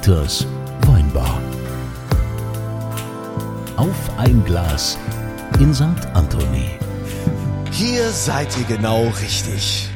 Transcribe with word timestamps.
Dieters 0.00 0.46
Weinbar. 0.86 1.42
Auf 3.76 4.10
ein 4.16 4.42
Glas 4.46 4.96
in 5.58 5.74
St. 5.74 5.84
Anthony. 6.14 6.70
Hier 7.70 8.08
seid 8.10 8.56
ihr 8.56 8.64
genau 8.64 9.08
richtig. 9.20 9.90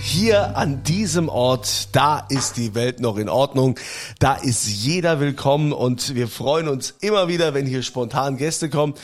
Hier 0.00 0.56
an 0.56 0.84
diesem 0.84 1.28
Ort, 1.28 1.88
da 1.96 2.20
ist 2.28 2.58
die 2.58 2.76
Welt 2.76 3.00
noch 3.00 3.16
in 3.16 3.28
Ordnung. 3.28 3.76
Da 4.20 4.34
ist 4.34 4.68
jeder 4.68 5.18
willkommen 5.18 5.72
und 5.72 6.14
wir 6.14 6.28
freuen 6.28 6.68
uns 6.68 6.94
immer 7.00 7.26
wieder, 7.26 7.52
wenn 7.52 7.66
hier 7.66 7.82
spontan 7.82 8.36
Gäste 8.36 8.70
kommen. 8.70 8.94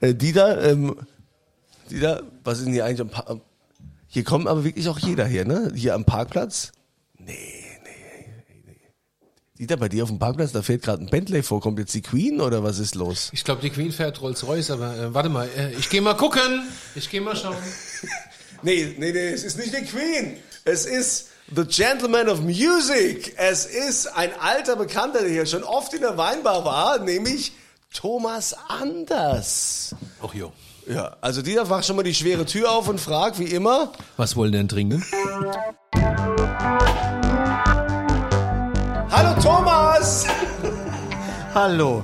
Äh, 0.00 0.14
Dieter, 0.14 0.62
ähm, 0.64 0.96
Dieter, 1.90 2.22
was 2.42 2.58
ist 2.58 2.64
denn 2.64 2.72
hier 2.72 2.86
eigentlich 2.86 3.02
am 3.02 3.10
pa 3.10 3.36
Hier 4.06 4.24
kommt 4.24 4.48
aber 4.48 4.64
wirklich 4.64 4.88
auch 4.88 4.98
jeder 4.98 5.26
hier, 5.26 5.44
ne? 5.44 5.70
Hier 5.74 5.94
am 5.94 6.06
Parkplatz? 6.06 6.72
Nee. 7.18 7.59
Dieter, 9.60 9.76
bei 9.76 9.90
dir 9.90 10.04
auf 10.04 10.08
dem 10.08 10.18
Parkplatz, 10.18 10.52
da 10.52 10.62
fährt 10.62 10.80
gerade 10.80 11.02
ein 11.04 11.10
Bentley 11.10 11.42
vor. 11.42 11.60
Kommt 11.60 11.78
jetzt 11.78 11.92
die 11.92 12.00
Queen 12.00 12.40
oder 12.40 12.64
was 12.64 12.78
ist 12.78 12.94
los? 12.94 13.28
Ich 13.34 13.44
glaube, 13.44 13.60
die 13.60 13.68
Queen 13.68 13.92
fährt 13.92 14.22
Rolls-Royce, 14.22 14.70
aber 14.70 14.96
äh, 14.96 15.12
warte 15.12 15.28
mal, 15.28 15.50
äh, 15.54 15.74
ich 15.74 15.90
gehe 15.90 16.00
mal 16.00 16.14
gucken. 16.14 16.66
Ich 16.94 17.10
gehe 17.10 17.20
mal 17.20 17.36
schauen. 17.36 17.56
Nee, 18.62 18.94
nee, 18.98 19.10
nee, 19.10 19.28
es 19.30 19.42
ist 19.42 19.56
nicht 19.56 19.72
die 19.72 19.86
Queen. 19.86 20.36
Es 20.66 20.84
ist 20.84 21.28
The 21.56 21.64
Gentleman 21.64 22.28
of 22.28 22.42
Music. 22.42 23.32
Es 23.38 23.64
ist 23.64 24.06
ein 24.08 24.28
alter 24.38 24.76
Bekannter, 24.76 25.20
der 25.20 25.30
hier 25.30 25.46
schon 25.46 25.64
oft 25.64 25.94
in 25.94 26.02
der 26.02 26.18
Weinbar 26.18 26.62
war, 26.66 26.98
nämlich 26.98 27.52
Thomas 27.94 28.54
Anders. 28.68 29.94
Ach 30.22 30.34
jo. 30.34 30.52
Ja, 30.86 31.16
also 31.22 31.40
Dieter 31.40 31.64
macht 31.64 31.86
schon 31.86 31.96
mal 31.96 32.02
die 32.02 32.12
schwere 32.12 32.44
Tür 32.44 32.70
auf 32.70 32.86
und 32.86 33.00
fragt, 33.00 33.38
wie 33.38 33.44
immer. 33.44 33.92
Was 34.18 34.36
wollen 34.36 34.52
denn 34.52 34.68
trinken? 34.68 35.02
Hallo 39.10 39.34
Thomas! 39.40 39.49
Hallo. 41.54 42.02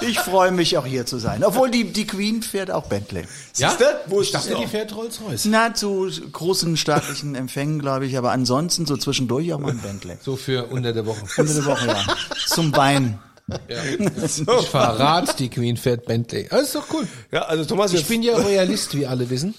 Ich 0.00 0.18
freue 0.18 0.50
mich 0.52 0.76
auch 0.76 0.84
hier 0.84 1.06
zu 1.06 1.18
sein. 1.18 1.44
Obwohl 1.44 1.70
die, 1.70 1.92
die 1.92 2.06
Queen 2.06 2.42
fährt 2.42 2.70
auch 2.70 2.86
Bentley. 2.86 3.22
Ja? 3.56 3.70
Siehste? 3.70 4.00
Wo 4.06 4.20
ist 4.20 4.26
Ich 4.26 4.32
das 4.32 4.46
dachte, 4.48 4.60
die 4.60 4.66
fährt 4.66 4.94
Rolls-Royce. 4.94 5.46
Na, 5.46 5.74
zu 5.74 6.10
großen 6.32 6.76
staatlichen 6.76 7.34
Empfängen, 7.34 7.78
glaube 7.78 8.06
ich, 8.06 8.18
aber 8.18 8.32
ansonsten 8.32 8.84
so 8.86 8.96
zwischendurch 8.96 9.52
auch 9.52 9.58
mal 9.58 9.70
ein 9.70 9.78
Bentley. 9.80 10.16
So 10.20 10.36
für 10.36 10.66
unter 10.66 10.92
der 10.92 11.06
Woche. 11.06 11.20
Unter 11.36 11.54
der 11.54 11.64
Woche, 11.64 11.86
ja. 11.86 12.04
Zum 12.46 12.76
Wein. 12.76 13.18
Ich 13.48 14.68
verrat, 14.68 15.38
die 15.40 15.50
Queen 15.50 15.76
fährt 15.76 16.06
Bentley. 16.06 16.46
Das 16.48 16.62
ist 16.62 16.74
doch 16.76 16.86
cool. 16.92 17.06
Ja, 17.32 17.42
also 17.42 17.64
Thomas, 17.64 17.92
Ich 17.92 18.06
bin 18.06 18.22
ja 18.22 18.36
Royalist, 18.36 18.96
wie 18.96 19.04
alle 19.04 19.28
wissen. 19.28 19.54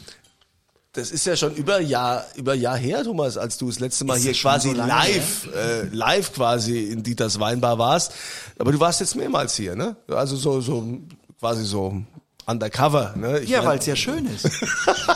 Das 0.93 1.09
ist 1.09 1.25
ja 1.25 1.35
schon 1.35 1.55
über 1.55 1.79
Jahr, 1.79 2.25
über 2.35 2.53
Jahr 2.53 2.77
her, 2.77 3.03
Thomas, 3.03 3.35
als 3.35 3.57
du 3.57 3.67
das 3.67 3.79
letzte 3.79 4.05
Mal 4.05 4.17
Ist 4.17 4.23
hier 4.23 4.33
quasi 4.33 4.69
so 4.69 4.75
live, 4.75 5.49
äh, 5.55 5.83
live 5.91 6.33
quasi 6.33 6.83
in 6.83 7.01
Dieters 7.01 7.39
Weinbar 7.39 7.79
warst. 7.79 8.13
Aber 8.59 8.71
du 8.71 8.79
warst 8.79 8.99
jetzt 8.99 9.15
mehrmals 9.15 9.55
hier, 9.55 9.75
ne? 9.75 9.95
Also 10.07 10.35
so, 10.35 10.61
so, 10.61 10.99
quasi 11.39 11.65
so 11.65 12.03
undercover, 12.45 13.15
ne? 13.15 13.39
Ich 13.39 13.49
Ja, 13.49 13.65
weil 13.65 13.79
es 13.79 13.87
ja 13.87 13.95
schön 13.95 14.27
ist. 14.27 14.47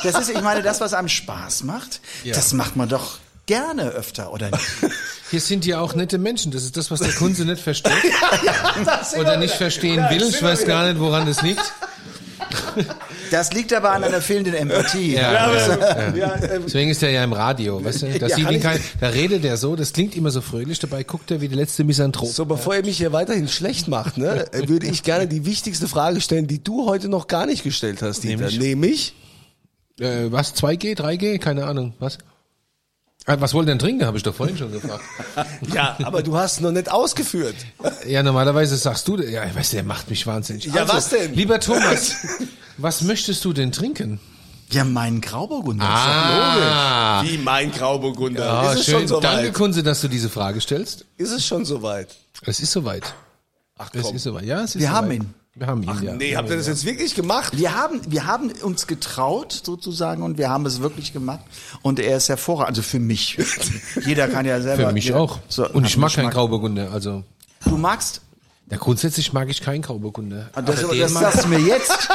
Das 0.02 0.20
ist, 0.20 0.30
ich 0.30 0.42
meine, 0.42 0.64
das, 0.64 0.82
was 0.82 0.94
einem 0.94 1.10
Spaß 1.10 1.64
macht, 1.64 2.02
das 2.26 2.54
macht 2.54 2.76
man 2.76 2.90
doch 2.90 3.20
gerne 3.46 3.90
öfter, 3.90 4.34
oder 4.34 4.50
nicht? 4.50 4.66
Hier 5.30 5.42
sind 5.42 5.64
ja 5.66 5.80
auch 5.80 5.94
nette 5.94 6.18
Menschen. 6.18 6.52
Das 6.52 6.64
ist 6.64 6.76
das, 6.76 6.90
was 6.90 7.02
der 7.02 7.14
Kunde 7.14 7.46
nicht 7.46 7.62
versteht 7.62 7.94
Das 8.86 9.12
sind 9.12 9.22
oder 9.22 9.38
nicht 9.38 9.54
verstehen 9.54 10.00
Ja, 10.00 10.10
will. 10.10 10.24
Ich 10.24 10.42
weiß 10.42 10.66
gar 10.66 10.88
nicht, 10.88 11.00
woran 11.00 11.28
das 11.28 11.42
liegt. 11.44 11.74
Das 13.32 13.52
liegt 13.54 13.74
aber 13.74 13.92
an 13.92 14.04
einer 14.04 14.22
fehlenden 14.22 14.54
Empathie. 14.54 15.16
Ja, 15.16 15.54
ja, 15.54 16.16
Ja, 16.16 16.36
Deswegen 16.38 16.90
ist 16.92 17.04
er 17.04 17.10
ja 17.12 17.24
im 17.24 17.34
Radio, 17.34 17.84
weißt 17.84 18.02
du? 18.04 18.20
Da, 18.20 18.28
Ja, 18.28 18.36
sieht 18.36 18.50
ihn 18.52 18.62
kein, 18.62 18.80
da 19.00 19.08
redet 19.10 19.44
er 19.46 19.58
so, 19.58 19.76
das 19.76 19.94
klingt 19.94 20.16
immer 20.16 20.32
so 20.32 20.42
fröhlich, 20.42 20.80
dabei 20.80 21.04
guckt 21.04 21.32
er 21.32 21.42
wie 21.42 21.48
der 21.48 21.58
letzte 21.58 21.84
Misanthrop. 21.84 22.30
So, 22.30 22.46
bevor 22.46 22.76
ihr 22.76 22.86
mich 22.86 22.98
hier 22.98 23.12
weiterhin 23.14 23.48
schlecht 23.48 23.88
macht, 23.88 24.18
ne, 24.18 24.46
würde 24.66 24.88
ich 24.88 25.04
gerne 25.04 25.28
die 25.28 25.46
wichtigste 25.46 25.88
Frage 25.88 26.22
stellen, 26.22 26.48
die 26.48 26.64
du 26.64 26.86
heute 26.88 27.10
noch 27.10 27.28
gar 27.28 27.46
nicht 27.46 27.64
gestellt 27.64 28.02
hast, 28.02 28.24
Dieter. 28.24 28.36
Nämlich? 28.50 28.60
Nämlich, 28.60 29.14
Äh, 30.00 30.32
was, 30.32 30.54
2G, 30.56 30.96
3G? 30.96 31.40
Keine 31.40 31.66
Ahnung, 31.66 31.94
was? 32.00 32.20
Ah, 33.30 33.36
Was 33.40 33.54
wollen 33.54 33.68
denn 33.68 33.78
trinken, 33.78 34.06
habe 34.06 34.16
ich 34.18 34.24
doch 34.24 34.34
vorhin 34.34 34.58
schon 34.58 34.72
gefragt. 34.72 35.04
ja, 35.74 35.98
aber 36.04 36.24
du 36.24 36.38
hast 36.38 36.62
noch 36.62 36.72
nicht 36.72 36.90
ausgeführt. 36.90 37.56
Ja, 38.08 38.24
normalerweise 38.24 38.78
sagst 38.78 39.06
du, 39.08 39.18
ja, 39.22 39.44
ich 39.46 39.54
weiß, 39.54 39.72
der 39.72 39.84
macht 39.84 40.10
mich 40.10 40.26
wahnsinnig. 40.26 40.68
Also, 40.68 40.78
Ja, 40.80 40.88
was 40.88 41.10
denn? 41.10 41.34
Lieber 41.34 41.60
Thomas, 41.60 42.16
was 42.78 43.02
möchtest 43.02 43.44
du 43.44 43.52
denn 43.52 43.72
trinken? 43.74 44.20
Ja, 44.70 44.84
mein 44.86 45.20
Grauburgunder. 45.22 45.86
Ah, 45.88 47.22
Wie 47.26 47.38
mein 47.38 47.72
Grauburgunder. 47.72 48.46
ja, 48.46 48.72
ist 48.74 48.80
es 48.80 48.86
schön. 48.86 48.94
schon 49.00 49.08
soweit? 49.08 49.24
Danke, 49.24 49.52
Kunze, 49.52 49.84
dass 49.84 50.02
du 50.02 50.08
diese 50.08 50.30
Frage 50.30 50.60
stellst. 50.62 51.06
Ist 51.18 51.32
es 51.32 51.46
schon 51.46 51.64
soweit? 51.66 52.16
Es 52.44 52.60
ist 52.62 52.72
soweit. 52.72 53.14
Ach 53.78 53.90
Es 53.94 54.02
komm. 54.04 54.16
ist 54.16 54.24
soweit. 54.24 54.44
Ja, 54.46 54.62
es 54.64 54.76
ist 54.76 54.80
Wir 54.82 54.88
soweit. 54.88 54.96
haben 54.96 55.12
ihn. 55.12 55.34
Wir 55.58 55.68
haben 55.68 55.82
ihn, 55.84 56.04
ja. 56.04 56.14
Nee, 56.14 56.36
habt 56.36 56.50
ihr 56.50 56.58
das 56.58 56.68
jetzt 56.68 56.86
wirklich 56.86 57.16
gemacht? 57.16 57.58
Wir 57.58 57.76
haben, 57.76 58.00
wir 58.08 58.28
haben 58.28 58.52
uns 58.62 58.86
getraut, 58.86 59.60
sozusagen, 59.66 60.22
und 60.22 60.38
wir 60.38 60.50
haben 60.50 60.66
es 60.68 60.82
wirklich 60.82 61.14
gemacht. 61.14 61.40
Und 61.82 62.00
er 62.00 62.18
ist 62.18 62.30
hervorragend. 62.30 62.70
Also 62.70 62.82
für 62.84 63.00
mich. 63.00 63.38
Jeder 64.06 64.28
kann 64.28 64.46
ja 64.46 64.62
selber. 64.62 64.88
Für 64.88 64.94
mich 64.94 65.06
jeder- 65.06 65.20
auch. 65.20 65.40
So, 65.48 65.68
Und 65.70 65.86
ich 65.88 65.98
mag 65.98 66.14
keinen. 66.14 66.30
Grauburgunder. 66.30 66.92
Also, 66.92 67.24
Du 67.66 67.76
magst. 67.78 68.22
Ja, 68.70 68.76
grundsätzlich 68.78 69.32
mag 69.32 69.50
ich 69.50 69.62
keinen 69.62 69.82
Grauburgunder. 69.82 70.50
Ah, 70.54 70.62
Das, 70.62 70.82
das 70.86 71.14
sagst 71.14 71.46
du 71.46 71.48
mir 71.48 71.60
jetzt. 71.60 71.92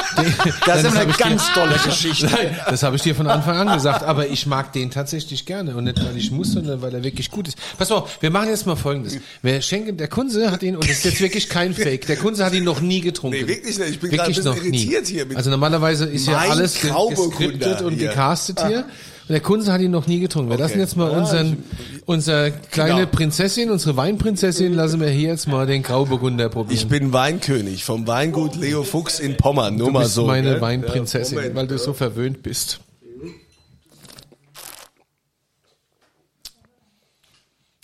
Das 0.66 0.84
ist 0.84 0.94
eine 0.94 1.10
ich 1.10 1.16
dir- 1.16 1.24
ganz 1.24 1.50
tolle 1.54 1.74
Geschichte. 1.82 2.26
Nein, 2.26 2.58
das 2.68 2.82
habe 2.82 2.96
ich 2.96 3.02
dir 3.02 3.14
von 3.14 3.26
Anfang 3.26 3.56
an 3.56 3.74
gesagt, 3.74 4.02
aber 4.02 4.26
ich 4.28 4.46
mag 4.46 4.72
den 4.74 4.90
tatsächlich 4.90 5.46
gerne 5.46 5.74
und 5.74 5.84
nicht, 5.84 5.98
weil 6.04 6.16
ich 6.18 6.30
muss, 6.30 6.52
sondern 6.52 6.82
weil 6.82 6.94
er 6.94 7.02
wirklich 7.02 7.30
gut 7.30 7.48
ist. 7.48 7.56
Pass 7.78 7.88
mal, 7.88 7.96
auf, 7.96 8.20
wir 8.20 8.30
machen 8.30 8.48
jetzt 8.50 8.66
mal 8.66 8.76
Folgendes. 8.76 9.16
Wir 9.40 9.62
schenken, 9.62 9.96
der 9.96 10.08
Kunze 10.08 10.50
hat 10.50 10.62
ihn, 10.62 10.74
und 10.76 10.84
das 10.84 10.98
ist 10.98 11.04
jetzt 11.06 11.20
wirklich 11.22 11.48
kein 11.48 11.72
Fake, 11.74 12.06
der 12.06 12.16
Kunze 12.16 12.44
hat 12.44 12.52
ihn 12.52 12.64
noch 12.64 12.80
nie 12.82 13.00
getrunken. 13.00 13.38
Nee, 13.40 13.46
wirklich 13.48 13.78
nicht. 13.78 13.90
Ich 13.90 14.00
bin 14.00 14.10
gerade 14.10 14.24
ein 14.30 14.34
bisschen 14.34 14.54
irritiert 14.56 15.06
hier 15.06 15.24
mit- 15.24 15.36
Also 15.38 15.48
normalerweise 15.48 16.04
ist 16.04 16.26
ja 16.26 16.36
alles 16.36 16.74
geskriptet 16.80 17.80
und 17.80 17.94
hier. 17.94 18.08
gecastet 18.08 18.60
hier. 18.66 18.84
Und 19.22 19.28
der 19.30 19.40
Kunze 19.40 19.72
hat 19.72 19.80
ihn 19.80 19.90
noch 19.92 20.06
nie 20.08 20.18
getrunken. 20.20 20.50
Wir 20.50 20.58
lassen 20.58 20.78
jetzt 20.80 20.96
mal 20.96 21.10
unseren, 21.10 21.62
unser 22.06 22.50
kleine 22.50 23.00
Genau. 23.02 23.10
Prinzessin, 23.12 23.70
unsere 23.70 23.96
Weinprinzessin, 23.96 24.74
lassen 24.74 25.00
wir 25.00 25.08
hier 25.10 25.28
jetzt 25.30 25.46
mal 25.46 25.64
den 25.66 25.82
Grauburgunder 25.84 26.48
probieren. 26.48 26.74
Ich 26.76 26.88
bin 26.88 27.12
Weinkönig 27.12 27.84
vom 27.84 28.06
Weingut 28.08 28.56
Leo 28.56 28.82
Fuchs 28.82 29.20
in 29.20 29.36
Pommern. 29.36 29.76
Nur 29.76 29.86
du 29.88 29.92
mal 29.92 30.02
bist 30.02 30.14
so. 30.14 30.26
meine 30.26 30.50
gell? 30.52 30.60
Weinprinzessin, 30.60 31.36
Ja, 31.36 31.42
Moment. 31.42 31.56
weil 31.56 31.66
du 31.68 31.78
so 31.78 31.92
verwöhnt 31.92 32.42
bist. 32.42 32.80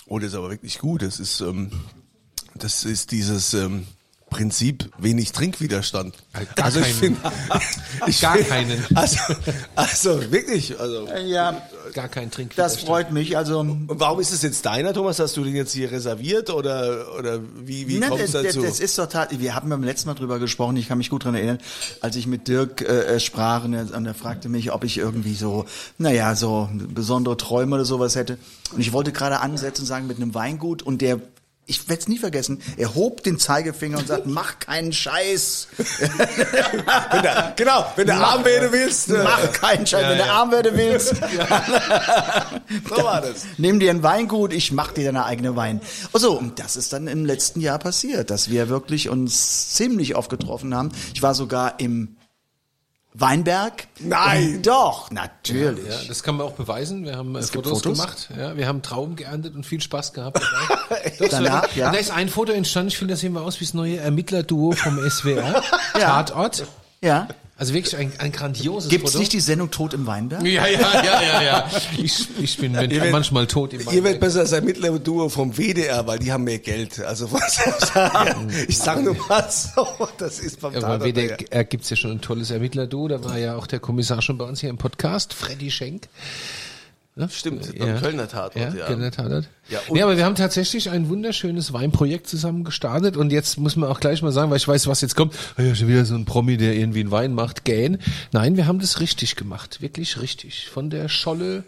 Oh, 0.06 0.18
das 0.18 0.28
ist 0.30 0.34
aber 0.34 0.50
wirklich 0.50 0.78
gut. 0.78 1.02
Das 1.02 1.20
ist, 1.20 1.40
ähm, 1.40 1.70
das 2.54 2.84
ist 2.84 3.12
dieses 3.12 3.54
ähm, 3.54 3.86
Prinzip 4.30 4.90
wenig 4.98 5.32
Trinkwiderstand. 5.32 6.14
Gar 6.54 6.64
also 6.66 6.80
ich 6.80 6.86
keinen. 6.86 6.94
finde, 7.16 7.20
ich 8.06 8.20
Gar 8.20 8.34
find- 8.36 8.48
keinen. 8.48 8.86
Also, 8.94 9.18
also 9.74 10.30
wirklich. 10.32 10.78
Also 10.78 11.08
Ja, 11.26 11.62
Gar 11.94 12.08
kein 12.08 12.30
Trink. 12.30 12.54
das 12.54 12.76
freut 12.76 13.10
mich. 13.12 13.36
Also, 13.38 13.60
und 13.60 13.88
warum 13.88 14.20
ist 14.20 14.32
es 14.32 14.42
jetzt 14.42 14.66
deiner, 14.66 14.92
Thomas? 14.92 15.18
Hast 15.18 15.36
du 15.36 15.44
den 15.44 15.56
jetzt 15.56 15.72
hier 15.72 15.90
reserviert 15.90 16.50
oder 16.50 17.06
oder 17.18 17.40
wie 17.64 17.88
wie 17.88 17.98
Ne, 17.98 18.08
kommt 18.08 18.20
es 18.20 18.32
dazu? 18.32 18.60
das 18.62 18.78
ist 18.80 18.94
total, 18.94 19.28
wir 19.30 19.54
haben 19.54 19.70
beim 19.70 19.82
letzten 19.82 20.08
Mal 20.08 20.14
drüber 20.14 20.38
gesprochen, 20.38 20.76
ich 20.76 20.88
kann 20.88 20.98
mich 20.98 21.08
gut 21.10 21.24
dran 21.24 21.34
erinnern, 21.34 21.58
als 22.00 22.14
ich 22.16 22.26
mit 22.26 22.46
Dirk 22.48 22.82
äh, 22.82 23.14
äh, 23.16 23.20
sprach 23.20 23.64
und 23.64 23.72
er, 23.72 23.94
und 23.96 24.04
er 24.06 24.14
fragte 24.14 24.48
mich, 24.50 24.70
ob 24.72 24.84
ich 24.84 24.98
irgendwie 24.98 25.34
so, 25.34 25.64
naja, 25.96 26.34
so 26.34 26.68
besondere 26.72 27.36
Träume 27.38 27.76
oder 27.76 27.84
sowas 27.86 28.14
hätte. 28.16 28.38
Und 28.72 28.80
ich 28.80 28.92
wollte 28.92 29.12
gerade 29.12 29.40
ansetzen 29.40 29.82
und 29.82 29.86
sagen, 29.86 30.06
mit 30.06 30.18
einem 30.18 30.34
Weingut 30.34 30.82
und 30.82 31.00
der 31.00 31.18
ich 31.68 31.88
werde 31.88 32.00
es 32.00 32.08
nie 32.08 32.18
vergessen, 32.18 32.60
er 32.76 32.94
hob 32.94 33.22
den 33.22 33.38
Zeigefinger 33.38 33.98
und 33.98 34.08
sagt, 34.08 34.26
mach 34.26 34.58
keinen 34.58 34.92
Scheiß. 34.92 35.68
wenn 35.76 37.22
der, 37.22 37.52
genau, 37.56 37.86
wenn 37.94 38.06
du 38.06 38.14
arm 38.14 38.44
werden 38.44 38.72
willst, 38.72 39.10
äh, 39.10 39.22
Mach 39.22 39.52
keinen 39.52 39.86
Scheiß, 39.86 40.08
wenn 40.08 40.18
du 40.18 40.30
arm 40.30 40.50
werden 40.50 40.76
willst. 40.76 41.14
so 42.88 43.04
war 43.04 43.20
das. 43.20 43.46
Nimm 43.58 43.78
dir 43.78 43.90
ein 43.90 44.02
Weingut, 44.02 44.52
ich 44.52 44.72
mach 44.72 44.92
dir 44.92 45.04
deine 45.04 45.26
eigene 45.26 45.56
Wein. 45.56 45.80
Und 46.12 46.20
so, 46.20 46.38
und 46.38 46.58
das 46.58 46.76
ist 46.76 46.92
dann 46.92 47.06
im 47.06 47.26
letzten 47.26 47.60
Jahr 47.60 47.78
passiert, 47.78 48.30
dass 48.30 48.48
wir 48.50 48.68
wirklich 48.68 49.10
uns 49.10 49.74
ziemlich 49.74 50.16
oft 50.16 50.30
getroffen 50.30 50.74
haben. 50.74 50.90
Ich 51.14 51.22
war 51.22 51.34
sogar 51.34 51.78
im 51.80 52.17
Weinberg. 53.20 53.88
Nein. 53.98 54.56
Und 54.56 54.66
doch, 54.66 55.10
natürlich. 55.10 55.88
Ja, 55.88 55.96
das 56.06 56.22
kann 56.22 56.36
man 56.36 56.46
auch 56.46 56.52
beweisen. 56.52 57.04
Wir 57.04 57.16
haben 57.16 57.34
äh, 57.34 57.40
gibt 57.40 57.52
Fotos, 57.54 57.82
Fotos? 57.82 57.98
gemacht. 57.98 58.28
Ja, 58.36 58.56
wir 58.56 58.68
haben 58.68 58.82
Trauben 58.82 59.16
geerntet 59.16 59.56
und 59.56 59.66
viel 59.66 59.80
Spaß 59.80 60.12
gehabt. 60.12 60.40
dabei. 60.40 61.12
Doch, 61.18 61.28
Danach, 61.28 61.74
ja. 61.74 61.86
Und 61.86 61.94
da 61.94 61.98
ist 61.98 62.10
ein 62.12 62.28
Foto 62.28 62.52
entstanden. 62.52 62.88
Ich 62.88 62.98
finde, 62.98 63.14
das 63.14 63.20
sehen 63.20 63.32
wir 63.32 63.42
aus 63.42 63.60
wie 63.60 63.64
das 63.64 63.74
neue 63.74 63.96
Ermittlerduo 63.96 64.72
vom 64.72 64.98
SWR. 65.10 65.62
Tatort. 65.94 66.64
Ja. 67.02 67.28
Also 67.56 67.74
wirklich 67.74 67.96
ein, 67.96 68.12
ein 68.18 68.30
grandioses 68.30 68.88
Gibt's 68.88 69.10
Foto. 69.10 69.18
nicht 69.18 69.32
die 69.32 69.40
Sendung 69.40 69.72
Tod 69.72 69.92
im 69.92 70.06
Weinberg? 70.06 70.44
ja, 70.46 70.64
ja, 70.68 71.02
ja, 71.02 71.22
ja, 71.22 71.42
ja. 71.42 71.70
Ich, 71.98 72.28
ich 72.40 72.56
bin 72.56 72.72
werdet- 72.74 73.10
manchmal 73.10 73.48
tot 73.48 73.72
im 73.72 73.80
Ihr 73.80 73.86
werdet 73.86 73.94
Weinberg. 74.04 74.20
besser 74.20 74.46
sein 74.46 74.64
mittlerer 74.64 75.00
Duo 75.00 75.28
vom 75.28 75.56
WDR, 75.58 76.06
weil 76.06 76.20
die 76.20 76.30
haben 76.30 76.44
mehr 76.44 76.60
Geld. 76.60 77.00
Also 77.00 77.32
was 77.32 77.56
soll 77.56 77.74
ich 77.76 77.84
sagen? 77.86 78.52
Ich 78.68 78.78
sag 78.78 79.02
nur 79.02 79.16
mal 79.28 79.50
so, 79.50 79.88
das 80.18 80.38
ist 80.38 80.60
beim 80.60 80.72
Ja, 80.74 80.78
aber 80.84 80.98
Tatort. 81.00 81.40
WDR 81.40 81.64
gibt's 81.64 81.90
ja 81.90 81.96
schon 81.96 82.12
ein 82.12 82.20
tolles 82.20 82.52
Ermittlerduo. 82.52 83.08
Da 83.08 83.24
war 83.24 83.36
ja 83.38 83.56
auch 83.56 83.66
der 83.66 83.80
Kommissar 83.80 84.22
schon 84.22 84.38
bei 84.38 84.44
uns 84.44 84.60
hier 84.60 84.70
im 84.70 84.78
Podcast, 84.78 85.34
Freddy 85.34 85.72
Schenk. 85.72 86.08
Ne? 87.18 87.28
Stimmt, 87.32 87.76
beim 87.76 88.00
Kölner 88.00 88.28
Tatort, 88.28 88.56
ja. 88.56 88.72
ja. 88.72 88.86
Kölner 88.86 89.10
Tatort. 89.10 89.48
Ja, 89.68 89.80
Ja, 89.88 89.92
nee, 89.92 90.02
aber 90.02 90.16
wir 90.16 90.24
haben 90.24 90.36
tatsächlich 90.36 90.88
ein 90.88 91.08
wunderschönes 91.08 91.72
Weinprojekt 91.72 92.28
zusammen 92.28 92.62
gestartet 92.62 93.16
und 93.16 93.32
jetzt 93.32 93.58
muss 93.58 93.74
man 93.74 93.90
auch 93.90 93.98
gleich 93.98 94.22
mal 94.22 94.30
sagen, 94.30 94.50
weil 94.50 94.58
ich 94.58 94.68
weiß, 94.68 94.86
was 94.86 95.00
jetzt 95.00 95.16
kommt. 95.16 95.34
Ah 95.56 95.62
Ja, 95.62 95.74
schon 95.74 95.88
wieder 95.88 96.04
so 96.04 96.14
ein 96.14 96.24
Promi, 96.24 96.56
der 96.56 96.76
irgendwie 96.76 97.00
einen 97.00 97.10
Wein 97.10 97.34
macht, 97.34 97.64
gähn. 97.64 97.98
Nein, 98.30 98.56
wir 98.56 98.68
haben 98.68 98.78
das 98.78 99.00
richtig 99.00 99.34
gemacht, 99.34 99.82
wirklich 99.82 100.20
richtig. 100.20 100.68
Von 100.68 100.90
der 100.90 101.08
Scholle 101.08 101.64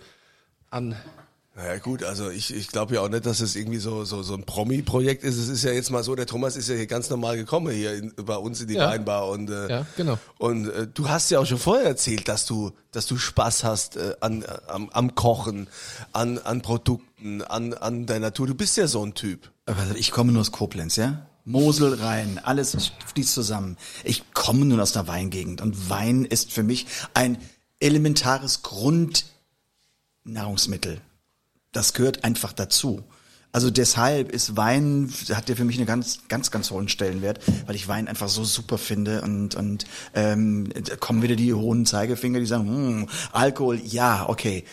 an. 0.71 0.95
Naja 1.63 1.77
gut, 1.77 2.05
also 2.05 2.31
ich, 2.31 2.55
ich 2.55 2.69
glaube 2.69 2.95
ja 2.95 3.03
auch 3.03 3.11
nicht, 3.11 3.27
dass 3.27 3.41
es 3.41 3.55
irgendwie 3.55 3.81
so, 3.81 4.07
so, 4.07 4.23
so 4.23 4.33
ein 4.33 4.45
Promi-Projekt 4.45 5.25
ist. 5.25 5.37
Es 5.37 5.51
ist 5.51 5.63
ja 5.63 5.73
jetzt 5.73 5.91
mal 5.91 6.03
so, 6.03 6.15
der 6.15 6.25
Thomas 6.25 6.57
ist 6.57 6.71
ja 6.71 6.75
hier 6.75 6.87
ganz 6.87 7.11
normal 7.11 7.37
gekommen 7.37 7.71
hier 7.71 7.93
in, 7.93 8.15
bei 8.17 8.37
uns 8.37 8.63
in 8.63 8.69
die 8.69 8.77
Ja. 8.77 8.89
Weinbar 8.89 9.29
und 9.29 9.51
äh, 9.51 9.69
Ja, 9.69 9.87
genau. 9.95 10.17
Und 10.39 10.71
äh, 10.71 10.87
du 10.87 11.11
hast 11.11 11.31
ja 11.31 11.39
auch 11.39 11.45
schon 11.45 11.59
vorher 11.59 11.85
erzählt, 11.85 12.29
dass 12.29 12.47
du, 12.47 12.73
dass 12.93 13.05
du 13.05 13.19
Spaß 13.19 13.65
hast 13.65 13.97
äh, 13.97 14.15
an, 14.21 14.41
äh, 14.41 14.47
am, 14.69 14.89
am 14.89 15.15
Kochen, 15.15 15.69
an, 16.13 16.39
an 16.39 16.63
Produkten, 16.63 17.43
an, 17.43 17.75
an 17.75 18.07
der 18.07 18.21
Natur. 18.21 18.47
Du 18.47 18.55
bist 18.55 18.79
ja 18.79 18.87
so 18.87 19.05
ein 19.05 19.13
Typ. 19.13 19.51
Aber 19.67 19.83
ich 19.97 20.13
komme 20.13 20.33
nur 20.33 20.41
aus 20.41 20.53
Koblenz, 20.53 20.97
ja? 20.97 21.27
Mosel 21.45 21.93
rein, 21.93 22.41
alles 22.43 22.75
fließt 23.13 23.35
zusammen. 23.35 23.77
Ich 24.03 24.33
komme 24.33 24.65
nun 24.65 24.81
aus 24.81 24.93
der 24.93 25.09
Weingegend 25.09 25.61
und 25.61 25.91
Wein 25.91 26.25
ist 26.25 26.53
für 26.53 26.63
mich 26.63 26.87
ein 27.13 27.37
elementares 27.81 28.63
Grundnahrungsmittel. 28.63 31.03
Das 31.73 31.95
gehört 31.95 32.25
einfach 32.25 32.53
dazu. 32.53 33.05
Also 33.53 33.71
deshalb 33.71 34.31
ist 34.31 34.57
Wein, 34.57 35.13
hat 35.33 35.49
ja 35.49 35.57
für 35.57 35.65
mich 35.65 35.77
einen 35.77 35.87
ganz, 35.87 36.21
ganz, 36.29 36.53
ganz 36.53 36.71
hohen 36.71 36.89
Stellenwert, 36.89 37.41
weil 37.67 37.75
ich 37.75 37.89
Wein 37.89 38.07
einfach 38.07 38.29
so 38.29 38.45
super 38.45 38.79
finde 38.79 39.23
und, 39.23 39.57
und 39.57 39.87
ähm, 40.15 40.69
da 40.73 40.95
kommen 40.95 41.23
wieder 41.23 41.35
die 41.35 41.53
hohen 41.53 41.85
Zeigefinger, 41.85 42.39
die 42.39 42.47
sagen, 42.47 42.69
hm, 42.69 43.09
Alkohol, 43.33 43.81
ja, 43.85 44.29
okay. 44.29 44.65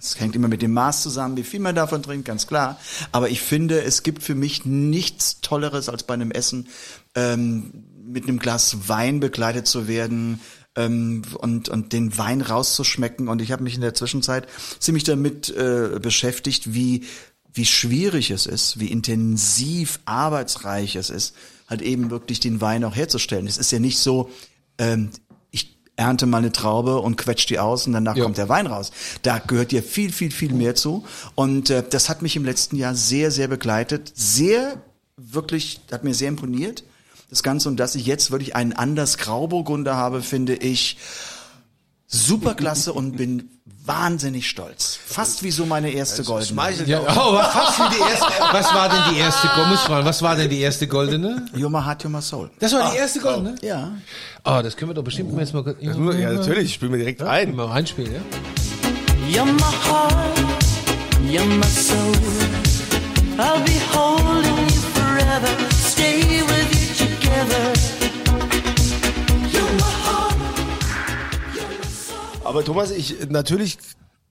Es 0.00 0.18
hängt 0.18 0.36
immer 0.36 0.48
mit 0.48 0.62
dem 0.62 0.72
Maß 0.72 1.02
zusammen, 1.02 1.36
wie 1.36 1.42
viel 1.42 1.60
man 1.60 1.74
davon 1.74 2.02
trinkt, 2.02 2.24
ganz 2.24 2.46
klar. 2.46 2.78
Aber 3.10 3.28
ich 3.28 3.42
finde, 3.42 3.82
es 3.82 4.04
gibt 4.04 4.22
für 4.22 4.36
mich 4.36 4.64
nichts 4.64 5.40
Tolleres, 5.40 5.88
als 5.88 6.04
bei 6.04 6.14
einem 6.14 6.30
Essen 6.30 6.68
ähm, 7.14 7.72
mit 8.06 8.24
einem 8.24 8.38
Glas 8.38 8.88
Wein 8.88 9.20
begleitet 9.20 9.66
zu 9.66 9.88
werden 9.88 10.40
ähm, 10.78 11.22
und, 11.38 11.68
und 11.68 11.92
den 11.92 12.16
Wein 12.16 12.40
rauszuschmecken. 12.40 13.28
Und 13.28 13.42
ich 13.42 13.52
habe 13.52 13.64
mich 13.64 13.74
in 13.74 13.80
der 13.80 13.94
Zwischenzeit 13.94 14.46
ziemlich 14.78 15.04
damit 15.04 15.50
äh, 15.50 15.98
beschäftigt, 16.00 16.72
wie, 16.72 17.04
wie 17.52 17.66
schwierig 17.66 18.30
es 18.30 18.46
ist, 18.46 18.78
wie 18.78 18.86
intensiv 18.90 19.98
arbeitsreich 20.04 20.96
es 20.96 21.10
ist, 21.10 21.34
halt 21.68 21.82
eben 21.82 22.10
wirklich 22.10 22.40
den 22.40 22.60
Wein 22.60 22.84
auch 22.84 22.94
herzustellen. 22.94 23.46
Es 23.46 23.58
ist 23.58 23.72
ja 23.72 23.80
nicht 23.80 23.98
so, 23.98 24.30
ähm, 24.78 25.10
ich 25.50 25.76
ernte 25.96 26.26
mal 26.26 26.38
eine 26.38 26.52
Traube 26.52 26.98
und 27.00 27.16
quetscht 27.16 27.50
die 27.50 27.58
aus 27.58 27.86
und 27.86 27.92
danach 27.92 28.16
Ja. 28.16 28.22
kommt 28.24 28.38
der 28.38 28.48
Wein 28.48 28.68
raus. 28.68 28.92
Da 29.22 29.38
gehört 29.38 29.72
ja 29.72 29.82
viel, 29.82 30.12
viel, 30.12 30.30
viel 30.30 30.52
mehr 30.52 30.76
zu. 30.76 31.04
Und 31.34 31.70
äh, 31.70 31.82
das 31.88 32.08
hat 32.08 32.22
mich 32.22 32.36
im 32.36 32.44
letzten 32.44 32.76
Jahr 32.76 32.94
sehr, 32.94 33.30
sehr 33.32 33.48
begleitet. 33.48 34.12
Sehr, 34.14 34.80
wirklich, 35.16 35.80
hat 35.90 36.04
mir 36.04 36.14
sehr 36.14 36.28
imponiert. 36.28 36.84
Das 37.30 37.42
Ganze 37.42 37.68
und 37.68 37.76
dass 37.76 37.94
ich 37.94 38.06
jetzt 38.06 38.30
wirklich 38.30 38.56
einen 38.56 38.72
Anders 38.72 39.18
Grauburgunder 39.18 39.96
habe, 39.96 40.22
finde 40.22 40.54
ich 40.54 40.96
superklasse 42.06 42.92
und 42.94 43.16
bin 43.18 43.50
wahnsinnig 43.84 44.48
stolz. 44.48 44.98
Fast 45.06 45.42
wie 45.42 45.50
so 45.50 45.66
meine 45.66 45.90
erste 45.90 46.22
Goldene. 46.22 46.46
Schmeichelt 46.48 46.88
Ja, 46.88 47.00
oh, 47.00 47.34
was, 47.34 47.52
fast 47.52 47.78
wie 47.80 47.94
die 47.96 48.00
erste, 48.00 48.26
was 48.52 48.74
war 48.74 48.88
denn 48.88 49.14
die 49.14 49.18
erste, 49.20 49.48
muss 49.68 49.80
fragen, 49.80 50.06
was 50.06 50.22
war 50.22 50.36
denn 50.36 50.48
die 50.50 50.60
erste 50.60 50.86
goldene? 50.86 51.46
My 51.54 51.82
heart, 51.82 52.04
my 52.08 52.20
soul. 52.22 52.50
Das 52.60 52.72
war 52.72 52.90
die 52.92 52.96
erste 52.98 53.20
goldene? 53.20 53.56
Ja. 53.62 53.92
Oh, 54.44 54.60
das 54.62 54.76
können 54.76 54.90
wir 54.90 54.94
doch 54.94 55.04
bestimmt 55.04 55.32
mal 55.32 55.40
jetzt 55.40 55.52
mal, 55.52 55.64
Ja, 56.18 56.32
natürlich, 56.32 56.74
spielen 56.74 56.92
wir 56.92 56.98
direkt 56.98 57.22
ein. 57.22 57.50
ein. 57.50 57.56
Mal 57.56 57.66
reinspielen, 57.66 58.14
ja? 58.14 58.20
You're 59.30 59.44
my 59.44 59.60
heart, 59.60 60.38
you're 61.30 61.44
my 61.44 61.66
soul. 61.66 62.14
I'll 63.38 63.62
be 63.64 63.78
holding 63.94 64.47
Aber 72.48 72.64
Thomas, 72.64 72.90
ich 72.90 73.14
natürlich 73.28 73.76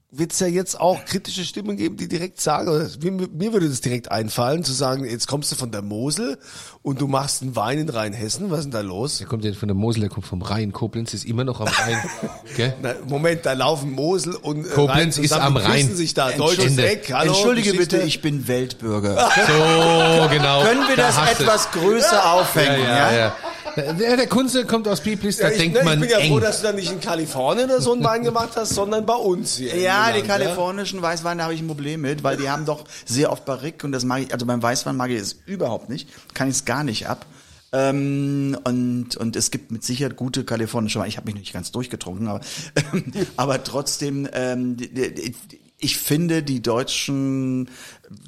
wird's 0.10 0.40
ja 0.40 0.48
jetzt 0.48 0.80
auch 0.80 1.06
kritische 1.06 1.44
Stimmen 1.44 1.78
geben, 1.78 1.98
die 1.98 2.08
direkt 2.08 2.42
sagen, 2.42 2.90
mir, 3.04 3.12
mir 3.12 3.54
würde 3.54 3.70
das 3.70 3.82
direkt 3.82 4.10
einfallen, 4.10 4.64
zu 4.64 4.72
sagen, 4.72 5.06
jetzt 5.06 5.28
kommst 5.28 5.52
du 5.52 5.56
von 5.56 5.70
der 5.70 5.84
Mosel 5.84 6.40
und 6.82 7.00
du 7.00 7.08
machst 7.08 7.44
einen 7.44 7.56
Wein 7.56 7.78
in 7.78 7.90
Rheinhessen, 7.90 8.50
was 8.50 8.60
ist 8.60 8.66
denn 8.66 8.72
da 8.72 8.82
los? 8.82 9.20
Der 9.20 9.28
kommt 9.28 9.46
ja 9.46 9.54
von 9.54 9.68
der 9.68 9.76
Mosel, 9.76 10.00
der 10.00 10.10
kommt 10.10 10.26
vom 10.26 10.42
Rhein. 10.42 10.72
Koblenz 10.72 11.14
ist 11.14 11.26
immer 11.26 11.44
noch 11.44 11.60
am 11.62 11.68
Rhein. 11.68 11.98
Gell? 12.56 12.74
Na, 12.82 12.96
Moment, 13.08 13.46
da 13.46 13.54
laufen 13.54 13.92
Mosel 13.92 14.34
und 14.34 14.66
äh, 14.66 14.70
Koblenz 14.70 15.18
Rhein 15.18 15.26
ist 15.26 15.34
am 15.34 15.58
Rhein. 15.58 15.96
sich 15.96 16.16
da, 16.16 16.32
deutsches. 16.32 16.76
Eck, 16.76 17.14
hallo, 17.14 17.34
Entschuldige 17.34 17.72
Geschichte. 17.74 17.98
bitte, 17.98 18.08
ich 18.08 18.22
bin 18.22 18.48
Weltbürger. 18.48 19.30
So, 19.46 20.30
genau. 20.30 20.64
Können 20.64 20.88
wir 20.88 20.96
Da 20.96 21.08
das 21.08 21.40
etwas 21.40 21.70
größer 21.72 22.34
aufhängen? 22.34 22.82
Ja, 22.82 23.12
ja, 23.12 23.18
ja. 23.18 23.36
Der, 23.78 24.18
der 24.18 24.28
Kunze 24.28 24.66
kommt 24.66 24.88
aus 24.88 25.02
Biblis, 25.02 25.38
da 25.38 25.46
Ja, 25.48 25.52
ich, 25.52 25.58
denkt 25.60 25.78
ne, 25.78 25.84
man 25.84 25.94
ich 25.96 26.02
bin 26.02 26.10
ja 26.10 26.18
eng. 26.18 26.32
froh, 26.32 26.40
dass 26.40 26.58
du 26.62 26.68
dann 26.68 26.76
nicht 26.76 26.92
in 26.92 27.00
Kalifornien 27.00 27.66
oder 27.66 27.80
so 27.82 27.94
einen 27.94 28.04
Wein 28.04 28.24
gemacht 28.24 28.50
hast, 28.56 28.70
sondern 28.74 29.06
bei 29.06 29.14
uns 29.16 29.58
hier. 29.58 29.76
Ja, 29.78 30.12
die 30.12 30.22
kalifornischen 30.24 31.02
Weißweine 31.02 31.44
habe 31.44 31.54
ich 31.54 31.62
ein 31.62 31.68
Problem 31.68 32.02
mit, 32.02 32.24
weil 32.24 32.38
die 32.38 32.50
haben 32.50 32.66
doch 32.66 32.84
sehr 33.06 33.32
oft 33.32 33.46
Barrique 33.46 33.86
und 33.86 33.92
das 33.92 34.04
mag 34.04 34.22
ich, 34.24 34.34
also 34.34 34.46
beim 34.46 34.62
Weißwein 34.64 34.96
mag 34.96 35.12
ich 35.12 35.20
es 35.22 35.34
überhaupt 35.46 35.90
nicht, 35.90 36.10
kann 36.34 36.50
ich 36.50 36.56
es 36.56 36.66
gar 36.66 36.84
nicht 36.84 37.08
ab. 37.08 37.26
Ähm, 37.74 38.58
und, 38.64 39.16
und 39.18 39.36
es 39.36 39.52
gibt 39.52 39.72
mit 39.72 39.84
Sicherheit 39.84 40.16
gute 40.16 40.44
kalifornische 40.46 41.00
Weine. 41.00 41.10
Ich 41.10 41.18
habe 41.18 41.26
mich 41.26 41.36
nicht 41.36 41.54
ganz 41.54 41.72
durchgetrunken, 41.72 42.28
aber, 42.30 42.42
aber 43.38 43.64
trotzdem, 43.64 44.28
ähm, 44.34 44.78
die- 44.78 44.90
die- 44.90 45.36
ich 45.80 45.98
finde, 45.98 46.42
die 46.42 46.64
Deutschen 46.64 47.70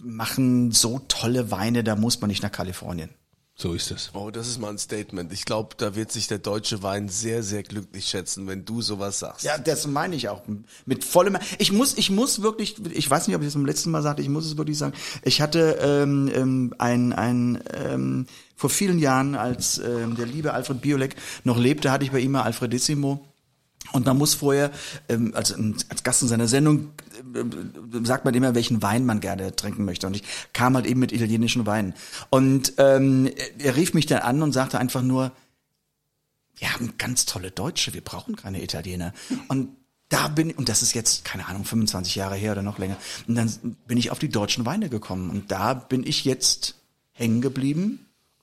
machen 0.03 0.71
so 0.71 1.01
tolle 1.07 1.49
Weine, 1.49 1.83
da 1.83 1.95
muss 1.95 2.21
man 2.21 2.27
nicht 2.29 2.43
nach 2.43 2.51
Kalifornien. 2.51 3.09
So 3.61 3.73
ist 3.73 3.91
es. 3.91 4.11
Oh, 4.13 4.31
das 4.31 4.47
ist 4.47 4.57
mal 4.57 4.69
ein 4.69 4.77
Statement. 4.77 5.33
Ich 5.33 5.43
glaube, 5.43 5.75
da 5.75 5.93
wird 5.93 6.13
sich 6.13 6.27
der 6.27 6.37
deutsche 6.37 6.81
Wein 6.81 7.09
sehr, 7.09 7.43
sehr 7.43 7.61
glücklich 7.61 8.05
schätzen, 8.05 8.47
wenn 8.47 8.63
du 8.63 8.81
sowas 8.81 9.19
sagst. 9.19 9.43
Ja, 9.43 9.57
das 9.57 9.85
meine 9.85 10.15
ich 10.15 10.29
auch. 10.29 10.43
Mit 10.85 11.03
vollem. 11.03 11.37
Ich 11.57 11.73
muss, 11.73 11.97
ich 11.97 12.09
muss 12.09 12.41
wirklich, 12.41 12.77
ich 12.93 13.09
weiß 13.09 13.27
nicht, 13.27 13.35
ob 13.35 13.41
ich 13.41 13.47
das 13.47 13.55
beim 13.55 13.65
letzten 13.65 13.91
Mal 13.91 14.01
sagte, 14.01 14.21
ich 14.21 14.29
muss 14.29 14.45
es 14.45 14.55
wirklich 14.55 14.77
sagen. 14.77 14.93
Ich 15.23 15.41
hatte 15.41 15.77
ähm, 15.81 16.31
ähm, 16.33 16.73
ein, 16.77 17.11
ein 17.11 17.61
ähm, 17.73 18.27
vor 18.55 18.69
vielen 18.69 18.97
Jahren, 18.97 19.35
als 19.35 19.77
ähm, 19.77 20.15
der 20.15 20.25
liebe 20.25 20.53
Alfred 20.53 20.79
Biolek 20.79 21.17
noch 21.43 21.57
lebte, 21.57 21.91
hatte 21.91 22.05
ich 22.05 22.11
bei 22.11 22.19
ihm 22.19 22.31
mal 22.31 22.43
Alfredissimo. 22.43 23.28
Und 23.91 24.05
man 24.05 24.17
muss 24.17 24.35
vorher, 24.35 24.71
ähm, 25.07 25.33
als, 25.35 25.53
als 25.89 26.03
Gast 26.03 26.21
in 26.21 26.27
seiner 26.27 26.47
Sendung, 26.47 26.91
äh, 27.33 28.05
sagt 28.05 28.25
man 28.25 28.33
immer, 28.33 28.55
welchen 28.55 28.81
Wein 28.81 29.05
man 29.05 29.19
gerne 29.19 29.55
trinken 29.55 29.85
möchte. 29.85 30.07
Und 30.07 30.15
ich 30.15 30.23
kam 30.53 30.75
halt 30.75 30.85
eben 30.85 30.99
mit 30.99 31.11
italienischen 31.11 31.65
Weinen. 31.65 31.93
Und 32.29 32.73
ähm, 32.77 33.29
er 33.57 33.75
rief 33.75 33.93
mich 33.93 34.05
dann 34.05 34.19
an 34.19 34.41
und 34.41 34.51
sagte 34.51 34.79
einfach 34.79 35.01
nur, 35.01 35.31
wir 36.57 36.73
haben 36.73 36.95
ganz 36.97 37.25
tolle 37.25 37.51
Deutsche, 37.51 37.93
wir 37.93 38.03
brauchen 38.03 38.35
keine 38.35 38.61
Italiener. 38.61 39.13
Und 39.47 39.69
da 40.09 40.27
bin 40.27 40.51
und 40.51 40.69
das 40.69 40.81
ist 40.81 40.93
jetzt 40.93 41.23
keine 41.23 41.47
Ahnung 41.47 41.63
25 41.63 42.15
Jahre 42.15 42.35
her 42.35 42.51
oder 42.51 42.63
noch 42.63 42.79
länger. 42.79 42.97
Und 43.27 43.35
dann 43.35 43.77
bin 43.87 43.97
ich 43.97 44.11
auf 44.11 44.19
die 44.19 44.29
deutschen 44.29 44.65
Weine 44.65 44.89
gekommen 44.89 45.29
und 45.29 45.51
da 45.51 45.73
bin 45.73 46.05
ich 46.05 46.25
jetzt 46.25 46.75
hängen 47.11 47.41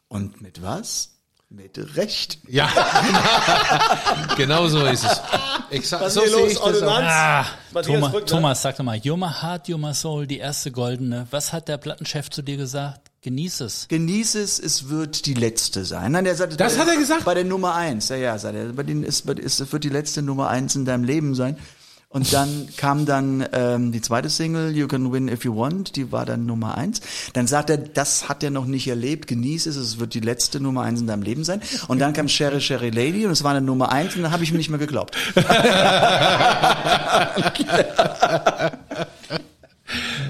und 0.09 0.41
mit 0.41 0.62
was? 0.62 1.16
Mit 1.49 1.79
Recht. 1.97 2.38
Ja, 2.49 2.69
genau 4.37 4.67
so 4.67 4.85
ist 4.85 5.05
es. 5.05 5.21
Exakt, 5.71 6.03
Was 6.03 6.15
so 6.15 6.23
ist 6.23 6.33
los, 6.33 6.53
ich 6.53 6.59
das? 6.59 6.83
Ah, 6.83 7.47
Thomas, 7.83 8.11
Brückner? 8.11 8.26
Thomas, 8.26 8.62
sag 8.62 8.76
doch 8.76 8.85
mal, 8.85 9.00
my 9.05 9.29
heart, 9.29 9.69
my 9.69 9.95
soul, 9.95 10.26
die 10.26 10.38
erste 10.38 10.73
goldene. 10.73 11.29
Was 11.31 11.53
hat 11.53 11.69
der 11.69 11.79
Plattenchef 11.79 12.31
zu 12.31 12.43
dir 12.43 12.57
gesagt? 12.57 13.12
Genieß 13.23 13.61
es. 13.61 13.88
Genieß 13.88 14.35
es, 14.37 14.59
es 14.59 14.88
wird 14.88 15.26
die 15.26 15.35
letzte 15.35 15.85
sein. 15.85 16.12
Nein, 16.12 16.26
er 16.26 16.35
sagte, 16.35 16.57
Das 16.57 16.79
hat 16.79 16.88
er 16.88 16.97
gesagt? 16.97 17.25
Bei 17.25 17.35
der 17.35 17.45
Nummer 17.45 17.75
eins. 17.75 18.09
Ja, 18.09 18.17
ja, 18.17 18.38
sagt 18.38 18.55
er. 18.55 18.73
Bei 18.73 18.83
denen 18.83 19.05
ist, 19.05 19.29
ist, 19.29 19.61
es 19.61 19.73
wird 19.73 19.85
die 19.85 19.88
letzte 19.88 20.23
Nummer 20.23 20.49
eins 20.49 20.75
in 20.75 20.85
deinem 20.85 21.05
Leben 21.05 21.35
sein. 21.35 21.57
Und 22.17 22.33
dann 22.33 22.67
kam 22.79 23.05
dann 23.05 23.47
ähm, 23.53 23.93
die 23.93 24.01
zweite 24.01 24.31
Single, 24.31 24.75
You 24.75 24.89
Can 24.89 25.13
Win 25.13 25.29
If 25.29 25.45
You 25.45 25.55
Want, 25.55 25.97
die 25.97 26.13
war 26.13 26.25
dann 26.25 26.47
Nummer 26.47 26.79
eins. 26.79 27.03
Dann 27.35 27.47
sagt 27.47 27.69
er, 27.69 27.77
das 27.77 28.27
hat 28.27 28.43
er 28.43 28.49
noch 28.49 28.65
nicht 28.65 28.89
erlebt, 28.89 29.27
genieß 29.27 29.67
es, 29.67 29.77
es 29.77 29.99
wird 29.99 30.15
die 30.15 30.21
letzte 30.21 30.59
Nummer 30.59 30.81
eins 30.81 30.99
in 30.99 31.07
deinem 31.07 31.21
Leben 31.21 31.45
sein. 31.45 31.61
Und 31.89 31.99
dann 31.99 32.15
kam 32.15 32.27
Sherry 32.27 32.63
Sherry 32.63 32.89
Lady 32.89 33.27
und 33.27 33.33
es 33.33 33.45
war 33.45 33.51
eine 33.51 33.61
Nummer 33.61 33.93
eins 33.93 34.17
und 34.17 34.23
dann 34.23 34.33
habe 34.33 34.45
ich 34.45 34.51
mir 34.51 34.57
nicht 34.57 34.71
mehr 34.71 34.79
geglaubt. 34.79 35.15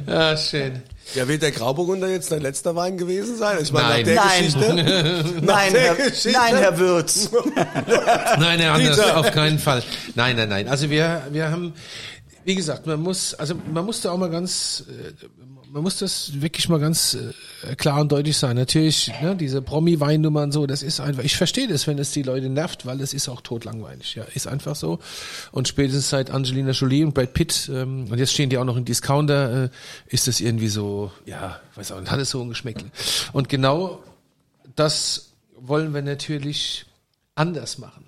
Ja, 0.09 0.37
schön. 0.37 0.83
Ja, 1.17 1.27
wird 1.29 1.41
der 1.41 1.51
Grauburgunder 1.51 2.09
jetzt 2.09 2.31
dein 2.31 2.43
letzter 2.43 2.77
Wein 2.77 2.99
gewesen 2.99 3.37
sein? 3.39 3.57
Ich 3.63 3.73
meine, 3.73 3.89
Nein. 3.89 4.01
nach 4.01 4.05
der 4.05 4.15
Nein. 4.17 4.45
Geschichte. 4.45 5.41
Nein, 5.43 5.73
der 5.73 5.83
Herr, 5.83 5.95
Geschichte? 5.95 6.33
nein, 6.33 6.57
Herr 6.57 6.79
Würz. 6.79 7.31
Nein, 8.39 8.61
Herr 8.61 8.73
Anders, 8.75 8.97
Dieter. 8.97 9.17
auf 9.17 9.31
keinen 9.31 9.59
Fall. 9.59 9.83
Nein, 10.15 10.37
nein, 10.37 10.49
nein. 10.51 10.69
Also 10.69 10.91
wir, 10.91 11.23
wir 11.31 11.51
haben, 11.51 11.73
Wie 12.45 12.55
gesagt, 12.55 12.87
man 12.87 13.01
muss, 13.01 13.33
also 13.35 13.55
man 13.73 13.85
muss 13.87 14.03
da 14.03 14.11
auch 14.13 14.19
mal 14.19 14.29
ganz, 14.31 14.85
äh, 14.89 15.27
man 15.71 15.83
muss 15.83 15.99
das 15.99 16.41
wirklich 16.41 16.69
mal 16.69 16.79
ganz 16.79 17.15
äh, 17.15 17.75
klar 17.77 18.01
und 18.01 18.13
deutlich 18.13 18.37
sein. 18.37 18.57
Natürlich, 18.57 19.13
ne, 19.21 19.37
diese 19.37 19.63
Promi-Weinnummer 19.63 20.43
und 20.43 20.53
so, 20.53 20.67
das 20.67 20.83
ist 20.83 21.01
einfach, 21.01 21.23
ich 21.23 21.37
verstehe 21.37 21.69
das, 21.69 21.87
wenn 21.87 21.99
es 21.99 22.13
die 22.13 22.23
Leute 22.23 22.49
nervt, 22.49 22.87
weil 22.87 23.01
es 23.01 23.13
ist 23.13 23.29
auch 23.29 23.41
totlangweilig, 23.41 24.15
ja, 24.15 24.25
ist 24.35 24.47
einfach 24.47 24.77
so. 24.77 24.99
Und 25.53 25.69
spätestens 25.69 26.09
seit 26.11 26.31
Angelina 26.31 26.71
Jolie 26.71 27.05
und 27.05 27.15
Brad 27.15 27.35
Pitt, 27.35 27.71
ähm, 27.73 28.07
und 28.11 28.19
jetzt 28.19 28.33
stehen 28.33 28.51
die 28.51 28.59
auch 28.59 28.65
noch 28.65 28.77
in 28.77 28.85
Discounter, 28.85 29.65
äh, 29.65 29.69
ist 30.09 30.29
das 30.29 30.41
irgendwie 30.41 30.69
so, 30.69 31.11
ja, 31.25 31.61
weiß 31.75 31.93
auch 31.93 32.01
nicht, 32.01 32.11
hat 32.11 32.21
es 32.21 32.31
so 32.31 32.41
ein 32.41 32.49
Geschmäckle. 32.49 32.91
Und 33.33 33.49
genau 33.49 34.03
das 34.75 35.33
wollen 35.59 35.95
wir 35.95 36.03
natürlich 36.03 36.87
anders 37.35 37.79
machen. 37.79 38.06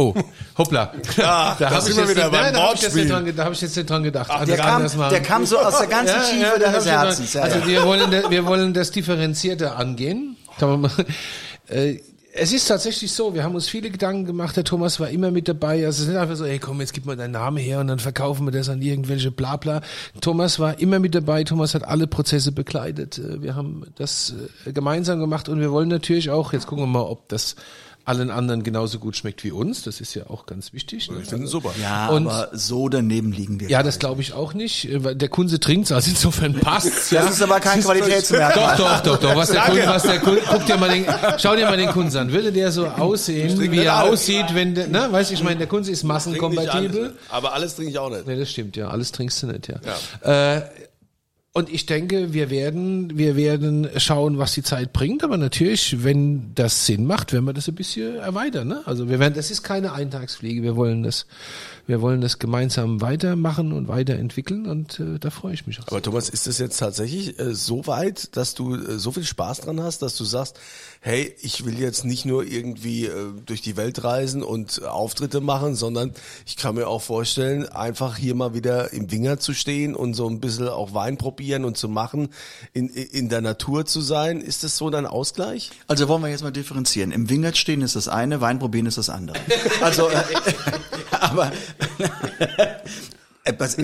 Oh, 0.00 0.14
hoppla. 0.56 0.92
Ja, 1.16 1.56
da 1.58 1.70
hab 1.70 1.80
sind 1.82 1.92
ich 1.92 1.98
jetzt 1.98 2.16
nicht- 2.16 2.30
nein, 2.32 2.54
da 2.54 2.62
hab 2.68 2.74
ich 2.76 2.82
jetzt 2.82 2.94
nicht 2.94 3.10
dran, 3.10 3.32
da 3.36 3.44
habe 3.44 3.54
ich 3.54 3.60
jetzt 3.60 3.76
nicht 3.76 3.90
dran 3.90 4.02
gedacht. 4.04 4.28
Der 4.28 4.36
Anders- 4.40 4.56
kam, 4.60 4.76
anders 4.76 4.96
machen. 4.96 5.10
der 5.10 5.22
kam 5.22 5.44
so 5.46 5.58
aus 5.58 5.78
der 5.78 5.86
ganzen 5.96 6.14
Ja, 6.14 6.22
Tiefe 6.22 6.44
ja, 6.44 6.50
hab 6.52 6.60
deines 6.72 6.86
Herzens. 6.86 7.32
Ja, 7.32 7.42
Also 7.42 7.66
wir 7.66 7.84
wollen, 7.84 8.10
wir 8.30 8.46
wollen 8.46 8.72
das 8.74 8.92
differenzierter 8.92 9.76
angehen. 9.76 10.36
Kann 10.58 10.68
man 10.70 10.80
mal, 10.82 10.90
äh, 11.68 11.98
es 12.40 12.52
ist 12.52 12.66
tatsächlich 12.68 13.10
so, 13.10 13.34
wir 13.34 13.42
haben 13.42 13.56
uns 13.56 13.68
viele 13.68 13.90
Gedanken 13.90 14.24
gemacht, 14.24 14.56
der 14.56 14.62
Thomas 14.62 15.00
war 15.00 15.08
immer 15.08 15.32
mit 15.32 15.48
dabei. 15.48 15.84
Also 15.84 15.88
es 15.88 15.98
ist 16.02 16.08
nicht 16.08 16.18
einfach 16.18 16.36
so, 16.36 16.44
hey 16.46 16.60
komm, 16.60 16.78
jetzt 16.80 16.92
gib 16.92 17.04
mal 17.04 17.16
deinen 17.16 17.32
Namen 17.32 17.56
her 17.56 17.80
und 17.80 17.88
dann 17.88 17.98
verkaufen 17.98 18.46
wir 18.46 18.52
das 18.52 18.68
an 18.68 18.80
irgendwelche 18.80 19.32
Blabla. 19.32 19.80
Thomas 20.20 20.60
war 20.60 20.78
immer 20.78 21.00
mit 21.00 21.16
dabei, 21.16 21.42
Thomas 21.42 21.74
hat 21.74 21.82
alle 21.82 22.06
Prozesse 22.06 22.52
begleitet. 22.52 23.18
Äh, 23.18 23.42
Wir 23.42 23.56
haben 23.56 23.82
das 23.96 24.34
äh, 24.64 24.72
gemeinsam 24.72 25.18
gemacht 25.18 25.48
und 25.48 25.58
wir 25.58 25.72
wollen 25.72 25.88
natürlich 25.88 26.30
auch, 26.30 26.52
jetzt 26.52 26.68
gucken 26.68 26.84
wir 26.84 26.88
mal, 26.88 27.02
ob 27.02 27.28
das 27.28 27.56
allen 28.08 28.30
anderen 28.30 28.62
genauso 28.64 28.98
gut 28.98 29.16
schmeckt 29.16 29.44
wie 29.44 29.52
uns. 29.52 29.82
Das 29.82 30.00
ist 30.00 30.14
ja 30.14 30.24
auch 30.28 30.46
ganz 30.46 30.72
wichtig. 30.72 31.10
ne? 31.10 31.18
Ich 31.22 31.28
finde 31.28 31.46
super. 31.46 31.72
Ja, 31.80 32.08
Und- 32.08 32.26
aber 32.26 32.48
so 32.52 32.88
daneben 32.88 33.32
liegen 33.32 33.60
wir. 33.60 33.68
Ja, 33.68 33.82
das 33.82 33.98
glaube 33.98 34.20
ich 34.22 34.32
auch 34.32 34.54
nicht, 34.54 34.88
äh, 34.90 35.04
weil 35.04 35.14
der 35.14 35.28
Kunde 35.28 35.60
trinkt's, 35.60 35.92
also 35.92 36.10
insofern 36.10 36.54
passt's. 36.54 37.10
ja. 37.10 37.22
Das 37.22 37.32
ist 37.32 37.42
aber 37.42 37.60
kein 37.60 37.80
Qualitätsmerkmal. 37.82 38.76
Doch, 38.76 39.00
doch, 39.02 39.16
doch, 39.16 39.18
doch. 39.20 39.36
Was 39.36 39.50
der 39.50 39.60
Kunde, 39.62 39.86
was 39.86 40.02
der 40.02 40.18
Kunde, 40.20 40.40
guck 40.50 40.66
dir 40.66 40.76
mal 40.76 40.88
den, 40.90 41.04
schau 41.38 41.54
dir 41.54 41.66
mal 41.66 41.76
den 41.76 41.90
Kunden 41.90 42.16
an. 42.16 42.32
Würde 42.32 42.50
der 42.52 42.72
so 42.72 42.86
aussehen, 42.86 43.60
wie 43.70 43.78
er 43.78 44.02
aussieht, 44.04 44.46
wenn 44.54 44.74
der, 44.74 44.88
ne, 44.88 45.08
weißt 45.10 45.30
du, 45.30 45.34
ich 45.34 45.42
meine, 45.44 45.58
der 45.58 45.66
Kunde 45.66 45.90
ist 45.90 46.02
massenkompatibel. 46.02 47.00
alles, 47.02 47.12
aber 47.28 47.52
alles 47.52 47.76
trinke 47.76 47.90
ich 47.90 47.98
auch 47.98 48.10
nicht. 48.10 48.26
Nee, 48.26 48.38
das 48.38 48.50
stimmt, 48.50 48.76
ja. 48.76 48.88
Alles 48.88 49.12
trinkst 49.12 49.42
du 49.42 49.46
nicht, 49.48 49.68
ja. 49.68 50.56
Äh, 50.56 50.62
und 51.58 51.70
ich 51.70 51.86
denke, 51.86 52.32
wir 52.32 52.50
werden, 52.50 53.18
wir 53.18 53.34
werden 53.34 53.88
schauen, 53.96 54.38
was 54.38 54.54
die 54.54 54.62
Zeit 54.62 54.92
bringt. 54.92 55.24
Aber 55.24 55.36
natürlich, 55.36 56.04
wenn 56.04 56.54
das 56.54 56.86
Sinn 56.86 57.04
macht, 57.04 57.32
werden 57.32 57.46
wir 57.46 57.52
das 57.52 57.66
ein 57.66 57.74
bisschen 57.74 58.14
erweitern. 58.14 58.68
Ne? 58.68 58.82
Also 58.84 59.08
wir 59.08 59.18
werden, 59.18 59.34
das 59.34 59.50
ist 59.50 59.64
keine 59.64 59.92
Eintagsfliege. 59.92 60.62
Wir 60.62 60.76
wollen 60.76 61.02
das, 61.02 61.26
wir 61.88 62.02
wollen 62.02 62.20
das 62.20 62.38
gemeinsam 62.38 63.00
weitermachen 63.00 63.72
und 63.72 63.88
weiterentwickeln. 63.88 64.66
Und 64.66 65.00
äh, 65.00 65.18
da 65.18 65.30
freue 65.30 65.54
ich 65.54 65.66
mich 65.66 65.80
auch. 65.80 65.86
Aber 65.88 66.02
Thomas, 66.02 66.28
ist 66.28 66.46
es 66.46 66.58
jetzt 66.58 66.76
tatsächlich 66.76 67.38
äh, 67.38 67.54
so 67.54 67.86
weit, 67.86 68.36
dass 68.36 68.54
du 68.54 68.74
äh, 68.74 68.98
so 68.98 69.10
viel 69.10 69.24
Spaß 69.24 69.62
dran 69.62 69.82
hast, 69.82 70.02
dass 70.02 70.14
du 70.14 70.24
sagst, 70.24 70.60
hey, 71.00 71.34
ich 71.40 71.64
will 71.64 71.78
jetzt 71.78 72.04
nicht 72.04 72.26
nur 72.26 72.44
irgendwie 72.44 73.06
äh, 73.06 73.32
durch 73.46 73.62
die 73.62 73.78
Welt 73.78 74.04
reisen 74.04 74.42
und 74.42 74.82
äh, 74.82 74.86
Auftritte 74.86 75.40
machen, 75.40 75.74
sondern 75.76 76.12
ich 76.44 76.58
kann 76.58 76.74
mir 76.74 76.88
auch 76.88 77.00
vorstellen, 77.00 77.66
einfach 77.66 78.18
hier 78.18 78.34
mal 78.34 78.52
wieder 78.52 78.92
im 78.92 79.10
Winger 79.10 79.38
zu 79.38 79.54
stehen 79.54 79.94
und 79.94 80.12
so 80.12 80.28
ein 80.28 80.40
bisschen 80.40 80.68
auch 80.68 80.92
Wein 80.92 81.16
probieren 81.16 81.64
und 81.64 81.78
zu 81.78 81.88
machen, 81.88 82.28
in, 82.74 82.88
in 82.90 83.30
der 83.30 83.40
Natur 83.40 83.86
zu 83.86 84.02
sein. 84.02 84.42
Ist 84.42 84.62
das 84.62 84.76
so 84.76 84.90
dein 84.90 85.06
Ausgleich? 85.06 85.70
Also 85.86 86.06
wollen 86.08 86.22
wir 86.22 86.28
jetzt 86.28 86.42
mal 86.42 86.52
differenzieren. 86.52 87.12
Im 87.12 87.30
Wingert 87.30 87.56
stehen 87.56 87.80
ist 87.80 87.96
das 87.96 88.08
eine, 88.08 88.42
Wein 88.42 88.58
probieren 88.58 88.84
ist 88.84 88.98
das 88.98 89.08
andere. 89.08 89.38
Also, 89.80 90.10
äh, 90.10 90.22
aber 91.20 91.50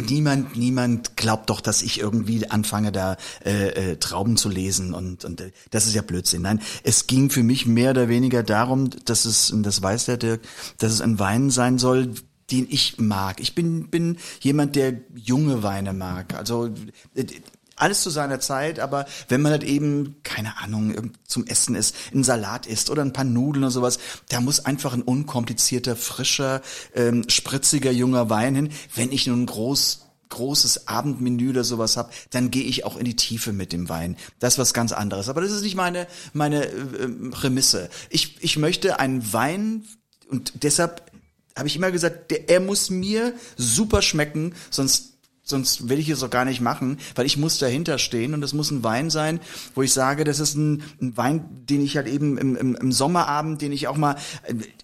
niemand, 0.09 0.57
niemand 0.57 1.17
glaubt 1.17 1.51
doch, 1.51 1.61
dass 1.61 1.83
ich 1.83 2.01
irgendwie 2.01 2.51
anfange, 2.51 2.93
da 2.93 3.17
äh, 3.45 3.93
äh, 3.93 3.97
Trauben 3.97 4.37
zu 4.37 4.49
lesen 4.49 4.95
und, 4.95 5.25
und 5.25 5.41
äh, 5.41 5.53
das 5.71 5.87
ist 5.87 5.95
ja 5.95 6.03
Blödsinn. 6.03 6.43
Nein, 6.43 6.61
es 6.83 7.07
ging 7.07 7.31
für 7.31 7.43
mich 7.43 7.67
mehr 7.67 7.91
oder 7.91 8.09
weniger 8.09 8.43
darum, 8.43 8.91
dass 9.05 9.25
es, 9.25 9.51
und 9.51 9.63
das 9.63 9.83
weiß 9.83 10.07
der 10.07 10.17
Dirk, 10.17 10.43
dass 10.79 10.93
es 10.93 11.01
ein 11.01 11.19
Wein 11.19 11.51
sein 11.51 11.79
soll, 11.79 12.15
den 12.51 12.67
ich 12.69 12.99
mag. 12.99 13.41
Ich 13.41 13.55
bin, 13.55 13.89
bin 13.89 14.19
jemand, 14.41 14.77
der 14.77 15.01
junge 15.15 15.63
Weine 15.63 15.93
mag. 15.93 16.35
Also 16.35 16.67
äh, 17.15 17.25
alles 17.77 18.03
zu 18.03 18.11
seiner 18.11 18.41
Zeit, 18.41 18.79
aber 18.79 19.07
wenn 19.29 19.43
man 19.43 19.53
halt 19.53 19.65
eben, 19.65 20.17
keine 20.23 20.59
Ahnung, 20.59 21.13
zum 21.27 21.47
Essen 21.47 21.75
isst, 21.75 21.97
einen 22.13 22.25
Salat 22.25 22.67
isst 22.67 22.91
oder 22.91 23.03
ein 23.03 23.13
paar 23.13 23.25
Nudeln 23.25 23.65
oder 23.65 23.71
sowas, 23.71 23.99
da 24.29 24.41
muss 24.41 24.65
einfach 24.65 24.93
ein 24.93 25.03
unkomplizierter, 25.03 25.97
frischer, 25.97 26.63
ähm, 26.95 27.25
spritziger, 27.29 27.91
junger 27.91 28.31
Wein 28.31 28.55
hin. 28.55 28.69
Wenn 28.95 29.13
ich 29.13 29.27
nun 29.27 29.43
ein 29.43 29.47
groß 29.47 30.01
großes 30.31 30.89
Abendmenü 30.89 31.51
oder 31.51 31.63
sowas 31.63 31.97
hab, 31.97 32.13
dann 32.31 32.51
gehe 32.51 32.65
ich 32.65 32.85
auch 32.85 32.97
in 32.97 33.05
die 33.05 33.15
Tiefe 33.15 33.53
mit 33.53 33.73
dem 33.73 33.89
Wein. 33.89 34.17
Das 34.41 34.55
ist 34.55 34.59
was 34.59 34.75
ganz 34.75 34.91
anderes. 34.91 35.29
Aber 35.29 35.41
das 35.41 35.53
ist 35.53 35.63
nicht 35.63 35.77
meine, 35.77 36.09
meine 36.33 36.67
äh, 36.67 37.09
Prämisse. 37.31 37.89
Ich, 38.11 38.43
ich 38.43 38.57
möchte 38.57 38.99
einen 38.99 39.33
Wein 39.33 39.85
und 40.29 40.65
deshalb 40.65 41.11
habe 41.57 41.69
ich 41.69 41.77
immer 41.77 41.93
gesagt, 41.93 42.33
der, 42.33 42.49
er 42.49 42.61
muss 42.61 42.91
mir 42.91 43.35
super 43.57 44.03
schmecken, 44.03 44.55
sonst 44.71 45.14
sonst 45.45 45.91
will 45.91 45.99
ich 45.99 46.09
es 46.09 46.23
auch 46.23 46.31
gar 46.31 46.47
nicht 46.47 46.63
machen, 46.63 46.99
weil 47.15 47.27
ich 47.27 47.37
muss 47.37 47.59
dahinter 47.59 47.99
stehen 47.99 48.33
und 48.33 48.43
es 48.43 48.55
muss 48.55 48.71
ein 48.71 48.83
Wein 48.83 49.11
sein, 49.11 49.41
wo 49.75 49.83
ich 49.83 49.93
sage, 49.93 50.25
das 50.25 50.41
ist 50.41 50.55
ein, 50.55 50.83
ein 51.01 51.17
Wein, 51.17 51.45
den 51.69 51.83
ich 51.85 51.97
halt 51.97 52.09
eben 52.09 52.39
im, 52.39 52.57
im, 52.57 52.75
im 52.75 52.93
Sommerabend, 52.93 53.61
den 53.61 53.71
ich 53.71 53.87
auch 53.87 53.97
mal, 53.97 54.17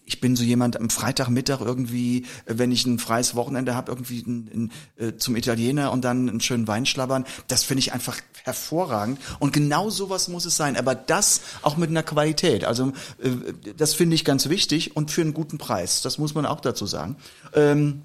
ich 0.05 0.21
bin 0.21 0.37
so 0.37 0.45
jemand 0.45 0.79
am 0.79 0.90
Freitagmittag 0.90 1.61
irgendwie, 1.61 2.26
wenn 2.45 2.73
ich 2.73 2.85
ein 2.85 2.99
freies 2.99 3.35
Wochenende 3.35 3.75
habe, 3.75 3.90
irgendwie 3.90 4.21
ein, 4.21 4.71
ein, 4.99 5.07
äh, 5.07 5.17
zum 5.17 5.35
Italiener 5.35 5.93
und 5.93 6.05
dann 6.05 6.29
einen 6.29 6.40
schönen 6.40 6.69
Wein 6.69 6.85
schlabbern, 6.85 7.25
das 7.49 7.64
finde 7.64 7.81
ich 7.81 7.95
einfach 7.95 8.19
hervorragend. 8.45 9.19
Und 9.38 9.55
genau 9.55 9.88
sowas 9.88 10.29
muss 10.29 10.45
es 10.45 10.57
sein, 10.57 10.76
aber 10.76 10.95
das 10.95 11.40
auch 11.62 11.79
mit 11.79 11.88
einer 11.88 12.02
Qualität, 12.02 12.64
also 12.64 12.93
äh, 13.23 13.31
das 13.76 13.95
finde 13.95 14.14
ich 14.14 14.26
ganz 14.26 14.50
wichtig 14.50 14.95
und 14.95 15.11
für 15.11 15.23
einen 15.23 15.33
guten 15.33 15.57
Preis, 15.57 16.02
das 16.02 16.19
muss 16.19 16.35
man 16.35 16.45
auch 16.45 16.61
dazu 16.61 16.85
sagen. 16.85 17.17
Ähm, 17.55 18.02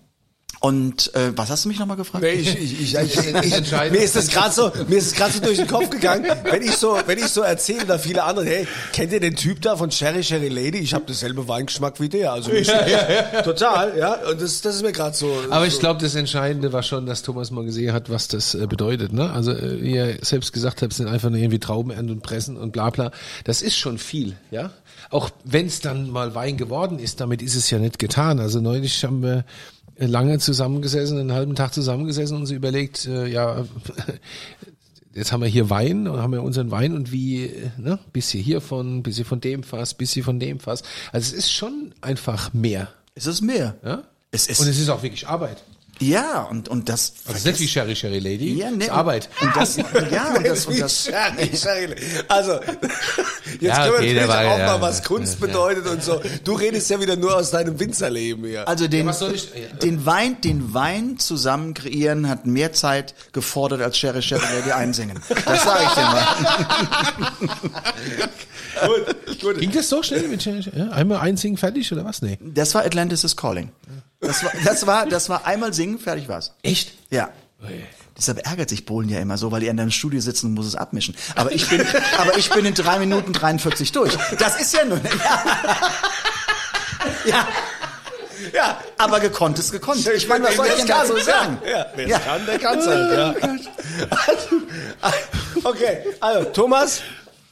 und 0.59 1.13
äh, 1.15 1.31
was 1.35 1.50
hast 1.50 1.65
du 1.65 1.69
mich 1.69 1.79
nochmal 1.79 1.97
gefragt? 1.97 2.24
Nee, 2.24 2.33
ich, 2.33 2.57
ich, 2.57 2.81
ich, 2.81 2.95
ich, 2.95 3.17
ich, 3.17 3.53
entscheidend. 3.53 3.97
mir 3.97 4.03
ist 4.03 4.15
das 4.15 4.29
gerade 4.29 4.53
so, 4.53 4.71
mir 4.88 4.97
ist 4.97 5.07
es 5.07 5.13
gerade 5.13 5.33
so 5.33 5.39
durch 5.39 5.57
den 5.57 5.67
Kopf 5.67 5.89
gegangen, 5.89 6.25
wenn 6.43 6.62
ich 6.62 6.77
so, 6.77 6.97
wenn 7.05 7.17
ich 7.17 7.27
so 7.27 7.41
erzähle, 7.41 7.85
da 7.85 7.97
viele 7.97 8.24
andere, 8.24 8.45
hey, 8.45 8.67
kennt 8.93 9.12
ihr 9.12 9.19
den 9.19 9.35
Typ 9.35 9.62
da 9.62 9.75
von 9.75 9.91
Sherry 9.91 10.24
Sherry 10.24 10.50
Lady? 10.50 10.79
Ich 10.79 10.93
habe 10.93 11.05
dasselbe 11.07 11.47
Weingeschmack 11.47 12.00
wie 12.00 12.09
der, 12.09 12.33
also 12.33 12.51
ich, 12.51 12.67
total, 13.43 13.97
ja. 13.97 14.15
Und 14.29 14.41
das, 14.41 14.62
das 14.62 14.75
ist 14.75 14.81
mir 14.81 14.91
gerade 14.91 15.15
so. 15.15 15.31
Aber 15.50 15.67
ich 15.67 15.74
so, 15.74 15.79
glaube, 15.79 16.01
das 16.01 16.15
Entscheidende 16.15 16.74
war 16.74 16.83
schon, 16.83 17.05
dass 17.05 17.21
Thomas 17.21 17.51
mal 17.51 17.65
gesehen 17.65 17.93
hat, 17.93 18.09
was 18.09 18.27
das 18.27 18.55
äh, 18.55 18.67
bedeutet. 18.67 19.13
Ne? 19.13 19.31
Also 19.31 19.51
äh, 19.51 19.81
wie 19.81 19.95
ihr 19.95 20.17
selbst 20.21 20.53
gesagt 20.53 20.81
habt, 20.81 20.93
sind 20.93 21.07
einfach 21.07 21.29
nur 21.29 21.39
irgendwie 21.39 21.59
Trauben 21.59 21.91
ernten 21.91 22.12
und 22.12 22.24
pressen 22.24 22.57
und 22.57 22.71
bla 22.71 22.89
bla. 22.89 23.12
Das 23.43 23.62
ist 23.62 23.75
schon 23.75 23.97
viel, 23.97 24.35
ja. 24.51 24.71
Auch 25.09 25.29
wenn 25.43 25.67
es 25.67 25.81
dann 25.81 26.09
mal 26.09 26.33
Wein 26.35 26.57
geworden 26.57 27.00
ist, 27.00 27.19
damit 27.19 27.41
ist 27.41 27.55
es 27.55 27.69
ja 27.69 27.79
nicht 27.79 28.00
getan. 28.00 28.39
Also 28.39 28.62
neulich 28.62 29.03
haben 29.03 29.21
wir 29.21 29.45
lange 29.97 30.39
zusammengesessen, 30.39 31.17
einen 31.17 31.33
halben 31.33 31.55
Tag 31.55 31.73
zusammengesessen 31.73 32.35
und 32.35 32.41
uns 32.43 32.51
überlegt, 32.51 33.05
äh, 33.05 33.27
ja, 33.27 33.65
jetzt 35.13 35.31
haben 35.31 35.41
wir 35.41 35.47
hier 35.47 35.69
Wein 35.69 36.07
und 36.07 36.19
haben 36.19 36.33
wir 36.33 36.43
unseren 36.43 36.71
Wein 36.71 36.93
und 36.93 37.11
wie, 37.11 37.51
ne, 37.77 37.99
bisschen 38.11 38.43
hiervon, 38.43 39.03
bisschen 39.03 39.25
von 39.25 39.39
dem 39.39 39.63
Fass, 39.63 39.93
bisschen 39.93 40.23
von 40.23 40.39
dem 40.39 40.59
Fass. 40.59 40.83
Also 41.11 41.31
es 41.31 41.33
ist 41.33 41.51
schon 41.51 41.93
einfach 42.01 42.53
mehr. 42.53 42.89
Es 43.15 43.25
ist 43.25 43.41
mehr. 43.41 43.75
Ja? 43.83 44.03
Es 44.31 44.47
ist 44.47 44.59
Und 44.59 44.67
es 44.67 44.77
ist 44.77 44.89
auch 44.89 45.01
wirklich 45.01 45.27
Arbeit. 45.27 45.63
Ja 45.99 46.41
und 46.43 46.67
und 46.69 46.89
das 46.89 47.13
Also 47.27 47.47
nicht 47.49 47.59
wie 47.61 47.67
Sherry 47.67 47.95
Sherry 47.95 48.19
Lady. 48.19 48.53
Ja, 48.55 48.67
das 48.69 48.77
ne, 48.77 48.83
ist 48.85 48.89
Arbeit. 48.91 49.29
Und 49.41 49.55
das, 49.55 49.75
ja, 50.11 50.33
und 50.35 50.45
das, 50.45 50.65
und 50.65 50.75
wie 50.75 50.79
das, 50.79 51.05
Sherry 51.05 51.55
Sherry 51.55 51.85
Lady. 51.87 52.01
Also, 52.27 52.51
jetzt 52.61 53.61
Ja, 53.61 53.83
können 53.85 53.95
okay, 53.95 54.13
wir 54.13 54.13
natürlich 54.21 54.27
war- 54.27 54.53
auch 54.53 54.59
ja, 54.59 54.65
mal, 54.67 54.81
was 54.81 55.03
Kunst 55.03 55.39
ja. 55.39 55.45
bedeutet 55.47 55.87
und 55.87 56.03
so. 56.03 56.21
Du 56.43 56.53
redest 56.53 56.89
ja 56.89 56.99
wieder 56.99 57.15
nur 57.15 57.35
aus 57.35 57.51
deinem 57.51 57.79
Winzerleben 57.79 58.45
hier. 58.45 58.67
also 58.67 58.87
den, 58.87 59.05
was 59.07 59.19
soll 59.19 59.33
ich- 59.35 59.49
ja. 59.53 59.75
den 59.81 60.05
Wein, 60.05 60.41
den 60.41 60.73
Wein 60.73 61.17
zusammen 61.17 61.73
kreieren 61.73 62.27
hat 62.27 62.45
mehr 62.45 62.73
Zeit 62.73 63.13
gefordert 63.31 63.81
als 63.81 63.97
Sherry 63.97 64.21
Sherry 64.21 64.43
Lady 64.59 64.71
einsingen. 64.71 65.19
Das 65.45 65.63
sage 65.63 65.83
ich 65.85 65.93
dir 65.93 66.01
mal. 66.01 66.25
gut, 68.87 69.39
gut. 69.41 69.59
Ging 69.59 69.71
das 69.71 69.89
so 69.89 70.03
schnell 70.03 70.27
mit 70.27 70.43
Sherry 70.43 70.61
Sherry? 70.63 70.81
Einmal 70.91 71.19
einsingen, 71.19 71.57
fertig 71.57 71.91
oder 71.91 72.03
was? 72.05 72.21
Nee. 72.21 72.37
Das 72.41 72.73
war 72.75 72.83
Atlantis 72.85 73.23
is 73.23 73.35
Calling. 73.35 73.71
Das 74.25 74.44
war, 74.44 74.51
das 74.63 74.88
war, 74.88 75.05
das 75.05 75.29
war 75.29 75.46
einmal 75.46 75.74
singen, 75.74 76.00
fertig 76.00 76.27
war's. 76.27 76.53
Echt? 76.63 76.94
Ja. 77.10 77.29
Deshalb 78.17 78.46
ärgert 78.48 78.70
sich 78.70 78.86
Polen 78.86 79.10
ja 79.10 79.20
immer 79.20 79.38
so, 79.38 79.51
weil 79.51 79.60
die 79.62 79.67
in 79.67 79.75
deinem 79.77 79.91
Studio 79.91 80.22
sitzen 80.22 80.48
und 80.48 80.53
muss 80.53 80.67
es 80.67 80.75
abmischen. 80.75 81.15
Aber 81.36 81.51
ich 81.51 81.67
bin, 81.70 81.86
aber 82.17 82.38
ich 82.38 82.50
bin 82.50 82.63
in 82.65 82.74
drei 82.74 83.00
Minuten 83.00 83.34
43 83.34 83.91
durch. 83.91 84.13
Das 84.39 84.60
ist 84.60 84.74
ja 84.74 84.86
nur, 84.86 84.98
ja. 85.03 85.08
ja. 87.25 87.48
Ja, 88.53 88.79
aber 88.98 89.20
gekonnt 89.20 89.58
ist 89.60 89.72
gekonnt. 89.72 90.05
Ich 90.08 90.27
meine, 90.27 90.46
was 90.46 90.55
soll 90.55 90.67
ich 90.67 90.75
denn 90.75 90.88
dazu 90.88 91.17
sagen? 91.17 91.58
Ja, 91.65 91.86
wer 91.96 92.08
Ja. 92.08 92.20
kann, 92.20 92.46
der 92.46 92.60
kann 92.60 92.79
halt, 92.86 93.38
ja. 93.41 93.53
Okay, 95.63 96.00
also 96.20 96.44
Thomas, 96.51 97.01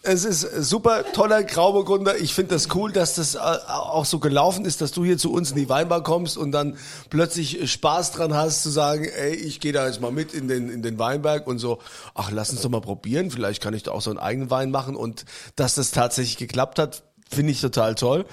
Es 0.05 0.25
ist 0.25 0.41
super 0.69 1.13
toller 1.13 1.45
Grauburgunder. 1.45 2.17
Ich 2.17 2.33
finde 2.33 2.55
das 2.55 2.67
cool, 2.75 2.91
dass 2.91 3.15
das 3.15 3.35
äh, 3.35 3.39
auch 3.39 4.03
so 4.03 4.19
gelaufen 4.19 4.65
ist, 4.65 4.81
dass 4.81 4.91
du 4.91 5.05
hier 5.05 5.17
zu 5.17 5.31
uns 5.31 5.51
in 5.51 5.55
die 5.55 5.69
Weinbar 5.69 6.03
kommst 6.03 6.37
und 6.37 6.51
dann 6.51 6.77
plötzlich 7.09 7.71
Spaß 7.71 8.11
dran 8.11 8.33
hast 8.33 8.63
zu 8.63 8.69
sagen, 8.69 9.05
ey, 9.05 9.33
ich 9.33 9.61
gehe 9.61 9.71
da 9.71 9.87
jetzt 9.87 10.01
mal 10.01 10.11
mit 10.11 10.33
in 10.33 10.49
den 10.49 10.69
in 10.69 10.81
den 10.81 10.99
Weinberg 10.99 11.47
und 11.47 11.57
so. 11.57 11.79
Ach, 12.15 12.31
lass 12.31 12.49
uns 12.49 12.61
doch 12.61 12.69
mal 12.69 12.81
probieren. 12.81 13.31
Vielleicht 13.31 13.63
kann 13.63 13.73
ich 13.73 13.83
da 13.83 13.91
auch 13.91 14.01
so 14.01 14.09
einen 14.09 14.19
eigenen 14.19 14.49
Wein 14.49 14.71
machen 14.71 14.97
und 14.97 15.23
dass 15.55 15.75
das 15.75 15.91
tatsächlich 15.91 16.35
geklappt 16.35 16.79
hat. 16.79 17.03
Finde 17.31 17.51
ich 17.51 17.61
total 17.61 17.95
toll. 17.95 18.25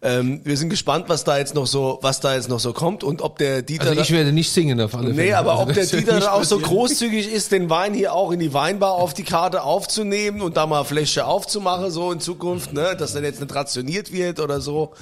Ähm, 0.00 0.40
wir 0.44 0.56
sind 0.56 0.68
gespannt, 0.68 1.06
was 1.08 1.24
da 1.24 1.38
jetzt 1.38 1.54
noch 1.56 1.66
so, 1.66 1.98
was 2.02 2.20
da 2.20 2.34
jetzt 2.36 2.48
noch 2.48 2.60
so 2.60 2.72
kommt 2.72 3.02
und 3.02 3.20
ob 3.20 3.38
der 3.38 3.62
Dieter. 3.62 3.88
Also 3.88 4.00
ich 4.00 4.12
werde 4.12 4.32
nicht 4.32 4.52
singen 4.52 4.80
auf 4.80 4.94
alle 4.94 5.08
Fälle. 5.12 5.22
Nee, 5.26 5.32
aber 5.34 5.52
Also 5.52 5.62
ob 5.64 5.72
der 5.74 5.86
Dieter 5.86 6.32
auch 6.34 6.44
so 6.44 6.58
großzügig 6.60 7.32
ist, 7.32 7.50
den 7.50 7.68
Wein 7.68 7.94
hier 7.94 8.12
auch 8.12 8.30
in 8.30 8.38
die 8.38 8.54
Weinbar 8.54 8.92
auf 8.92 9.12
die 9.12 9.24
Karte 9.24 9.62
aufzunehmen 9.62 10.40
und 10.40 10.56
da 10.56 10.66
mal 10.66 10.84
Fläche 10.84 11.24
aufzumachen, 11.26 11.90
so 11.90 12.12
in 12.12 12.20
Zukunft, 12.20 12.72
ne, 12.72 12.94
dass 12.96 13.12
dann 13.14 13.24
jetzt 13.24 13.40
nicht 13.40 13.52
rationiert 13.54 14.12
wird 14.12 14.38
oder 14.38 14.60
so. 14.60 14.92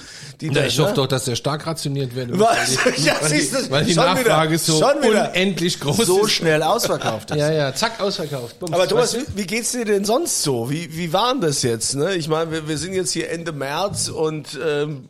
Dieter, 0.40 0.60
Ja, 0.62 0.66
ich 0.66 0.78
hoffe 0.78 0.90
ne? 0.90 0.96
doch, 0.96 1.06
dass 1.06 1.24
der 1.26 1.36
stark 1.36 1.66
rationiert 1.66 2.14
wird. 2.14 2.30
Was? 2.38 2.78
Weil 2.84 2.92
die, 2.96 3.02
Ja, 3.04 3.16
weil 3.20 3.28
siehst 3.28 3.52
du, 3.54 3.70
weil 3.70 3.84
die 3.84 3.92
schon 3.94 4.04
Nachfrage 4.04 4.52
wieder, 4.52 4.58
so 4.58 4.86
unendlich 4.86 5.78
groß 5.78 5.96
so 5.98 6.24
ist. 6.24 6.32
schnell 6.32 6.62
ausverkauft 6.62 7.32
ist. 7.32 7.36
Ja, 7.36 7.52
ja, 7.52 7.74
zack, 7.74 8.00
ausverkauft. 8.00 8.58
Bums. 8.58 8.72
Aber 8.72 8.88
Thomas, 8.88 9.14
Weißt 9.14 9.28
du? 9.28 9.32
wie, 9.36 9.42
wie 9.42 9.46
geht's 9.46 9.72
dir 9.72 9.84
denn 9.84 10.04
sonst 10.06 10.42
so? 10.42 10.70
Wie, 10.70 10.96
wie 10.96 11.12
war 11.12 11.32
denn 11.32 11.42
das 11.42 11.62
jetzt? 11.62 11.96
Ne? 11.96 12.14
Ich 12.14 12.28
meine, 12.28 12.50
wir, 12.50 12.68
wir 12.68 12.78
sind 12.78 12.94
jetzt 12.94 13.12
hier 13.12 13.30
Ende 13.32 13.52
März 13.52 14.08
und 14.08 14.58
ähm, 14.64 15.08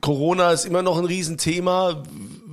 Corona 0.00 0.52
ist 0.52 0.64
immer 0.64 0.82
noch 0.82 0.96
ein 0.98 1.04
Riesenthema. 1.04 2.02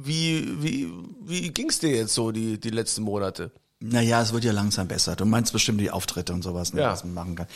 Wie, 0.04 0.48
wie, 0.64 0.92
wie 1.24 1.50
ging's 1.50 1.80
dir 1.80 1.92
jetzt 1.96 2.14
so 2.14 2.32
die, 2.32 2.60
die 2.60 2.70
letzten 2.72 3.04
Monate? 3.04 3.52
Naja, 3.84 4.22
es 4.22 4.32
wird 4.34 4.44
ja 4.44 4.52
langsam 4.52 4.88
besser. 4.88 5.16
Du 5.16 5.26
meinst 5.26 5.54
bestimmt 5.54 5.82
die 5.82 5.90
Auftritte 5.92 6.34
und 6.34 6.44
sowas, 6.44 6.74
ne, 6.74 6.82
Ja. 6.82 6.92
was 6.92 7.04
man 7.04 7.14
machen 7.16 7.36
kann. 7.36 7.48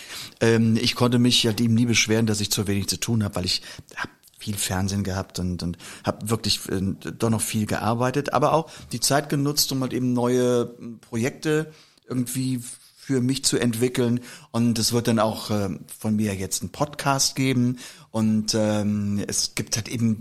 Ähm, 0.41 0.75
ich 0.81 0.95
konnte 0.95 1.19
mich 1.19 1.43
ja 1.43 1.53
dem 1.53 1.73
nie 1.75 1.85
beschweren, 1.85 2.25
dass 2.25 2.41
ich 2.41 2.51
zu 2.51 2.65
wenig 2.67 2.87
zu 2.87 2.99
tun 2.99 3.23
habe, 3.23 3.35
weil 3.35 3.45
ich 3.45 3.61
hab 3.95 4.09
viel 4.39 4.55
Fernsehen 4.57 5.03
gehabt 5.03 5.39
und, 5.39 5.61
und 5.63 5.77
habe 6.03 6.29
wirklich 6.29 6.61
äh, 6.69 6.81
doch 7.17 7.29
noch 7.29 7.41
viel 7.41 7.65
gearbeitet, 7.67 8.33
aber 8.33 8.53
auch 8.53 8.69
die 8.91 8.99
Zeit 8.99 9.29
genutzt, 9.29 9.71
um 9.71 9.81
halt 9.81 9.93
eben 9.93 10.13
neue 10.13 10.65
Projekte 11.01 11.71
irgendwie 12.07 12.61
für 13.05 13.21
mich 13.21 13.45
zu 13.45 13.59
entwickeln 13.59 14.19
und 14.49 14.79
es 14.79 14.91
wird 14.91 15.07
dann 15.07 15.19
auch 15.19 15.51
ähm, 15.51 15.81
von 15.99 16.15
mir 16.15 16.33
jetzt 16.33 16.63
einen 16.63 16.71
Podcast 16.71 17.35
geben 17.35 17.77
und 18.09 18.55
ähm, 18.55 19.23
es 19.27 19.53
gibt 19.53 19.75
halt 19.75 19.89
eben 19.89 20.17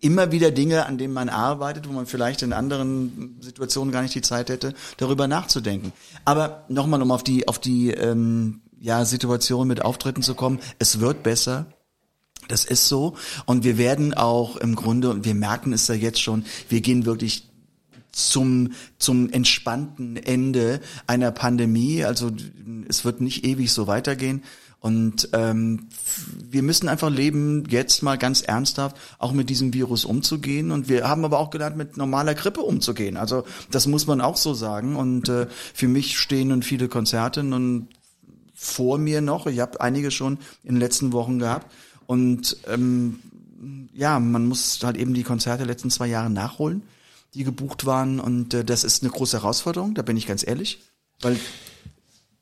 immer 0.00 0.32
wieder 0.32 0.50
Dinge, 0.50 0.86
an 0.86 0.96
denen 0.96 1.12
man 1.12 1.28
arbeitet, 1.28 1.86
wo 1.86 1.92
man 1.92 2.06
vielleicht 2.06 2.40
in 2.40 2.54
anderen 2.54 3.36
Situationen 3.40 3.92
gar 3.92 4.00
nicht 4.00 4.14
die 4.14 4.22
Zeit 4.22 4.48
hätte, 4.48 4.72
darüber 4.96 5.28
nachzudenken. 5.28 5.92
Aber 6.24 6.64
nochmal, 6.68 7.02
um 7.02 7.10
auf 7.10 7.22
die 7.22 7.48
auf 7.48 7.58
die 7.58 7.90
ähm, 7.90 8.62
ja 8.80 9.04
Situation 9.04 9.68
mit 9.68 9.84
Auftritten 9.84 10.22
zu 10.22 10.34
kommen, 10.34 10.58
es 10.78 11.00
wird 11.00 11.22
besser. 11.22 11.66
Das 12.48 12.64
ist 12.64 12.88
so. 12.88 13.14
Und 13.44 13.62
wir 13.62 13.76
werden 13.76 14.14
auch 14.14 14.56
im 14.56 14.74
Grunde, 14.74 15.10
und 15.10 15.26
wir 15.26 15.34
merken 15.34 15.72
es 15.74 15.86
ja 15.86 15.94
jetzt 15.94 16.20
schon, 16.20 16.44
wir 16.70 16.80
gehen 16.80 17.04
wirklich 17.04 17.51
zum, 18.12 18.72
zum 18.98 19.30
entspannten 19.30 20.16
Ende 20.16 20.80
einer 21.06 21.30
Pandemie. 21.30 22.04
Also 22.04 22.30
es 22.88 23.04
wird 23.04 23.20
nicht 23.20 23.44
ewig 23.44 23.72
so 23.72 23.86
weitergehen. 23.86 24.42
Und 24.80 25.28
ähm, 25.32 25.86
wir 26.50 26.64
müssen 26.64 26.88
einfach 26.88 27.08
leben, 27.08 27.64
jetzt 27.68 28.02
mal 28.02 28.18
ganz 28.18 28.40
ernsthaft, 28.42 28.96
auch 29.20 29.30
mit 29.32 29.48
diesem 29.48 29.72
Virus 29.72 30.04
umzugehen. 30.04 30.72
Und 30.72 30.88
wir 30.88 31.08
haben 31.08 31.24
aber 31.24 31.38
auch 31.38 31.50
gelernt, 31.50 31.76
mit 31.76 31.96
normaler 31.96 32.34
Grippe 32.34 32.62
umzugehen. 32.62 33.16
Also 33.16 33.44
das 33.70 33.86
muss 33.86 34.08
man 34.08 34.20
auch 34.20 34.36
so 34.36 34.54
sagen. 34.54 34.96
Und 34.96 35.28
äh, 35.28 35.46
für 35.72 35.86
mich 35.86 36.18
stehen 36.18 36.48
nun 36.48 36.62
viele 36.62 36.88
Konzerte 36.88 37.44
nun 37.44 37.88
vor 38.54 38.98
mir 38.98 39.20
noch. 39.20 39.46
Ich 39.46 39.60
habe 39.60 39.80
einige 39.80 40.10
schon 40.10 40.38
in 40.64 40.74
den 40.74 40.80
letzten 40.80 41.12
Wochen 41.12 41.38
gehabt. 41.38 41.72
Und 42.06 42.56
ähm, 42.66 43.20
ja, 43.94 44.18
man 44.18 44.46
muss 44.46 44.80
halt 44.82 44.96
eben 44.96 45.14
die 45.14 45.22
Konzerte 45.22 45.64
letzten 45.64 45.90
zwei 45.90 46.08
Jahre 46.08 46.30
nachholen, 46.30 46.82
die 47.34 47.44
gebucht 47.44 47.86
waren. 47.86 48.20
Und 48.20 48.54
äh, 48.54 48.64
das 48.64 48.84
ist 48.84 49.02
eine 49.02 49.12
große 49.12 49.38
Herausforderung, 49.38 49.94
da 49.94 50.02
bin 50.02 50.16
ich 50.16 50.26
ganz 50.26 50.46
ehrlich. 50.46 50.80
Weil, 51.20 51.38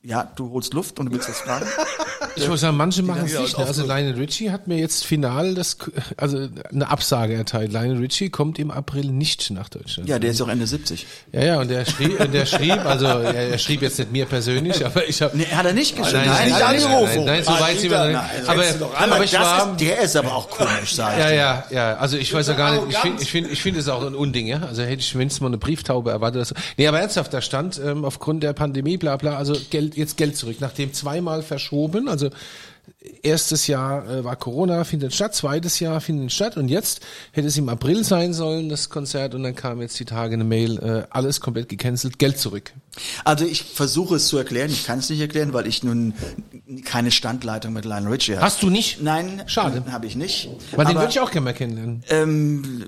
ja, 0.01 0.23
du 0.23 0.51
holst 0.51 0.73
Luft 0.73 0.99
und 0.99 1.07
du 1.07 1.11
willst 1.11 1.29
das 1.29 1.39
fragen. 1.39 1.67
Ich 2.35 2.47
muss 2.47 2.61
sagen, 2.61 2.77
manche 2.77 3.03
machen 3.03 3.25
es 3.25 3.37
nicht. 3.37 3.57
Ne? 3.57 3.65
Also 3.65 3.85
Lionel 3.85 4.13
Richie 4.15 4.51
hat 4.51 4.67
mir 4.67 4.77
jetzt 4.77 5.05
final 5.05 5.53
das, 5.55 5.77
also 6.17 6.47
eine 6.71 6.89
Absage 6.89 7.33
erteilt. 7.35 7.71
Lionel 7.71 7.97
Richie 7.97 8.29
kommt 8.29 8.59
im 8.59 8.71
April 8.71 9.05
nicht 9.11 9.49
nach 9.51 9.69
Deutschland. 9.69 10.07
Ja, 10.09 10.19
der 10.19 10.31
ist 10.31 10.41
auch 10.41 10.47
Ende 10.47 10.67
70. 10.67 11.05
Ja, 11.31 11.43
ja, 11.43 11.59
und 11.59 11.69
der 11.69 11.85
schrieb, 11.85 12.19
und 12.19 12.33
der 12.33 12.45
schrieb, 12.45 12.85
also 12.85 13.05
er, 13.05 13.33
er 13.33 13.57
schrieb 13.57 13.81
jetzt 13.81 13.99
nicht 13.99 14.11
mir 14.11 14.25
persönlich, 14.25 14.85
aber 14.85 15.07
ich 15.07 15.21
habe 15.21 15.37
Nee, 15.37 15.45
hat 15.45 15.65
er 15.65 15.73
nicht 15.73 15.95
geschrieben. 15.95 16.25
Nein, 16.25 16.45
nicht 16.49 16.59
nein, 16.59 16.75
nein, 16.75 16.83
angerufen. 16.83 17.25
nein, 17.25 17.25
nein, 17.25 17.43
so 17.43 17.51
weit 17.51 17.79
sind 17.79 17.91
wir 17.91 18.07
nicht. 18.07 18.19
Aber, 18.47 18.63
aber, 18.95 19.13
Aber 19.15 19.23
ich 19.23 19.31
das 19.31 19.41
war, 19.41 19.71
ist, 19.71 19.81
der 19.81 20.01
ist 20.01 20.15
aber 20.15 20.35
auch 20.35 20.49
komisch, 20.49 20.95
sag 20.95 21.13
ich 21.13 21.19
ja, 21.23 21.29
dir. 21.29 21.35
ja, 21.35 21.65
ja, 21.71 21.93
also 21.95 22.17
ich 22.17 22.33
weiß 22.33 22.47
ja 22.47 22.53
gar 22.53 22.73
nicht, 22.75 22.89
ich 22.89 22.97
finde, 22.97 23.23
ich 23.23 23.31
finde, 23.31 23.49
ich 23.49 23.61
finde 23.61 23.79
es 23.79 23.87
auch 23.87 24.05
ein 24.05 24.15
Unding, 24.15 24.47
ja. 24.47 24.61
Also 24.61 24.83
hätte 24.83 25.01
ich 25.01 25.15
mindestens 25.15 25.41
mal 25.41 25.47
eine 25.47 25.57
Brieftaube 25.57 26.11
erwartet. 26.11 26.41
Dass, 26.41 26.53
nee, 26.77 26.87
aber 26.87 26.99
ernsthaft, 26.99 27.33
da 27.33 27.41
stand 27.41 27.79
ähm, 27.83 28.05
aufgrund 28.05 28.43
der 28.43 28.53
Pandemie, 28.53 28.97
bla 28.97 29.17
bla, 29.17 29.37
also 29.37 29.55
Geld, 29.69 29.95
jetzt 29.97 30.17
Geld 30.17 30.37
zurück. 30.37 30.57
Nachdem 30.59 30.93
zweimal 30.93 31.41
verschoben, 31.43 32.07
also 32.07 32.20
erstes 33.23 33.67
Jahr 33.67 34.07
äh, 34.09 34.23
war 34.23 34.35
Corona, 34.35 34.83
findet 34.83 35.13
statt, 35.13 35.33
zweites 35.35 35.79
Jahr 35.79 36.01
findet 36.01 36.31
statt 36.31 36.57
und 36.57 36.67
jetzt 36.67 37.01
hätte 37.31 37.47
es 37.47 37.57
im 37.57 37.69
April 37.69 38.03
sein 38.03 38.33
sollen, 38.33 38.69
das 38.69 38.89
Konzert, 38.89 39.33
und 39.35 39.43
dann 39.43 39.55
kam 39.55 39.81
jetzt 39.81 39.99
die 39.99 40.05
Tage 40.05 40.33
eine 40.33 40.43
Mail, 40.43 40.77
äh, 40.79 41.07
alles 41.09 41.41
komplett 41.41 41.69
gecancelt, 41.69 42.19
Geld 42.19 42.37
zurück. 42.37 42.73
Also 43.23 43.45
ich 43.45 43.63
versuche 43.63 44.15
es 44.15 44.27
zu 44.27 44.37
erklären, 44.37 44.69
ich 44.71 44.85
kann 44.85 44.99
es 44.99 45.09
nicht 45.09 45.19
erklären, 45.19 45.53
weil 45.53 45.67
ich 45.67 45.83
nun 45.83 46.13
keine 46.85 47.11
Standleitung 47.11 47.73
mit 47.73 47.85
Lionel 47.85 48.11
Richie 48.11 48.33
habe. 48.33 48.45
Hast 48.45 48.61
du 48.61 48.69
nicht? 48.69 49.01
Nein, 49.01 49.43
Schade. 49.47 49.83
habe 49.91 50.05
ich 50.05 50.15
nicht. 50.15 50.49
Weil 50.75 50.85
den 50.85 50.95
würde 50.95 51.09
ich 51.09 51.19
auch 51.19 51.31
gerne 51.31 51.45
mal 51.45 51.53
kennenlernen. 51.53 52.03
Ähm, 52.09 52.87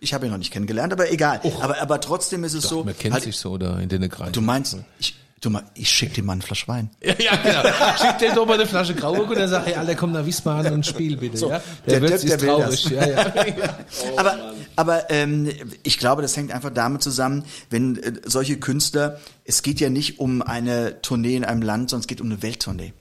ich 0.00 0.14
habe 0.14 0.26
ihn 0.26 0.30
noch 0.30 0.38
nicht 0.38 0.52
kennengelernt, 0.52 0.92
aber 0.92 1.10
egal. 1.10 1.40
Aber, 1.60 1.80
aber 1.80 2.00
trotzdem 2.00 2.44
ist 2.44 2.54
es 2.54 2.64
so. 2.64 2.84
Man 2.84 2.96
kennt 2.96 3.14
halt, 3.14 3.24
sich 3.24 3.36
so 3.36 3.58
da 3.58 3.78
in 3.80 3.88
den 3.88 4.08
Kreisen. 4.08 4.32
Du 4.32 4.40
meinst, 4.40 4.76
ich, 5.00 5.14
du 5.40 5.50
mein, 5.50 5.64
ich 5.74 5.90
schick 5.90 6.14
dir 6.14 6.22
mal 6.22 6.34
eine 6.34 6.42
Flasche 6.42 6.68
Wein. 6.68 6.90
Ja, 7.02 7.14
ja, 7.18 7.36
genau. 7.36 7.62
Schickt 8.00 8.20
dem 8.20 8.34
doch 8.34 8.46
mal 8.46 8.54
eine 8.54 8.66
Flasche 8.66 8.94
Grauburg 8.94 9.30
und 9.30 9.36
er 9.36 9.48
sagt, 9.48 9.66
hey, 9.66 9.74
Alter, 9.74 9.94
komm 9.94 10.12
nach 10.12 10.24
Wiesbaden 10.24 10.72
und 10.72 10.86
spiel 10.86 11.16
bitte. 11.16 11.46
ja? 11.46 11.62
der 11.86 12.00
wird 12.00 12.12
Depp, 12.12 12.20
sich 12.20 12.30
der 12.30 12.40
will 12.40 12.48
traurig. 12.48 12.82
das. 12.82 12.90
Ja, 12.90 13.08
ja. 13.08 13.78
aber 14.16 14.54
aber 14.76 15.10
ähm, 15.10 15.50
ich 15.82 15.98
glaube, 15.98 16.22
das 16.22 16.36
hängt 16.36 16.52
einfach 16.52 16.70
damit 16.70 17.02
zusammen, 17.02 17.44
wenn 17.70 17.96
äh, 17.96 18.12
solche 18.24 18.58
Künstler, 18.58 19.20
es 19.44 19.62
geht 19.62 19.80
ja 19.80 19.90
nicht 19.90 20.20
um 20.20 20.40
eine 20.40 21.02
Tournee 21.02 21.34
in 21.34 21.44
einem 21.44 21.62
Land, 21.62 21.90
sondern 21.90 22.02
es 22.02 22.06
geht 22.06 22.20
um 22.20 22.28
eine 22.28 22.42
Welttournee. 22.42 22.92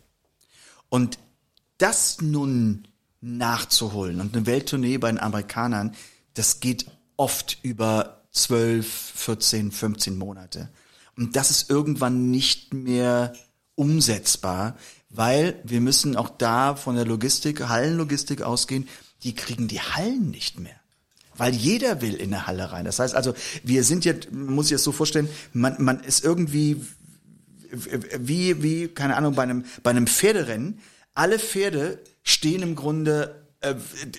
Und 0.89 1.19
das 1.77 2.21
nun 2.21 2.87
nachzuholen 3.21 4.21
und 4.21 4.35
eine 4.35 4.45
Welttournee 4.45 4.97
bei 4.97 5.09
den 5.09 5.19
Amerikanern, 5.19 5.93
das 6.33 6.59
geht 6.59 6.85
oft 7.15 7.57
über 7.61 8.23
12, 8.31 8.87
14, 8.87 9.71
15 9.71 10.17
Monate. 10.17 10.69
Und 11.17 11.35
das 11.35 11.51
ist 11.51 11.69
irgendwann 11.69 12.29
nicht 12.29 12.73
mehr 12.73 13.33
umsetzbar, 13.75 14.77
weil 15.09 15.59
wir 15.63 15.81
müssen 15.81 16.15
auch 16.15 16.29
da 16.29 16.75
von 16.75 16.95
der 16.95 17.05
Logistik, 17.05 17.67
Hallenlogistik 17.67 18.41
ausgehen, 18.41 18.87
die 19.23 19.33
kriegen 19.33 19.67
die 19.67 19.81
Hallen 19.81 20.29
nicht 20.29 20.59
mehr. 20.59 20.75
Weil 21.35 21.53
jeder 21.53 22.01
will 22.01 22.15
in 22.15 22.33
eine 22.33 22.47
Halle 22.47 22.71
rein. 22.71 22.85
Das 22.85 22.99
heißt 22.99 23.15
also, 23.15 23.33
wir 23.63 23.83
sind 23.83 24.05
jetzt, 24.05 24.31
man 24.31 24.55
muss 24.55 24.67
sich 24.67 24.75
das 24.75 24.83
so 24.83 24.91
vorstellen, 24.91 25.29
man, 25.53 25.75
man 25.79 25.99
ist 25.99 26.23
irgendwie 26.23 26.81
wie, 27.71 28.63
wie, 28.63 28.87
keine 28.87 29.17
Ahnung, 29.17 29.35
bei 29.35 29.43
einem, 29.43 29.65
bei 29.83 29.91
einem 29.91 30.07
Pferderennen. 30.07 30.79
Alle 31.13 31.39
Pferde 31.39 31.99
stehen 32.23 32.61
im 32.61 32.75
Grunde, 32.75 33.43
äh, 33.61 33.75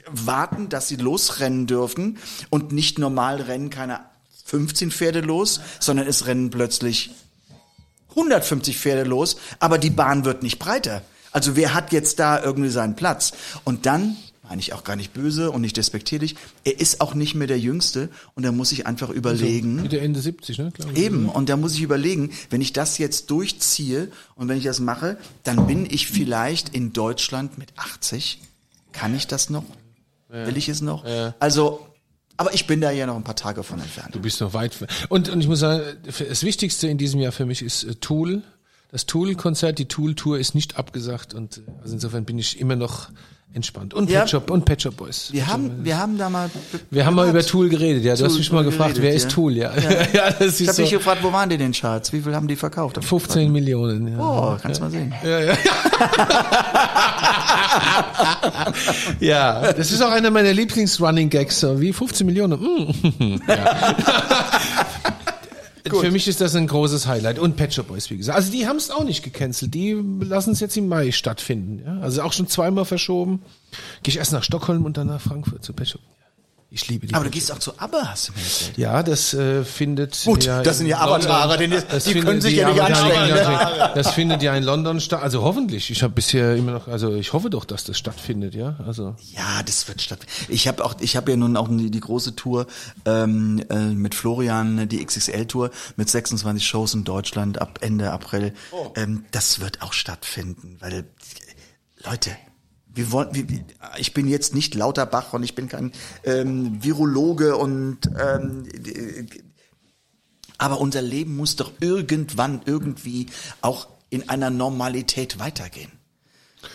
warten, 0.07 0.69
dass 0.69 0.89
sie 0.89 0.97
losrennen 0.97 1.67
dürfen 1.67 2.19
und 2.51 2.73
nicht 2.73 2.99
normal 2.99 3.41
rennen 3.41 3.71
keine 3.71 4.01
15 4.49 4.91
Pferde 4.91 5.21
los, 5.21 5.61
sondern 5.79 6.07
es 6.07 6.27
rennen 6.27 6.49
plötzlich 6.49 7.11
150 8.11 8.79
Pferde 8.79 9.07
los, 9.07 9.37
aber 9.61 9.77
die 9.77 9.91
Bahn 9.91 10.25
wird 10.25 10.43
nicht 10.43 10.59
breiter. 10.59 11.03
Also 11.33 11.55
wer 11.55 11.75
hat 11.75 11.93
jetzt 11.93 12.19
da 12.19 12.43
irgendwie 12.43 12.71
seinen 12.71 12.97
Platz? 12.97 13.33
Und 13.65 13.85
dann, 13.85 14.17
meine 14.43 14.63
ich 14.63 14.73
auch 14.73 14.85
gar 14.85 14.97
nicht 14.97 15.13
böse 15.13 15.51
und 15.51 15.61
nicht 15.61 15.77
despektierlich, 15.77 16.35
er 16.65 16.81
ist 16.81 17.03
auch 17.03 17.13
nicht 17.13 17.35
mehr 17.35 17.47
der 17.47 17.59
Jüngste 17.59 18.09
und 18.35 18.43
da 18.43 18.51
muss 18.51 18.73
ich 18.73 18.87
einfach 18.87 19.11
überlegen. 19.11 19.83
Mitte 19.83 20.01
Ende 20.01 20.19
70, 20.19 20.57
ne? 20.57 20.73
Glaub 20.73 20.93
ich. 20.93 20.99
Eben, 20.99 21.29
und 21.29 21.51
da 21.51 21.59
muss 21.59 21.75
ich 21.75 21.83
überlegen, 21.83 22.31
wenn 22.49 22.63
ich 22.63 22.73
das 22.73 22.97
jetzt 22.97 23.31
durchziehe 23.31 24.11
und 24.35 24.49
wenn 24.49 24.57
ich 24.57 24.65
das 24.65 24.81
mache, 24.81 25.19
dann 25.45 25.67
bin 25.67 25.85
ich 25.85 26.07
vielleicht 26.07 26.71
in 26.71 26.95
Deutschland 26.95 27.59
mit 27.59 27.75
80. 27.77 28.41
Kann 28.93 29.15
ich 29.15 29.27
das 29.27 29.51
noch? 29.51 29.65
Will 30.31 30.57
ich 30.57 30.71
es 30.71 30.81
noch? 30.81 31.05
Also, 31.39 31.88
aber 32.39 32.55
ich 32.55 32.67
bin 32.67 32.81
da 32.81 32.91
ja 32.93 33.05
noch 33.05 33.17
ein 33.17 33.25
paar 33.25 33.37
Tage 33.37 33.65
von 33.65 33.81
entfernt. 33.81 34.15
Du 34.15 34.21
bist 34.21 34.41
noch 34.41 34.55
weit. 34.55 34.73
Und, 35.09 35.29
und 35.29 35.41
ich 35.41 35.49
muss 35.49 35.59
sagen, 35.59 35.83
das 36.07 36.45
Wichtigste 36.45 36.87
in 36.87 36.97
diesem 36.97 37.21
Jahr 37.21 37.33
für 37.33 37.45
mich 37.45 37.63
ist 37.63 37.83
äh, 37.83 37.97
Tool. 37.97 38.43
Das 38.91 39.05
Tool-Konzert, 39.05 39.79
die 39.79 39.87
Tool-Tour 39.87 40.39
ist 40.39 40.55
nicht 40.55 40.79
abgesagt 40.79 41.35
und 41.35 41.59
äh, 41.59 41.63
also 41.83 41.95
insofern 41.95 42.25
bin 42.25 42.39
ich 42.39 42.61
immer 42.61 42.77
noch 42.77 43.11
entspannt. 43.55 43.95
Und 43.95 44.11
Ja. 44.11 44.21
Pet 44.21 44.31
Shop 44.31 44.51
und 44.51 44.65
Pet 44.65 44.83
Shop 44.83 44.97
Boys. 44.97 45.29
Wir 45.33 45.47
haben, 45.47 45.85
wir 45.85 45.99
haben 45.99 46.19
da 46.19 46.29
mal. 46.29 46.51
Wir 46.91 47.07
haben 47.07 47.15
mal 47.15 47.29
über 47.29 47.43
Tool 47.43 47.69
geredet, 47.69 48.05
ja. 48.05 48.15
Du 48.15 48.25
hast 48.25 48.33
Tool 48.33 48.39
mich 48.39 48.53
mal 48.53 48.65
gefragt, 48.65 48.95
geredet, 48.95 49.03
wer 49.11 49.15
ist 49.15 49.25
ja. 49.25 49.29
Tool, 49.31 49.57
ja. 49.57 49.73
Ja, 50.13 50.31
das 50.39 50.61
Ich 50.61 50.69
habe 50.69 50.77
so 50.77 50.83
mich 50.83 50.91
gefragt, 50.91 51.23
wo 51.23 51.33
waren 51.33 51.49
die 51.49 51.57
denn 51.57 51.73
Charts? 51.73 52.13
Wie 52.13 52.21
viel 52.21 52.35
haben 52.35 52.47
die 52.47 52.57
verkauft? 52.57 53.03
15 53.03 53.51
Millionen. 53.51 54.09
Ja. 54.09 54.19
Oh, 54.19 54.57
kannst 54.61 54.81
mal 54.81 54.91
sehen. 54.91 55.13
Ja, 59.21 59.73
das 59.73 59.91
ist 59.93 60.03
auch 60.03 60.11
einer 60.11 60.31
meiner 60.31 60.53
Lieblings-Running-Gags. 60.53 61.61
So 61.61 61.81
wie 61.81 61.93
15 61.93 62.27
Millionen. 62.27 62.61
Mm. 62.61 63.41
Ja. 63.49 64.38
Für 65.91 66.11
mich 66.11 66.29
ist 66.29 66.41
das 66.41 66.55
ein 66.55 66.67
großes 66.67 67.07
Highlight. 67.07 67.39
Und 67.39 67.57
Pet 67.57 67.75
Shop 67.75 67.89
Boys, 67.89 68.11
wie 68.11 68.17
gesagt. 68.17 68.37
Also 68.37 68.53
die 68.53 68.67
haben 68.67 68.77
es 68.77 68.91
auch 68.91 69.05
nicht 69.05 69.23
gecancelt. 69.23 69.75
Die 69.75 69.93
lassen 70.21 70.53
es 70.53 70.61
jetzt 70.61 70.77
im 70.77 70.89
Mai 70.89 71.13
stattfinden. 71.13 71.83
Ja? 71.85 72.01
Also 72.01 72.23
auch 72.23 72.33
schon 72.33 72.49
zweimal 72.49 72.85
verschoben. 72.85 73.43
Gehe 74.03 74.13
ich 74.13 74.19
erst 74.19 74.33
nach 74.33 74.43
Stockholm 74.43 74.85
und 74.85 74.97
dann 74.97 75.09
nach 75.09 75.21
Frankfurt 75.21 75.65
zu 75.65 75.73
Pet 75.73 75.89
Shop. 75.89 76.01
Ich 76.71 76.87
liebe 76.89 77.07
die. 77.07 77.15
Aber 77.15 77.25
du 77.25 77.31
Pet 77.31 77.41
Shop. 77.41 77.49
gehst 77.57 77.71
auch 77.71 77.73
zu 77.75 77.79
ABBA, 77.81 78.09
hast 78.11 78.29
du 78.29 78.33
mir 78.35 78.41
erzählt. 78.41 78.77
Ja, 78.77 79.03
das 79.03 79.33
äh, 79.33 79.65
findet 79.65 80.23
Gut, 80.27 80.45
ja 80.45 80.63
das 80.63 80.77
sind 80.77 80.85
in 80.87 80.91
ja 80.91 80.99
Avatare, 81.01 81.57
London- 81.57 81.59
denn 81.59 81.71
die- 81.81 81.87
das 81.95 82.05
die 82.05 82.11
findet- 82.13 82.29
können 82.29 82.41
sich 82.43 82.57
ja 82.57 82.69
nicht 82.69 82.77
ja, 82.77 83.89
Das 83.95 84.11
findet 84.13 84.43
ja 84.43 84.55
in 84.55 84.65
London 84.65 85.01
statt. 85.01 85.23
Also 85.23 85.43
hoffentlich. 85.43 85.91
Ich 85.91 86.03
habe 86.03 86.13
bisher 86.13 86.57
immer 86.57 86.73
noch, 86.73 86.87
also 86.87 87.15
ich 87.15 87.33
hoffe 87.33 87.49
doch, 87.49 87.65
dass 87.65 87.85
das 87.85 87.97
stattfindet, 87.97 88.55
ja. 88.55 88.77
Also 88.87 89.17
Ja, 89.35 89.63
das 89.65 89.89
wird 89.89 90.03
statt. 90.03 90.21
Ich 90.49 90.69
habe 90.69 90.85
auch, 90.85 90.95
ich 91.01 91.17
habe 91.17 91.31
ja 91.31 91.39
nun 91.39 91.57
auch 91.57 91.69
die, 91.71 91.91
die 91.91 92.01
große 92.01 92.37
Tour 92.37 92.67
ähm, 93.07 93.65
äh, 93.71 93.77
mit 93.79 94.15
Florian, 94.15 94.91
die 94.91 95.03
XXL-Tour 95.03 95.71
mit 95.97 96.11
26 96.11 96.67
Shows 96.67 96.93
in 96.93 97.05
Deutschland 97.05 97.63
ab 97.63 97.79
Ende 97.81 98.11
April. 98.13 98.53
Ähm, 98.95 99.25
das 99.31 99.61
wird 99.61 99.81
auch 99.81 99.95
stattfinden, 99.95 100.77
weil 100.81 101.05
Leute. 102.05 102.31
Wir 102.95 103.13
wollen, 103.13 103.29
wir, 103.33 103.47
ich 103.99 104.15
bin 104.15 104.29
jetzt 104.29 104.55
nicht 104.55 104.75
Lauterbach 104.75 105.33
und 105.33 105.43
ich 105.43 105.55
bin 105.55 105.69
kein 105.69 105.93
ähm, 106.25 106.83
Virologe 106.83 107.57
und 107.57 107.99
ähm, 108.19 108.67
äh, 108.67 109.25
aber 110.59 110.81
unser 110.81 111.03
Leben 111.03 111.37
muss 111.37 111.55
doch 111.55 111.73
irgendwann 111.81 112.63
irgendwie 112.65 113.27
auch 113.61 113.87
in 114.11 114.29
einer 114.29 114.51
Normalität 114.51 115.39
weitergehen. 115.39 115.93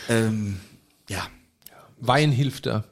Ähm, 0.07 0.59
ja. 1.09 1.27
Wein 1.99 2.31
hilft 2.31 2.65
da. 2.65 2.85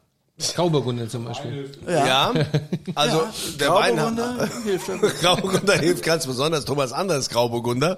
Grauburgunder 0.55 1.07
zum 1.07 1.25
Beispiel. 1.25 1.71
Ja, 1.87 2.33
also 2.95 3.27
der 3.59 3.73
Wein 3.73 3.95
Grauburgunder 3.95 4.49
hilft 4.63 4.87
ja. 4.87 4.95
Grauburgunder 5.21 5.77
hilft 5.77 6.03
ganz 6.03 6.25
besonders. 6.25 6.65
Thomas 6.65 6.91
Anders 6.91 7.29
Grauburgunder. 7.29 7.97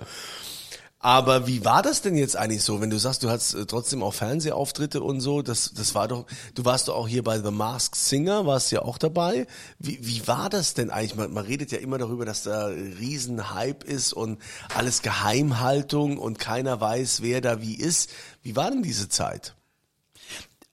Aber 1.03 1.47
wie 1.47 1.65
war 1.65 1.81
das 1.81 2.01
denn 2.01 2.15
jetzt 2.15 2.37
eigentlich 2.37 2.63
so, 2.63 2.79
wenn 2.79 2.89
du 2.89 2.97
sagst, 2.97 3.23
du 3.23 3.29
hast 3.29 3.55
äh, 3.55 3.65
trotzdem 3.65 4.01
auch 4.01 4.13
Fernsehauftritte 4.13 5.03
und 5.03 5.19
so? 5.19 5.41
Das, 5.41 5.73
das 5.75 5.93
war 5.95 6.07
doch, 6.07 6.25
du 6.55 6.63
warst 6.63 6.87
doch 6.87 6.95
auch 6.95 7.09
hier 7.09 7.25
bei 7.25 7.41
The 7.41 7.51
Masked 7.51 7.97
Singer, 7.97 8.45
warst 8.45 8.71
ja 8.71 8.83
auch 8.83 8.97
dabei. 8.97 9.45
Wie, 9.79 9.99
wie 10.01 10.25
war 10.29 10.49
das 10.49 10.75
denn 10.75 10.89
eigentlich? 10.91 11.15
Man, 11.15 11.33
man 11.33 11.43
redet 11.43 11.73
ja 11.73 11.79
immer 11.79 11.97
darüber, 11.97 12.23
dass 12.23 12.43
da 12.43 12.67
riesen 12.67 13.53
Hype 13.53 13.83
ist 13.83 14.13
und 14.13 14.39
alles 14.73 15.01
Geheimhaltung 15.01 16.17
und 16.17 16.39
keiner 16.39 16.79
weiß, 16.79 17.21
wer 17.21 17.41
da 17.41 17.59
wie 17.59 17.75
ist. 17.75 18.09
Wie 18.41 18.55
war 18.55 18.71
denn 18.71 18.81
diese 18.81 19.09
Zeit? 19.09 19.55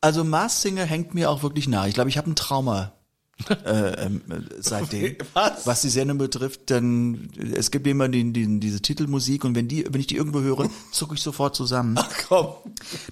Also 0.00 0.22
Mars 0.22 0.62
Singer 0.62 0.84
hängt 0.84 1.12
mir 1.12 1.28
auch 1.28 1.42
wirklich 1.42 1.66
nahe. 1.66 1.88
Ich 1.88 1.94
glaube, 1.94 2.08
ich 2.08 2.18
habe 2.18 2.30
ein 2.30 2.36
Trauma 2.36 2.92
äh, 3.48 4.07
ähm, 4.07 4.22
äh, 4.29 4.40
seitdem. 4.59 5.16
Was? 5.64 5.81
die 5.83 5.88
Sendung 5.88 6.18
betrifft, 6.18 6.70
denn 6.70 7.31
es 7.55 7.70
gibt 7.70 7.87
immer 7.87 8.09
die, 8.09 8.33
die, 8.33 8.61
diese 8.61 8.81
Titelmusik 8.81 9.44
und 9.44 9.55
wenn 9.55 9.68
die, 9.68 9.87
wenn 9.88 10.00
ich 10.00 10.07
die 10.07 10.16
irgendwo 10.16 10.40
höre, 10.40 10.70
zucke 10.92 11.14
ich 11.14 11.22
sofort 11.22 11.57
zusammen. 11.57 11.98
Komm. 12.29 12.48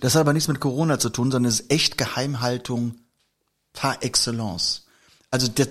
Das 0.01 0.15
hat 0.15 0.21
aber 0.21 0.33
nichts 0.33 0.49
mit 0.49 0.61
Corona 0.61 0.99
zu 0.99 1.11
tun, 1.11 1.31
sondern 1.31 1.51
es 1.51 1.61
ist 1.61 1.73
echt 1.73 1.99
Geheimhaltung 1.99 2.97
par 3.73 4.03
excellence. 4.03 4.87
Also 5.31 5.49
das, 5.49 5.69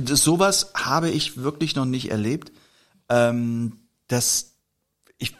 das, 0.00 0.22
sowas 0.22 0.70
habe 0.74 1.10
ich 1.10 1.36
wirklich 1.36 1.74
noch 1.74 1.84
nicht 1.84 2.10
erlebt. 2.10 2.52
Ähm, 3.08 3.80
das 4.08 4.52
ich 5.18 5.36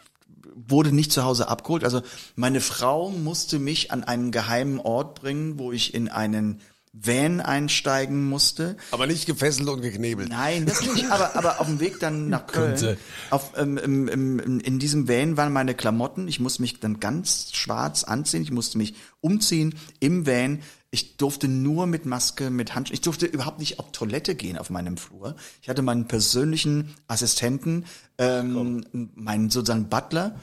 wurde 0.55 0.91
nicht 0.91 1.11
zu 1.11 1.23
Hause 1.23 1.47
abgeholt. 1.47 1.83
Also 1.83 2.01
meine 2.35 2.61
Frau 2.61 3.09
musste 3.09 3.59
mich 3.59 3.91
an 3.91 4.03
einen 4.03 4.31
geheimen 4.31 4.79
Ort 4.79 5.15
bringen, 5.15 5.57
wo 5.57 5.71
ich 5.71 5.93
in 5.93 6.09
einen 6.09 6.61
Van 7.01 7.41
einsteigen 7.41 8.27
musste. 8.27 8.77
Aber 8.91 9.05
nicht 9.07 9.25
gefesselt 9.25 9.67
und 9.67 9.81
geknebelt. 9.81 10.29
Nein, 10.29 10.65
das 10.65 10.81
nicht, 10.81 11.11
aber, 11.11 11.35
aber 11.35 11.59
auf 11.59 11.67
dem 11.67 11.79
Weg 11.79 11.99
dann 11.99 12.29
nach 12.29 12.47
Köln, 12.47 12.97
auf, 13.29 13.51
ähm, 13.57 13.77
im, 13.77 14.07
im, 14.07 14.59
in 14.59 14.79
diesem 14.79 15.07
Van 15.07 15.37
waren 15.37 15.51
meine 15.51 15.75
Klamotten. 15.75 16.27
Ich 16.27 16.39
musste 16.39 16.61
mich 16.61 16.79
dann 16.79 16.99
ganz 16.99 17.53
schwarz 17.53 18.03
anziehen. 18.03 18.43
Ich 18.43 18.51
musste 18.51 18.77
mich 18.77 18.95
umziehen 19.21 19.75
im 19.99 20.25
Van. 20.25 20.61
Ich 20.89 21.17
durfte 21.17 21.49
nur 21.49 21.87
mit 21.87 22.05
Maske, 22.05 22.49
mit 22.49 22.73
Handschuhen. 22.73 22.93
Ich 22.95 23.01
durfte 23.01 23.25
überhaupt 23.25 23.59
nicht 23.59 23.79
auf 23.79 23.91
Toilette 23.91 24.35
gehen 24.35 24.57
auf 24.57 24.69
meinem 24.69 24.95
Flur. 24.95 25.35
Ich 25.61 25.67
hatte 25.67 25.81
meinen 25.81 26.07
persönlichen 26.07 26.95
Assistenten, 27.07 27.85
ähm, 28.17 29.11
meinen 29.15 29.49
sozusagen 29.49 29.89
Butler, 29.89 30.39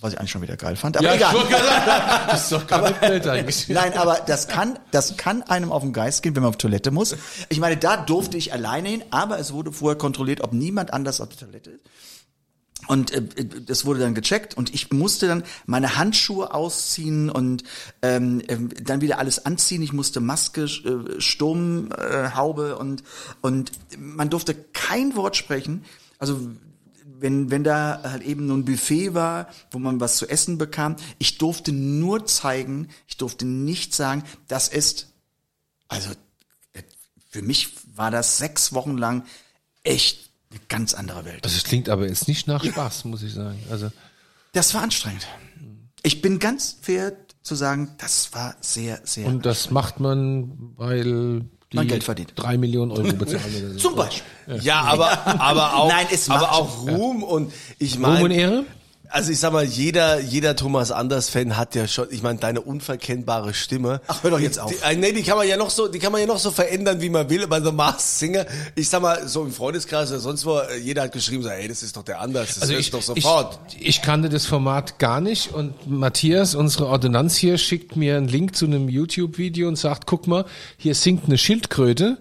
was 0.00 0.12
ich 0.12 0.18
eigentlich 0.18 0.30
schon 0.30 0.42
wieder 0.42 0.56
geil 0.56 0.76
fand. 0.76 0.96
Aber 0.96 1.14
egal. 1.14 1.34
das 2.28 2.44
ist 2.44 2.52
doch 2.52 2.82
nicht 2.82 3.00
blöd 3.00 3.26
eigentlich. 3.26 3.68
Nein, 3.68 3.96
aber 3.96 4.20
das 4.26 4.48
kann, 4.48 4.78
das 4.90 5.16
kann 5.16 5.42
einem 5.42 5.72
auf 5.72 5.82
den 5.82 5.92
Geist 5.92 6.22
gehen, 6.22 6.36
wenn 6.36 6.42
man 6.42 6.50
auf 6.50 6.58
Toilette 6.58 6.90
muss. 6.90 7.16
Ich 7.48 7.60
meine, 7.60 7.76
da 7.76 7.96
durfte 7.96 8.36
ich 8.36 8.52
alleine 8.52 8.88
hin, 8.88 9.04
aber 9.10 9.38
es 9.38 9.52
wurde 9.52 9.72
vorher 9.72 9.96
kontrolliert, 9.96 10.42
ob 10.42 10.52
niemand 10.52 10.92
anders 10.92 11.20
auf 11.20 11.28
der 11.30 11.48
Toilette 11.48 11.70
ist. 11.70 11.80
Und 12.86 13.12
äh, 13.12 13.22
das 13.66 13.84
wurde 13.84 14.00
dann 14.00 14.14
gecheckt 14.14 14.56
und 14.56 14.74
ich 14.74 14.92
musste 14.92 15.26
dann 15.26 15.44
meine 15.66 15.96
Handschuhe 15.96 16.52
ausziehen 16.52 17.30
und 17.30 17.64
ähm, 18.02 18.42
ähm, 18.48 18.70
dann 18.82 19.00
wieder 19.00 19.18
alles 19.18 19.44
anziehen. 19.44 19.82
Ich 19.82 19.92
musste 19.92 20.20
Maske, 20.20 20.64
äh, 20.64 21.20
Sturmhaube 21.20 21.96
äh, 21.96 22.36
Haube 22.36 22.78
und 22.78 23.02
und 23.40 23.72
man 23.98 24.30
durfte 24.30 24.54
kein 24.54 25.16
Wort 25.16 25.36
sprechen. 25.36 25.84
Also 26.18 26.38
wenn, 27.18 27.50
wenn 27.50 27.64
da 27.64 28.00
halt 28.02 28.22
eben 28.22 28.48
so 28.48 28.54
ein 28.54 28.64
Buffet 28.64 29.14
war, 29.14 29.48
wo 29.70 29.78
man 29.78 30.00
was 30.00 30.16
zu 30.16 30.28
essen 30.28 30.58
bekam, 30.58 30.96
ich 31.18 31.38
durfte 31.38 31.72
nur 31.72 32.26
zeigen, 32.26 32.88
ich 33.06 33.16
durfte 33.16 33.44
nicht 33.44 33.94
sagen, 33.94 34.24
das 34.48 34.68
ist, 34.68 35.12
also 35.88 36.10
äh, 36.72 36.82
für 37.30 37.42
mich 37.42 37.70
war 37.94 38.10
das 38.10 38.38
sechs 38.38 38.72
Wochen 38.72 38.96
lang 38.96 39.24
echt 39.82 40.30
eine 40.50 40.60
ganz 40.68 40.94
andere 40.94 41.24
Welt. 41.24 41.44
Also 41.44 41.56
es 41.56 41.64
klingt 41.64 41.88
aber 41.88 42.06
jetzt 42.06 42.28
nicht 42.28 42.46
nach 42.46 42.64
Spaß, 42.64 43.04
muss 43.06 43.22
ich 43.22 43.34
sagen. 43.34 43.58
Also 43.70 43.90
Das 44.52 44.74
war 44.74 44.82
anstrengend. 44.82 45.26
Ich 46.02 46.20
bin 46.20 46.38
ganz 46.38 46.76
fair 46.80 47.16
zu 47.42 47.54
sagen, 47.54 47.94
das 47.98 48.32
war 48.32 48.56
sehr, 48.60 49.00
sehr 49.04 49.26
und 49.26 49.44
das 49.44 49.70
macht 49.70 50.00
man, 50.00 50.74
weil 50.76 51.44
die 51.74 51.78
Man 51.80 51.88
Geld 51.88 52.04
verdient. 52.04 52.32
drei 52.36 52.56
Millionen 52.56 52.90
Euro 52.92 53.12
bezahlen 53.12 53.42
oder 53.58 53.72
so. 53.74 53.78
Zum 53.78 53.96
Beispiel. 53.96 54.22
Ja, 54.62 54.80
aber, 54.82 55.40
aber 55.40 55.74
auch, 55.76 55.88
Nein, 55.88 56.06
es 56.12 56.28
macht 56.28 56.42
aber 56.44 56.52
auch 56.52 56.86
Ruhm 56.86 57.22
und 57.22 57.52
ich 57.78 57.94
Ruhm 57.94 58.02
meine. 58.02 58.24
und 58.24 58.30
Ehre? 58.30 58.64
Also 59.10 59.32
ich 59.32 59.38
sag 59.38 59.52
mal, 59.52 59.64
jeder, 59.64 60.18
jeder 60.18 60.56
Thomas 60.56 60.90
Anders 60.90 61.28
Fan 61.28 61.56
hat 61.56 61.74
ja 61.74 61.86
schon, 61.86 62.06
ich 62.10 62.22
meine, 62.22 62.38
deine 62.38 62.62
unverkennbare 62.62 63.52
Stimme. 63.52 64.00
Ach, 64.06 64.22
hör 64.22 64.30
doch 64.30 64.40
jetzt 64.40 64.58
auf. 64.58 64.72
Die, 64.72 64.82
äh, 64.82 64.96
nee, 64.96 65.12
die 65.12 65.22
kann 65.22 65.36
man 65.36 65.46
ja 65.46 65.56
noch 65.56 65.70
so, 65.70 65.88
die 65.88 65.98
kann 65.98 66.10
man 66.10 66.20
ja 66.22 66.26
noch 66.26 66.38
so 66.38 66.50
verändern, 66.50 67.00
wie 67.00 67.10
man 67.10 67.28
will. 67.28 67.46
Bei 67.46 67.60
The 67.60 67.70
Masked 67.70 68.00
Singer, 68.00 68.46
ich 68.74 68.88
sag 68.88 69.02
mal, 69.02 69.28
so 69.28 69.42
im 69.42 69.52
Freundeskreis 69.52 70.10
oder 70.10 70.20
sonst 70.20 70.46
wo, 70.46 70.58
äh, 70.58 70.78
jeder 70.78 71.02
hat 71.02 71.12
geschrieben, 71.12 71.42
so, 71.42 71.50
ey, 71.50 71.68
das 71.68 71.82
ist 71.82 71.96
doch 71.96 72.02
der 72.02 72.20
Anders, 72.20 72.54
das 72.54 72.62
Also 72.62 72.74
ich, 72.74 72.90
doch 72.90 73.02
sofort. 73.02 73.58
Ich, 73.78 73.88
ich 73.88 74.02
kannte 74.02 74.30
das 74.30 74.46
Format 74.46 74.98
gar 74.98 75.20
nicht 75.20 75.52
und 75.52 75.86
Matthias, 75.86 76.54
unsere 76.54 76.86
Ordonnanz 76.86 77.36
hier, 77.36 77.58
schickt 77.58 77.96
mir 77.96 78.16
einen 78.16 78.28
Link 78.28 78.56
zu 78.56 78.64
einem 78.64 78.88
YouTube-Video 78.88 79.68
und 79.68 79.76
sagt, 79.76 80.06
guck 80.06 80.26
mal, 80.26 80.46
hier 80.78 80.94
singt 80.94 81.26
eine 81.26 81.36
Schildkröte. 81.36 82.18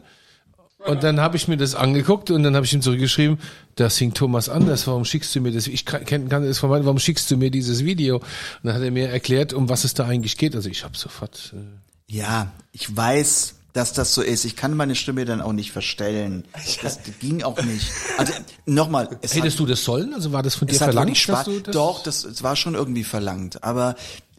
Und 0.86 1.04
dann 1.04 1.20
habe 1.20 1.38
ich 1.38 1.48
mir 1.48 1.58
das 1.58 1.76
angeguckt 1.76 2.30
und 2.32 2.44
dann 2.44 2.56
habe 2.56 2.66
ich 2.66 2.74
ihm 2.74 2.82
zurückgeschrieben, 2.82 3.40
da 3.76 3.90
singt 3.90 4.18
Thomas 4.18 4.50
anders, 4.50 4.86
warum 4.88 5.06
schickst 5.06 5.34
du 5.36 5.42
mir 5.42 5.52
das? 5.52 5.68
Ich 5.68 5.86
kann, 5.86 6.06
kann 6.06 6.30
das 6.30 6.60
Format, 6.60 6.84
warum 6.86 7.00
schickst 7.00 7.30
du 7.32 7.38
mir 7.38 7.52
dieses 7.52 7.84
Video? 7.86 8.18
Und 8.18 8.24
dann 8.64 8.76
hat 8.76 8.82
er 8.82 8.92
mir 8.92 9.10
erklärt, 9.10 9.54
um 9.54 9.70
was 9.70 9.84
es 9.84 9.94
da 9.94 10.06
eigentlich 10.06 10.38
geht. 10.38 10.56
Also 10.56 10.70
ich 10.70 10.84
habe 10.84 10.98
sofort. 10.98 11.54
Äh, 11.56 12.14
Ja, 12.16 12.52
ich 12.72 12.96
weiß, 12.96 13.56
dass 13.74 13.94
das 13.94 14.14
so 14.14 14.22
ist. 14.22 14.46
Ich 14.46 14.56
kann 14.56 14.76
meine 14.76 14.94
Stimme 14.96 15.26
dann 15.26 15.42
auch 15.42 15.54
nicht 15.54 15.72
verstellen. 15.72 16.44
Das 16.84 17.00
ging 17.20 17.44
auch 17.44 17.62
nicht. 17.64 17.88
Also 18.18 18.34
nochmal, 18.66 19.10
es 19.22 19.36
hättest 19.36 19.60
du 19.60 19.66
das 19.66 19.84
sollen? 19.84 20.14
Also 20.14 20.32
war 20.32 20.44
das 20.44 20.56
von 20.56 20.68
dir 20.68 20.76
verlangt, 20.76 21.08
wirklich 21.08 21.26
dass 21.26 21.42
Spaß. 21.42 21.46
du 21.46 21.60
das? 21.62 21.74
Doch, 21.74 22.04
das, 22.04 22.24
es 22.24 22.44
war 22.44 22.56
schon 22.56 22.76
irgendwie 22.76 23.04
verlangt. 23.04 23.64
Aber 23.64 23.96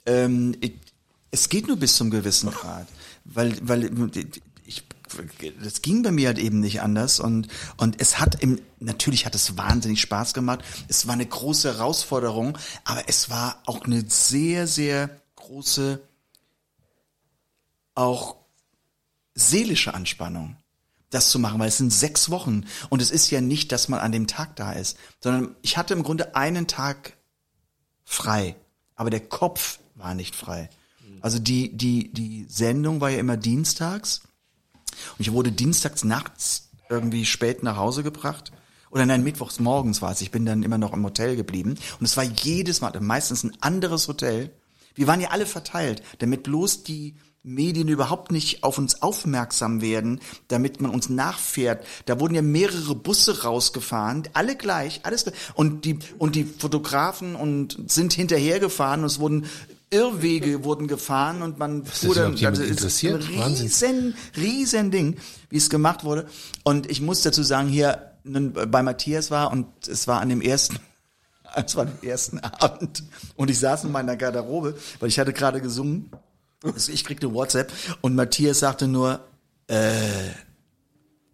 ähm, 0.06 0.54
ich, 0.60 0.74
es 1.30 1.48
geht 1.48 1.66
nur 1.66 1.76
bis 1.78 1.96
zum 1.96 2.10
gewissen 2.10 2.50
Grad. 2.50 2.86
Weil, 3.24 3.56
weil 3.62 3.90
das 5.62 5.82
ging 5.82 6.02
bei 6.02 6.10
mir 6.10 6.28
halt 6.28 6.38
eben 6.38 6.60
nicht 6.60 6.82
anders 6.82 7.20
und 7.20 7.48
und 7.76 8.00
es 8.00 8.18
hat 8.18 8.42
im 8.42 8.60
natürlich 8.78 9.26
hat 9.26 9.34
es 9.34 9.56
wahnsinnig 9.56 10.00
Spaß 10.00 10.34
gemacht. 10.34 10.64
Es 10.88 11.06
war 11.06 11.14
eine 11.14 11.26
große 11.26 11.74
Herausforderung, 11.74 12.58
aber 12.84 13.08
es 13.08 13.30
war 13.30 13.62
auch 13.66 13.84
eine 13.84 14.04
sehr 14.08 14.66
sehr 14.66 15.20
große 15.36 16.00
auch 17.94 18.36
seelische 19.34 19.94
Anspannung, 19.94 20.56
das 21.10 21.30
zu 21.30 21.38
machen, 21.38 21.58
weil 21.60 21.68
es 21.68 21.78
sind 21.78 21.92
sechs 21.92 22.30
Wochen 22.30 22.64
und 22.88 23.02
es 23.02 23.10
ist 23.10 23.30
ja 23.30 23.40
nicht, 23.40 23.72
dass 23.72 23.88
man 23.88 24.00
an 24.00 24.12
dem 24.12 24.26
Tag 24.26 24.56
da 24.56 24.72
ist, 24.72 24.96
sondern 25.20 25.56
ich 25.62 25.76
hatte 25.76 25.94
im 25.94 26.02
Grunde 26.02 26.36
einen 26.36 26.66
Tag 26.66 27.16
frei, 28.04 28.56
aber 28.94 29.10
der 29.10 29.20
Kopf 29.20 29.78
war 29.94 30.14
nicht 30.14 30.34
frei. 30.34 30.68
Also 31.24 31.38
die, 31.38 31.74
die, 31.74 32.12
die 32.12 32.44
Sendung 32.50 33.00
war 33.00 33.08
ja 33.08 33.18
immer 33.18 33.38
dienstags. 33.38 34.20
Und 35.18 35.20
ich 35.20 35.32
wurde 35.32 35.52
dienstags 35.52 36.04
nachts 36.04 36.70
irgendwie 36.88 37.26
spät 37.26 37.62
nach 37.62 37.76
Hause 37.76 38.02
gebracht. 38.02 38.52
Oder 38.90 39.06
nein, 39.06 39.24
mittwochs 39.24 39.58
morgens 39.58 40.02
war 40.02 40.12
es. 40.12 40.20
Ich 40.20 40.30
bin 40.30 40.46
dann 40.46 40.62
immer 40.62 40.78
noch 40.78 40.92
im 40.92 41.04
Hotel 41.04 41.36
geblieben. 41.36 41.76
Und 41.98 42.06
es 42.06 42.16
war 42.16 42.24
jedes 42.24 42.80
Mal, 42.80 42.98
meistens 43.00 43.42
ein 43.42 43.56
anderes 43.60 44.06
Hotel. 44.06 44.50
Wir 44.94 45.06
waren 45.06 45.20
ja 45.20 45.30
alle 45.30 45.46
verteilt, 45.46 46.02
damit 46.18 46.44
bloß 46.44 46.84
die 46.84 47.16
Medien 47.44 47.88
überhaupt 47.88 48.32
nicht 48.32 48.64
auf 48.64 48.78
uns 48.78 49.02
aufmerksam 49.02 49.82
werden, 49.82 50.20
damit 50.48 50.80
man 50.80 50.90
uns 50.90 51.10
nachfährt. 51.10 51.86
Da 52.06 52.18
wurden 52.18 52.34
ja 52.34 52.42
mehrere 52.42 52.94
Busse 52.94 53.42
rausgefahren, 53.42 54.24
alle 54.32 54.56
gleich, 54.56 55.00
alles 55.04 55.24
gleich. 55.24 55.34
Und 55.54 55.84
die, 55.84 55.98
und 56.18 56.36
die 56.36 56.44
Fotografen 56.44 57.36
und 57.36 57.78
sind 57.86 58.14
hinterhergefahren 58.14 59.00
und 59.00 59.06
es 59.06 59.18
wurden 59.20 59.46
Irrwege 59.90 60.64
wurden 60.64 60.88
gefahren 60.88 61.42
und 61.42 61.58
man 61.58 61.84
das 61.84 62.02
überhaupt 62.02 62.40
jemand 62.40 62.58
interessiert? 62.58 63.22
Ein 63.22 63.38
Wahnsinn. 63.38 63.66
riesen, 63.66 64.14
riesen 64.36 64.90
Ding, 64.90 65.16
wie 65.50 65.58
es 65.58 65.68
gemacht 65.68 66.02
wurde. 66.02 66.26
Und 66.64 66.90
ich 66.90 67.02
muss 67.02 67.22
dazu 67.22 67.42
sagen, 67.42 67.68
hier 67.68 68.10
bei 68.24 68.82
Matthias 68.82 69.30
war 69.30 69.52
und 69.52 69.66
es 69.86 70.08
war 70.08 70.20
an 70.20 70.30
dem 70.30 70.40
ersten 70.40 70.78
es 71.54 71.76
war 71.76 71.84
der 71.84 72.10
ersten 72.10 72.38
Abend 72.38 73.04
und 73.36 73.50
ich 73.50 73.58
saß 73.58 73.84
in 73.84 73.92
meiner 73.92 74.16
Garderobe, 74.16 74.76
weil 74.98 75.08
ich 75.10 75.18
hatte 75.18 75.34
gerade 75.34 75.60
gesungen. 75.60 76.10
Also 76.64 76.92
ich 76.92 77.04
kriegte 77.04 77.34
WhatsApp 77.34 77.72
und 78.00 78.14
Matthias 78.14 78.60
sagte 78.60 78.88
nur, 78.88 79.20
äh, 79.66 80.30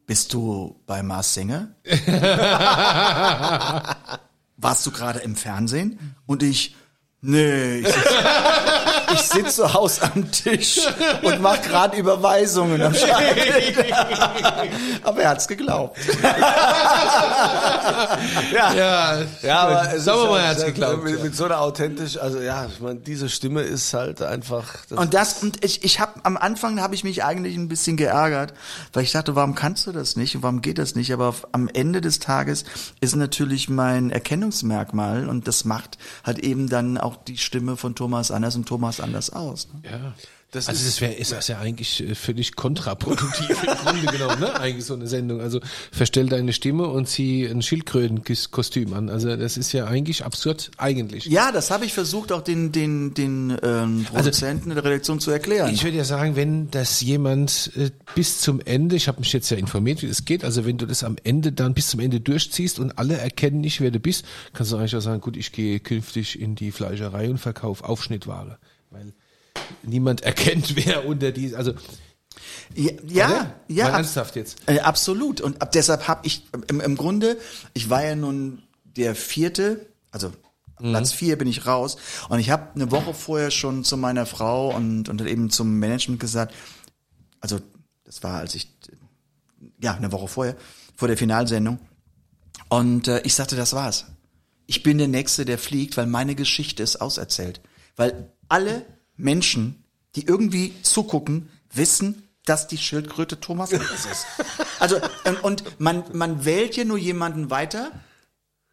bist 0.06 0.32
du 0.32 0.80
bei 0.86 1.02
Mars 1.02 1.34
Singer? 1.34 1.74
Warst 4.56 4.86
du 4.86 4.90
gerade 4.90 5.20
im 5.20 5.36
Fernsehen? 5.36 6.16
Und 6.26 6.42
ich, 6.42 6.74
nee, 7.20 7.78
ich 7.78 7.86
ich 9.12 9.20
sitz 9.20 9.56
zu 9.56 9.72
Hause 9.72 10.02
am 10.14 10.30
Tisch 10.30 10.80
und 11.22 11.40
mach 11.40 11.60
gerade 11.62 11.96
Überweisungen 11.96 12.80
am 12.82 12.94
Schreibtisch. 12.94 13.92
Aber 15.02 15.22
er 15.22 15.30
hat's 15.30 15.48
geglaubt. 15.48 15.98
Ja, 18.52 18.72
Ja, 18.74 19.18
ja 19.42 19.58
aber 19.60 19.94
es 19.94 20.04
sagen 20.04 20.18
wir 20.18 20.24
ist 20.24 20.30
mal, 20.30 20.36
ja- 20.38 20.42
er 20.44 20.48
hat's 20.50 20.64
geglaubt. 20.64 21.04
Mit, 21.04 21.22
mit 21.22 21.36
so 21.36 21.44
einer 21.44 21.60
authentisch, 21.60 22.16
also 22.18 22.40
ja, 22.40 22.66
ich 22.66 22.80
meine, 22.80 23.00
diese 23.00 23.28
Stimme 23.28 23.62
ist 23.62 23.92
halt 23.94 24.22
einfach. 24.22 24.64
Das 24.88 24.98
Und 24.98 25.14
das 25.14 25.42
und 25.42 25.64
ich 25.64 25.84
ich 25.84 26.00
habe 26.00 26.20
am 26.24 26.36
Anfang 26.36 26.80
habe 26.80 26.94
ich 26.94 27.04
mich 27.04 27.24
eigentlich 27.24 27.56
ein 27.56 27.68
bisschen 27.68 27.96
geärgert, 27.96 28.54
weil 28.92 29.02
ich 29.04 29.12
dachte, 29.12 29.34
warum 29.36 29.54
kannst 29.54 29.86
du 29.86 29.92
das 29.92 30.16
nicht 30.16 30.36
und 30.36 30.42
warum 30.42 30.62
geht 30.62 30.78
das 30.78 30.94
nicht? 30.94 31.12
Aber 31.12 31.28
auf, 31.28 31.46
am 31.52 31.68
Ende 31.72 32.00
des 32.00 32.18
Tages 32.18 32.64
ist 33.00 33.16
natürlich 33.16 33.68
mein 33.68 34.10
Erkennungsmerkmal 34.10 35.28
und 35.28 35.48
das 35.48 35.64
macht 35.64 35.98
halt 36.24 36.38
eben 36.40 36.68
dann 36.68 36.98
auch 36.98 37.16
die 37.16 37.38
Stimme 37.38 37.76
von 37.76 37.94
Thomas 37.94 38.30
Anders 38.30 38.56
und 38.56 38.66
Thomas 38.68 38.99
Anders 39.00 39.30
aus. 39.30 39.68
Ne? 39.72 39.80
Ja. 39.90 40.14
Das 40.52 40.68
also 40.68 40.80
ist- 40.80 40.88
das 40.96 41.00
wäre 41.00 41.12
ist 41.12 41.30
das 41.30 41.46
ja 41.46 41.60
eigentlich 41.60 42.02
äh, 42.02 42.16
völlig 42.16 42.56
kontraproduktiv 42.56 43.50
im 43.62 43.74
Grunde 43.84 44.06
genommen, 44.10 44.40
ne? 44.40 44.58
Eigentlich 44.58 44.84
so 44.84 44.94
eine 44.94 45.06
Sendung. 45.06 45.40
Also 45.40 45.60
verstell 45.92 46.26
deine 46.28 46.52
Stimme 46.52 46.88
und 46.88 47.08
zieh 47.08 47.46
ein 47.46 47.62
Schildkrötenkostüm 47.62 48.92
an. 48.94 49.10
Also 49.10 49.36
das 49.36 49.56
ist 49.56 49.72
ja 49.72 49.86
eigentlich 49.86 50.24
absurd 50.24 50.72
eigentlich. 50.76 51.26
Ja, 51.26 51.52
das 51.52 51.70
habe 51.70 51.84
ich 51.84 51.92
versucht 51.92 52.32
auch 52.32 52.42
den 52.42 52.72
den 52.72 53.14
den 53.14 53.56
ähm, 53.62 54.04
Produzenten 54.10 54.70
der 54.74 54.84
Redaktion 54.84 55.20
zu 55.20 55.30
erklären. 55.30 55.72
Ich 55.72 55.84
würde 55.84 55.96
ja 55.96 56.04
sagen, 56.04 56.34
wenn 56.36 56.68
das 56.72 57.00
jemand 57.00 57.70
äh, 57.76 57.90
bis 58.16 58.40
zum 58.40 58.60
Ende, 58.60 58.96
ich 58.96 59.06
habe 59.06 59.20
mich 59.20 59.32
jetzt 59.32 59.50
ja 59.50 59.56
informiert, 59.56 60.02
wie 60.02 60.08
das 60.08 60.24
geht, 60.24 60.44
also 60.44 60.64
wenn 60.64 60.78
du 60.78 60.86
das 60.86 61.04
am 61.04 61.14
Ende 61.22 61.52
dann 61.52 61.74
bis 61.74 61.90
zum 61.90 62.00
Ende 62.00 62.20
durchziehst 62.20 62.80
und 62.80 62.98
alle 62.98 63.16
erkennen 63.16 63.60
nicht, 63.60 63.80
wer 63.80 63.92
du 63.92 64.00
bist, 64.00 64.24
kannst 64.52 64.72
du 64.72 64.76
eigentlich 64.76 64.96
auch 64.96 65.00
sagen, 65.00 65.20
gut, 65.20 65.36
ich 65.36 65.52
gehe 65.52 65.78
künftig 65.78 66.40
in 66.40 66.56
die 66.56 66.72
Fleischerei 66.72 67.30
und 67.30 67.38
verkaufe 67.38 67.84
Aufschnittware. 67.88 68.58
Weil 68.90 69.12
niemand 69.83 70.20
erkennt, 70.22 70.76
wer 70.76 71.07
unter 71.07 71.33
die, 71.33 71.55
also 71.55 71.74
ja, 72.74 72.92
ja, 73.07 73.55
ja 73.68 73.87
ab- 73.87 73.94
ernsthaft 73.94 74.37
jetzt. 74.37 74.59
Äh, 74.66 74.81
absolut. 74.81 75.40
Und 75.40 75.61
ab 75.62 75.72
deshalb 75.72 76.07
habe 76.09 76.26
ich 76.26 76.44
im, 76.68 76.81
im 76.81 76.96
Grunde, 76.96 77.37
ich 77.74 77.90
war 77.90 78.05
ja 78.05 78.14
nun 78.14 78.62
der 78.85 79.14
vierte, 79.14 79.87
also 80.11 80.33
Mhm. 80.83 80.92
Platz 80.92 81.12
vier 81.12 81.37
bin 81.37 81.46
ich 81.46 81.66
raus. 81.66 81.98
Und 82.31 82.38
ich 82.40 82.48
habe 82.48 82.74
eine 82.74 82.90
Woche 82.90 83.12
vorher 83.12 83.50
schon 83.50 83.85
zu 83.85 83.98
meiner 83.98 84.24
Frau 84.24 84.74
und, 84.74 85.11
und 85.11 85.20
eben 85.26 85.50
zum 85.50 85.79
Management 85.79 86.20
gesagt, 86.20 86.55
also 87.38 87.61
das 88.05 88.22
war, 88.22 88.38
als 88.38 88.55
ich, 88.55 88.72
ja, 89.83 89.92
eine 89.94 90.11
Woche 90.11 90.26
vorher, 90.26 90.57
vor 90.96 91.07
der 91.07 91.18
Finalsendung. 91.18 91.79
Und 92.70 93.09
äh, 93.09 93.20
ich 93.24 93.35
sagte, 93.35 93.57
das 93.57 93.74
war's. 93.74 94.07
Ich 94.66 94.83
bin 94.83 94.96
der 94.96 95.09
Nächste, 95.09 95.44
der 95.44 95.59
fliegt, 95.59 95.98
weil 95.98 96.07
meine 96.07 96.35
Geschichte 96.35 96.83
ist 96.83 96.96
auserzählt. 96.96 97.61
Weil 97.96 98.33
alle 98.50 98.84
Menschen, 99.16 99.84
die 100.16 100.26
irgendwie 100.26 100.74
zugucken, 100.82 101.48
wissen, 101.72 102.28
dass 102.44 102.66
die 102.66 102.78
Schildkröte 102.78 103.40
Thomas 103.40 103.72
Anders 103.72 104.06
ist. 104.06 104.26
Also, 104.80 104.96
und, 105.24 105.44
und 105.44 105.80
man, 105.80 106.04
man 106.12 106.44
wählt 106.44 106.76
ja 106.76 106.84
nur 106.84 106.98
jemanden 106.98 107.50
weiter, 107.50 107.92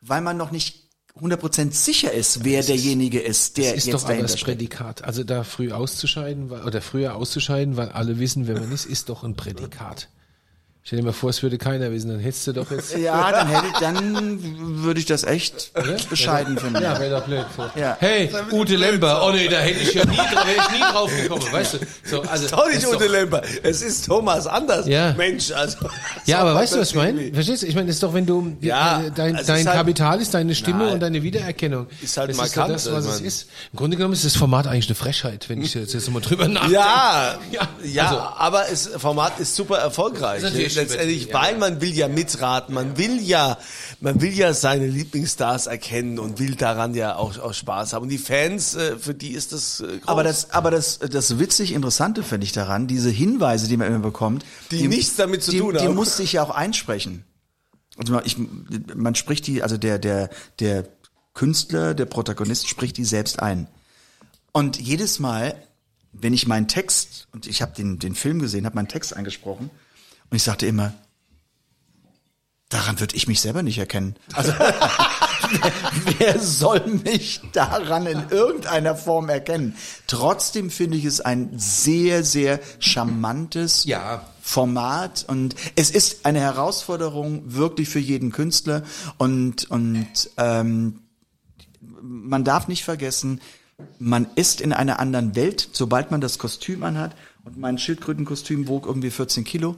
weil 0.02 0.22
man 0.22 0.38
noch 0.38 0.52
nicht 0.52 0.88
100% 1.20 1.72
sicher 1.74 2.12
ist, 2.12 2.44
wer 2.44 2.64
derjenige 2.64 3.20
ist, 3.20 3.58
der 3.58 3.72
Das 3.72 3.78
ist 3.80 3.86
jetzt 3.88 3.94
doch 3.96 4.08
dahinter 4.08 4.34
das. 4.34 4.42
Prädikat. 4.42 5.04
Also 5.04 5.24
da 5.24 5.44
früh 5.44 5.72
auszuscheiden 5.72 6.52
oder 6.52 6.82
früher 6.82 7.16
auszuscheiden, 7.16 7.76
weil 7.78 7.90
alle 7.90 8.20
wissen, 8.20 8.48
wer 8.48 8.60
man 8.60 8.72
ist, 8.72 8.86
ist 8.86 9.10
doch 9.10 9.24
ein 9.24 9.36
Prädikat. 9.36 10.10
Stell 10.88 11.00
dir 11.00 11.04
mal 11.06 11.12
vor, 11.12 11.32
es 11.32 11.44
würde 11.44 11.58
keiner 11.58 11.92
wissen, 11.92 12.08
dann 12.12 12.20
hättest 12.22 12.48
du 12.48 12.54
doch 12.54 12.72
jetzt. 12.72 12.96
Ja, 12.98 13.30
dann 13.34 13.48
hätte 13.50 13.68
ich, 13.74 13.80
dann 13.80 14.40
würde 14.84 15.02
ich 15.02 15.06
das 15.06 15.26
echt 15.26 15.74
bescheiden 16.10 16.58
finden. 16.58 16.82
Ja, 16.82 16.98
wäre 16.98 17.20
doch 17.20 17.26
blöd. 17.26 17.46
So. 17.58 17.64
Ja. 17.78 17.98
Hey, 18.00 18.30
Ute 18.54 18.78
Lemper. 18.78 19.22
Oh 19.28 19.32
nee, 19.34 19.50
da 19.50 19.58
hätte 19.60 19.82
ich 19.82 19.94
ja 19.94 20.06
nie, 20.06 20.16
da 20.16 20.48
wäre 20.48 20.56
ich 20.56 20.72
nie 20.72 20.80
drauf 20.94 21.12
gekommen, 21.14 21.44
weißt 21.52 21.74
du? 21.74 21.78
So, 22.06 22.22
also, 22.22 22.48
Doch 22.56 22.68
nicht 22.68 22.78
ist 22.78 22.88
Ute 22.88 23.08
Lemper. 23.08 23.42
Es 23.64 23.82
ist 23.82 24.06
Thomas 24.06 24.48
Anders. 24.48 24.88
Ja. 24.88 25.14
Mensch, 25.18 25.52
also. 25.52 25.78
Ja, 26.26 26.40
aber 26.40 26.56
weißt 26.56 26.76
du, 26.76 26.80
was 26.80 26.92
ich 26.92 26.96
meine? 26.96 27.34
Verstehst 27.34 27.64
du? 27.64 27.68
Ich 27.68 27.76
meine, 27.76 27.88
das 27.88 27.98
ist 27.98 28.04
doch, 28.04 28.14
wenn 28.14 28.26
du 28.26 28.56
Ja, 28.62 29.02
äh, 29.02 29.12
dein, 29.14 29.36
ist 29.36 29.50
dein 29.50 29.68
halt- 29.68 29.76
Kapital 29.76 30.22
ist 30.22 30.34
deine 30.36 30.56
Stimme 30.56 30.86
Nein. 30.86 30.94
und 30.94 31.00
deine 31.02 31.22
Wiedererkennung. 31.22 31.88
Ist 32.02 32.16
halt 32.16 32.30
das 32.30 32.38
markant, 32.38 32.74
Ist 32.74 32.88
das, 32.88 32.94
was 32.94 33.20
ich 33.20 33.28
es 33.28 33.42
ist. 33.42 33.50
Im 33.74 33.78
Grunde 33.78 33.98
genommen 33.98 34.14
ist 34.14 34.24
das 34.24 34.38
Format 34.38 34.68
eigentlich 34.68 34.88
eine 34.88 34.96
Frechheit, 34.96 35.50
wenn 35.50 35.62
ich 35.62 35.74
jetzt, 35.74 35.94
jetzt 35.94 36.10
mal 36.12 36.22
drüber 36.22 36.48
nachdenke. 36.48 36.76
Ja, 36.76 37.36
Ja, 37.52 37.68
ja, 37.84 38.06
also- 38.06 38.20
aber 38.38 38.64
das 38.70 38.88
Format 38.98 39.38
ist 39.42 39.54
super 39.54 39.80
erfolgreich. 39.80 40.42
Das 40.42 40.52
ist 40.52 40.56
natürlich 40.56 40.77
Letztendlich, 40.82 41.26
ja, 41.28 41.34
weil 41.34 41.58
man 41.58 41.82
will 41.82 41.94
ja 41.94 42.08
mitraten, 42.08 42.74
man 42.74 42.98
will 42.98 43.22
ja, 43.22 43.58
man 44.00 44.22
will 44.22 44.34
ja 44.34 44.54
seine 44.54 44.88
Lieblingsstars 44.88 45.68
erkennen 45.68 46.20
und 46.20 46.40
will 46.40 46.56
daran 46.56 46.94
ja 46.94 47.16
auch, 47.16 47.38
auch 47.40 47.54
Spaß 47.54 47.94
haben. 47.94 48.04
Und 48.04 48.10
die 48.10 48.18
Fans, 48.18 48.76
äh, 48.76 48.98
für 48.98 49.14
die 49.14 49.32
ist 49.32 49.54
das 49.54 49.80
äh, 49.82 49.86
groß. 50.00 50.08
Aber 50.08 50.24
das, 50.24 50.52
aber 50.52 50.72
das, 50.72 51.00
das 51.00 51.40
witzig 51.40 51.74
Interessante 51.74 52.24
finde 52.24 52.46
ich 52.46 52.52
daran, 52.52 52.88
diese 52.88 53.10
Hinweise, 53.10 53.68
die 53.68 53.78
man 53.78 53.88
immer 53.88 54.00
bekommt, 54.00 54.46
Die 54.72 54.88
nichts 54.88 55.16
damit 55.16 55.44
zu 55.44 55.52
die, 55.52 55.60
tun 55.60 55.74
die 55.74 55.80
haben. 55.86 55.96
musste 55.96 56.24
ich 56.24 56.34
ja 56.34 56.44
auch 56.44 56.50
einsprechen. 56.52 57.24
Also 57.98 58.14
man- 58.14 58.24
ich, 58.26 58.38
man 58.96 59.16
spricht 59.16 59.48
die, 59.48 59.64
also 59.64 59.78
der, 59.78 60.00
der, 60.00 60.30
der 60.60 60.88
Künstler, 61.34 61.94
der 61.94 62.06
Protagonist 62.06 62.68
spricht 62.68 62.98
die 62.98 63.06
selbst 63.06 63.40
ein. 63.42 63.68
Und 64.52 64.80
jedes 64.80 65.20
Mal, 65.20 65.54
wenn 66.14 66.34
ich 66.34 66.48
meinen 66.48 66.68
Text, 66.68 67.28
und 67.32 67.46
ich 67.46 67.62
habe 67.62 67.74
den, 67.76 68.00
den 68.00 68.16
Film 68.16 68.40
gesehen, 68.40 68.66
habe 68.66 68.76
meinen 68.76 68.88
Text 68.88 69.16
eingesprochen, 69.16 69.70
und 70.30 70.38
ich 70.38 70.44
sagte 70.44 70.66
immer, 70.66 70.94
daran 72.70 73.00
würde 73.00 73.16
ich 73.16 73.28
mich 73.28 73.42
selber 73.42 73.64
nicht 73.64 73.78
erkennen. 73.78 74.16
Also 74.34 74.52
wer 76.18 76.40
soll 76.40 76.86
mich 76.88 77.42
daran 77.54 78.06
in 78.08 78.30
irgendeiner 78.30 78.96
Form 78.96 79.30
erkennen? 79.30 79.76
Trotzdem 80.08 80.70
finde 80.70 80.98
ich 80.98 81.06
es 81.06 81.22
ein 81.22 81.52
sehr, 81.58 82.24
sehr 82.24 82.60
charmantes 82.80 83.86
Ja. 83.86 84.26
Format 84.42 85.26
und 85.28 85.56
es 85.76 85.92
ist 85.92 86.26
eine 86.26 86.40
Herausforderung 86.40 87.44
wirklich 87.54 87.90
für 87.90 88.00
jeden 88.00 88.32
Künstler 88.32 88.84
und 89.18 89.70
und 89.70 90.08
ähm, 90.38 91.02
man 92.02 92.44
darf 92.46 92.68
nicht 92.70 92.86
vergessen, 92.86 93.42
man 94.00 94.28
ist 94.36 94.62
in 94.62 94.74
einer 94.74 95.00
anderen 95.00 95.36
Welt, 95.36 95.70
sobald 95.74 96.12
man 96.12 96.22
das 96.22 96.40
Kostüm 96.40 96.84
anhat. 96.84 97.16
Und 97.48 97.56
mein 97.56 97.78
Schildkrötenkostüm 97.78 98.68
wog 98.68 98.86
irgendwie 98.88 99.10
14 99.10 99.46
Kilo. 99.46 99.78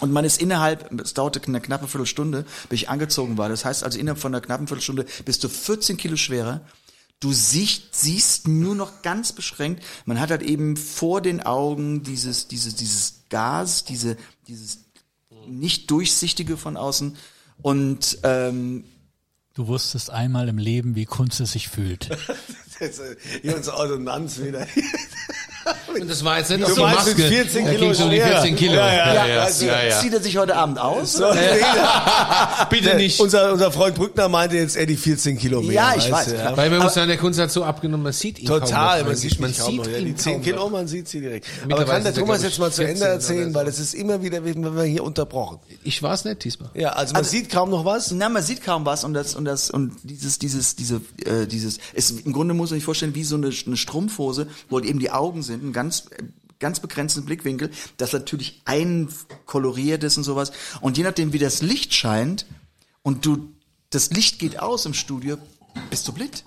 Und 0.00 0.12
man 0.12 0.26
ist 0.26 0.42
innerhalb, 0.42 1.00
es 1.00 1.14
dauerte 1.14 1.40
eine 1.42 1.62
knappe 1.62 1.88
Viertelstunde, 1.88 2.44
bis 2.68 2.82
ich 2.82 2.88
angezogen 2.90 3.38
war. 3.38 3.48
Das 3.48 3.64
heißt 3.64 3.82
also, 3.82 3.98
innerhalb 3.98 4.18
von 4.20 4.34
einer 4.34 4.42
knappen 4.42 4.66
Viertelstunde 4.66 5.06
bist 5.24 5.42
du 5.42 5.48
14 5.48 5.96
Kilo 5.96 6.16
schwerer. 6.16 6.60
Du 7.18 7.32
siehst, 7.32 7.94
siehst 7.94 8.46
nur 8.46 8.74
noch 8.74 9.00
ganz 9.00 9.32
beschränkt. 9.32 9.82
Man 10.04 10.20
hat 10.20 10.30
halt 10.30 10.42
eben 10.42 10.76
vor 10.76 11.22
den 11.22 11.40
Augen 11.40 12.02
dieses, 12.02 12.48
dieses, 12.48 12.74
dieses 12.74 13.22
Gas, 13.30 13.84
diese, 13.84 14.18
dieses 14.46 14.80
nicht 15.46 15.90
durchsichtige 15.90 16.58
von 16.58 16.76
außen. 16.76 17.16
Und 17.62 18.18
ähm, 18.22 18.84
Du 19.54 19.66
wusstest 19.66 20.10
einmal 20.10 20.48
im 20.48 20.58
Leben, 20.58 20.94
wie 20.94 21.06
Kunst 21.06 21.40
es 21.40 21.52
sich 21.52 21.68
fühlt. 21.68 22.10
Jetzt, 22.80 23.00
hier 23.42 23.56
unsere 23.56 23.76
Ordonnanz 23.76 24.40
wieder. 24.40 24.66
Und 26.00 26.10
das 26.10 26.24
war 26.24 26.38
jetzt 26.38 26.50
nicht 26.50 26.64
auf 26.64 26.74
die 26.74 26.80
Maske. 26.80 27.14
14 27.14 27.64
da 27.64 27.70
Kilo 27.70 27.86
ging's 27.86 28.00
um 28.00 28.10
die 28.10 28.16
schwerer. 28.16 28.40
14 28.42 28.56
Kilo. 28.56 28.72
Ja, 28.74 28.92
ja, 28.92 29.14
ja, 29.14 29.26
ja, 29.26 29.42
Also, 29.42 29.66
ja, 29.66 29.82
ja. 29.84 30.00
Zieht 30.00 30.12
er 30.12 30.20
sich 30.20 30.36
heute 30.36 30.56
Abend 30.56 30.78
aus? 30.78 31.12
So, 31.14 31.30
Bitte 32.70 32.96
nicht. 32.96 33.20
Unser, 33.20 33.52
unser 33.52 33.70
Freund 33.70 33.94
Brückner 33.94 34.28
meinte 34.28 34.56
jetzt 34.56 34.76
eher 34.76 34.86
die 34.86 34.96
14 34.96 35.38
Kilo 35.38 35.62
mehr. 35.62 35.72
Ja, 35.72 35.94
ich 35.96 36.10
weiß, 36.10 36.34
klar. 36.34 36.56
Weil 36.56 36.70
man 36.70 36.80
muss 36.80 36.94
sagen, 36.94 37.08
der 37.08 37.18
Kunst 37.18 37.38
hat 37.38 37.50
so 37.50 37.64
abgenommen, 37.64 38.04
man 38.04 38.12
sieht 38.12 38.38
ihn 38.38 38.48
kaum 38.48 38.60
Total, 38.60 39.00
noch 39.00 39.08
man 39.08 39.16
sieht 39.16 39.40
man 39.40 39.50
mich 39.50 39.58
kaum 39.58 39.70
sieht 39.70 39.78
noch. 39.78 39.86
Ja, 39.86 39.98
ihn 39.98 40.06
die 40.06 40.16
10 40.16 40.32
kaum 40.32 40.42
Kilo, 40.42 40.68
man 40.68 40.88
sieht 40.88 41.08
sie 41.08 41.20
direkt. 41.20 41.46
Aber 41.64 41.84
kann 41.84 42.02
der 42.02 42.12
er, 42.12 42.18
Thomas 42.18 42.42
jetzt 42.42 42.58
mal 42.58 42.72
zu 42.72 42.82
Ende 42.82 43.00
14 43.00 43.02
oder 43.02 43.12
erzählen, 43.12 43.48
so. 43.52 43.54
weil 43.54 43.68
es 43.68 43.78
ist 43.78 43.94
immer 43.94 44.22
wieder, 44.22 44.44
werden 44.44 44.76
wir 44.76 44.84
hier 44.84 45.04
unterbrochen. 45.04 45.58
Ich 45.84 46.02
war 46.02 46.14
es 46.14 46.24
nicht 46.24 46.44
diesmal. 46.44 46.70
Ja, 46.74 46.90
also 46.90 47.14
man 47.14 47.24
sieht 47.24 47.50
kaum 47.50 47.70
noch 47.70 47.84
was. 47.84 48.10
Na, 48.10 48.28
man 48.28 48.42
sieht 48.42 48.62
kaum 48.64 48.86
was 48.86 49.04
und 49.04 49.14
das 49.14 49.34
und 49.34 49.44
das 49.44 49.70
und 49.70 49.92
dieses 50.02 50.38
dieses 50.38 50.76
diese 50.76 51.00
äh, 51.24 51.46
dieses 51.46 51.78
ist 51.92 52.24
im 52.24 52.32
Grunde 52.32 52.54
muss 52.54 52.70
man 52.70 52.78
sich 52.78 52.84
vorstellen 52.84 53.14
wie 53.14 53.24
so 53.24 53.36
eine, 53.36 53.50
eine 53.66 53.76
Strumpfhose, 53.76 54.46
wo 54.68 54.80
eben 54.80 54.98
die 54.98 55.10
Augen 55.10 55.42
sind, 55.42 55.51
ein 55.54 55.72
ganz 55.72 56.04
ganz 56.58 56.78
begrenzten 56.78 57.24
Blickwinkel, 57.24 57.72
das 57.96 58.12
natürlich 58.12 58.62
einkoloriert 58.64 60.04
ist 60.04 60.16
und 60.16 60.22
sowas 60.22 60.52
und 60.80 60.96
je 60.96 61.02
nachdem 61.02 61.32
wie 61.32 61.40
das 61.40 61.60
Licht 61.60 61.92
scheint 61.92 62.46
und 63.02 63.26
du 63.26 63.52
das 63.90 64.10
Licht 64.10 64.38
geht 64.38 64.58
aus 64.58 64.86
im 64.86 64.94
Studio, 64.94 65.38
bist 65.90 66.08
du 66.08 66.12
blind. 66.12 66.44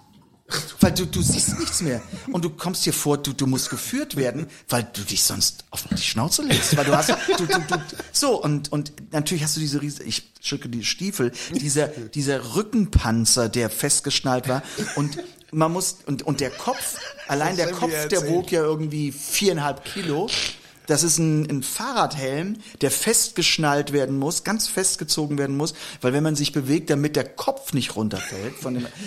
Weil 0.79 0.91
du, 0.91 1.07
du 1.07 1.23
siehst 1.23 1.57
nichts 1.59 1.81
mehr. 1.81 2.03
Und 2.31 2.45
du 2.45 2.51
kommst 2.51 2.85
dir 2.85 2.93
vor, 2.93 3.17
du, 3.17 3.33
du 3.33 3.47
musst 3.47 3.71
geführt 3.71 4.15
werden, 4.15 4.45
weil 4.69 4.87
du 4.93 5.01
dich 5.01 5.23
sonst 5.23 5.65
auf 5.71 5.83
die 5.89 5.97
Schnauze 5.97 6.43
legst. 6.43 6.77
Weil 6.77 6.85
du 6.85 6.95
hast, 6.95 7.09
du, 7.09 7.45
du, 7.47 7.47
du, 7.47 7.81
so, 8.11 8.41
und, 8.43 8.71
und 8.71 8.93
natürlich 9.11 9.43
hast 9.43 9.55
du 9.55 9.59
diese 9.59 9.81
riese, 9.81 10.03
ich 10.03 10.31
schicke 10.41 10.69
die 10.69 10.83
Stiefel, 10.83 11.31
dieser, 11.51 11.87
dieser 11.87 12.55
Rückenpanzer, 12.55 13.49
der 13.49 13.71
festgeschnallt 13.71 14.47
war. 14.47 14.61
Und 14.95 15.17
man 15.51 15.71
muss, 15.71 15.97
und, 16.05 16.23
und 16.23 16.39
der 16.39 16.51
Kopf, 16.51 16.99
allein 17.27 17.55
der 17.55 17.71
Kopf, 17.71 18.07
der 18.07 18.27
wog 18.29 18.51
ja 18.51 18.61
irgendwie 18.61 19.11
viereinhalb 19.11 19.83
Kilo. 19.85 20.29
Das 20.87 21.01
ist 21.01 21.17
ein, 21.17 21.49
ein 21.49 21.63
Fahrradhelm, 21.63 22.57
der 22.81 22.91
festgeschnallt 22.91 23.91
werden 23.91 24.19
muss, 24.19 24.43
ganz 24.43 24.67
festgezogen 24.67 25.39
werden 25.39 25.57
muss, 25.57 25.73
weil 26.01 26.13
wenn 26.13 26.21
man 26.21 26.35
sich 26.35 26.51
bewegt, 26.51 26.91
damit 26.91 27.15
der 27.15 27.23
Kopf 27.23 27.73
nicht 27.73 27.95
runterfällt 27.95 28.55
von 28.55 28.75
dem. 28.75 28.87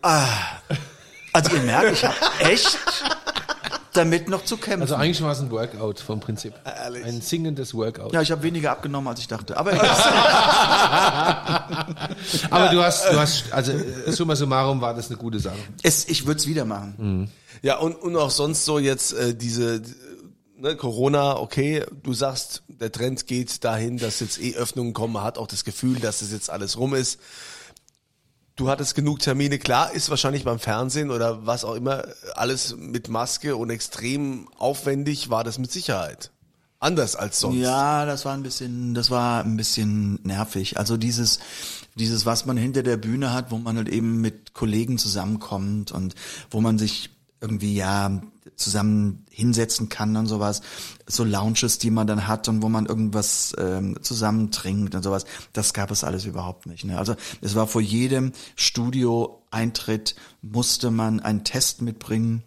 Ah, 0.00 0.62
also 1.32 1.56
ihr 1.56 1.62
merkt, 1.62 1.92
ich 1.92 2.04
habe 2.04 2.16
echt 2.40 2.78
damit 3.92 4.28
noch 4.28 4.44
zu 4.44 4.56
kämpfen. 4.56 4.82
Also 4.82 4.94
eigentlich 4.94 5.22
war 5.22 5.32
es 5.32 5.40
ein 5.40 5.50
Workout 5.50 6.00
vom 6.00 6.20
Prinzip. 6.20 6.54
Ehrlich. 6.64 7.04
Ein 7.04 7.20
singendes 7.20 7.74
Workout. 7.74 8.12
ja, 8.12 8.22
ich 8.22 8.30
habe 8.30 8.42
weniger 8.42 8.70
abgenommen, 8.70 9.08
als 9.08 9.20
ich 9.20 9.28
dachte. 9.28 9.56
Aber 9.56 9.72
Aber 12.50 12.68
du 12.68 12.82
hast, 12.82 13.04
du 13.10 13.18
hast, 13.18 13.52
also 13.52 13.72
äh, 13.72 14.12
summa 14.12 14.34
summarum 14.36 14.80
war 14.80 14.94
das 14.94 15.08
eine 15.08 15.18
gute 15.18 15.38
Sache. 15.40 15.58
es, 15.82 16.08
ich 16.08 16.26
würde 16.26 16.38
es 16.40 16.46
wieder 16.46 16.64
machen. 16.64 17.30
Ja, 17.60 17.76
und, 17.78 17.94
und 17.96 18.16
auch 18.16 18.30
sonst 18.30 18.64
so 18.64 18.78
jetzt 18.78 19.12
äh, 19.12 19.34
diese 19.34 19.82
ne, 20.56 20.76
Corona, 20.76 21.38
okay, 21.38 21.84
du 22.02 22.14
sagst, 22.14 22.62
der 22.68 22.90
Trend 22.90 23.26
geht 23.26 23.62
dahin, 23.64 23.98
dass 23.98 24.20
jetzt 24.20 24.40
eh 24.40 24.54
Öffnungen 24.54 24.94
kommen, 24.94 25.12
man 25.14 25.24
hat 25.24 25.36
auch 25.36 25.48
das 25.48 25.64
Gefühl, 25.64 25.98
dass 25.98 26.20
das 26.20 26.32
jetzt 26.32 26.48
alles 26.50 26.78
rum 26.78 26.94
ist. 26.94 27.20
Du 28.56 28.68
hattest 28.68 28.94
genug 28.94 29.20
Termine, 29.20 29.58
klar, 29.58 29.92
ist 29.92 30.10
wahrscheinlich 30.10 30.44
beim 30.44 30.58
Fernsehen 30.58 31.10
oder 31.10 31.46
was 31.46 31.64
auch 31.64 31.74
immer, 31.74 32.04
alles 32.34 32.76
mit 32.76 33.08
Maske 33.08 33.56
und 33.56 33.70
extrem 33.70 34.48
aufwendig 34.58 35.30
war 35.30 35.42
das 35.42 35.58
mit 35.58 35.72
Sicherheit. 35.72 36.30
Anders 36.78 37.14
als 37.14 37.38
sonst. 37.38 37.58
Ja, 37.58 38.04
das 38.04 38.24
war 38.24 38.34
ein 38.34 38.42
bisschen, 38.42 38.92
das 38.92 39.10
war 39.10 39.44
ein 39.44 39.56
bisschen 39.56 40.18
nervig. 40.24 40.78
Also 40.78 40.96
dieses, 40.96 41.38
dieses, 41.94 42.26
was 42.26 42.44
man 42.44 42.56
hinter 42.56 42.82
der 42.82 42.96
Bühne 42.96 43.32
hat, 43.32 43.52
wo 43.52 43.58
man 43.58 43.76
halt 43.76 43.88
eben 43.88 44.20
mit 44.20 44.52
Kollegen 44.52 44.98
zusammenkommt 44.98 45.92
und 45.92 46.14
wo 46.50 46.60
man 46.60 46.78
sich 46.78 47.10
irgendwie 47.42 47.74
ja 47.74 48.22
zusammen 48.56 49.24
hinsetzen 49.30 49.88
kann 49.88 50.16
und 50.16 50.26
sowas, 50.26 50.62
so 51.06 51.24
Lounges, 51.24 51.78
die 51.78 51.90
man 51.90 52.06
dann 52.06 52.26
hat 52.26 52.48
und 52.48 52.62
wo 52.62 52.68
man 52.68 52.86
irgendwas 52.86 53.54
ähm, 53.58 53.98
zusammen 54.02 54.50
trinkt 54.50 54.94
und 54.94 55.02
sowas, 55.02 55.24
das 55.52 55.74
gab 55.74 55.90
es 55.90 56.04
alles 56.04 56.24
überhaupt 56.24 56.66
nicht. 56.66 56.84
Ne? 56.84 56.98
Also 56.98 57.16
es 57.40 57.54
war 57.54 57.66
vor 57.66 57.80
jedem 57.80 58.32
Studio-Eintritt 58.56 60.14
musste 60.40 60.90
man 60.90 61.20
einen 61.20 61.44
Test 61.44 61.82
mitbringen. 61.82 62.42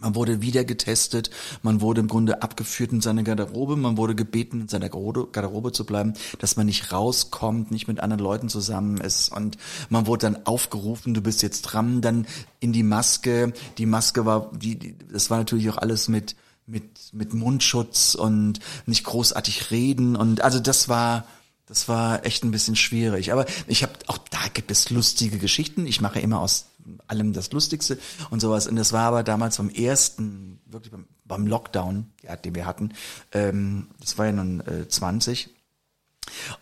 Man 0.00 0.14
wurde 0.14 0.40
wieder 0.40 0.64
getestet, 0.64 1.30
man 1.62 1.80
wurde 1.80 2.00
im 2.00 2.08
Grunde 2.08 2.42
abgeführt 2.42 2.92
in 2.92 3.00
seine 3.00 3.22
Garderobe, 3.22 3.76
man 3.76 3.96
wurde 3.96 4.14
gebeten, 4.14 4.62
in 4.62 4.68
seiner 4.68 4.88
Garderobe 4.88 5.72
zu 5.72 5.84
bleiben, 5.84 6.14
dass 6.38 6.56
man 6.56 6.66
nicht 6.66 6.92
rauskommt, 6.92 7.70
nicht 7.70 7.86
mit 7.86 8.00
anderen 8.00 8.22
Leuten 8.22 8.48
zusammen 8.48 8.98
ist. 8.98 9.30
Und 9.30 9.58
man 9.90 10.06
wurde 10.06 10.30
dann 10.30 10.46
aufgerufen, 10.46 11.14
du 11.14 11.20
bist 11.20 11.42
jetzt 11.42 11.62
dran, 11.62 12.00
dann 12.00 12.26
in 12.60 12.72
die 12.72 12.82
Maske, 12.82 13.52
die 13.78 13.86
Maske 13.86 14.24
war, 14.24 14.50
die 14.52 14.96
das 15.12 15.30
war 15.30 15.38
natürlich 15.38 15.68
auch 15.70 15.78
alles 15.78 16.08
mit, 16.08 16.36
mit, 16.66 17.12
mit 17.12 17.34
Mundschutz 17.34 18.14
und 18.14 18.60
nicht 18.86 19.04
großartig 19.04 19.70
reden. 19.70 20.16
Und 20.16 20.40
also 20.40 20.60
das 20.60 20.88
war, 20.88 21.26
das 21.66 21.88
war 21.88 22.24
echt 22.24 22.44
ein 22.44 22.50
bisschen 22.50 22.76
schwierig. 22.76 23.32
Aber 23.32 23.46
ich 23.66 23.82
habe 23.82 23.92
auch 24.06 24.18
da 24.18 24.40
gibt 24.52 24.70
es 24.70 24.90
lustige 24.90 25.38
Geschichten. 25.38 25.86
Ich 25.86 26.00
mache 26.00 26.20
immer 26.20 26.40
aus 26.40 26.66
allem 27.06 27.32
das 27.32 27.52
Lustigste 27.52 27.98
und 28.30 28.40
sowas. 28.40 28.66
Und 28.66 28.76
das 28.76 28.92
war 28.92 29.06
aber 29.06 29.22
damals 29.22 29.56
beim 29.56 29.70
ersten, 29.70 30.60
wirklich 30.66 30.92
beim, 30.92 31.06
beim 31.24 31.46
Lockdown, 31.46 32.12
ja, 32.22 32.36
den 32.36 32.54
wir 32.54 32.66
hatten. 32.66 32.92
Ähm, 33.32 33.88
das 34.00 34.18
war 34.18 34.26
ja 34.26 34.32
nun 34.32 34.60
äh, 34.60 34.88
20. 34.88 35.50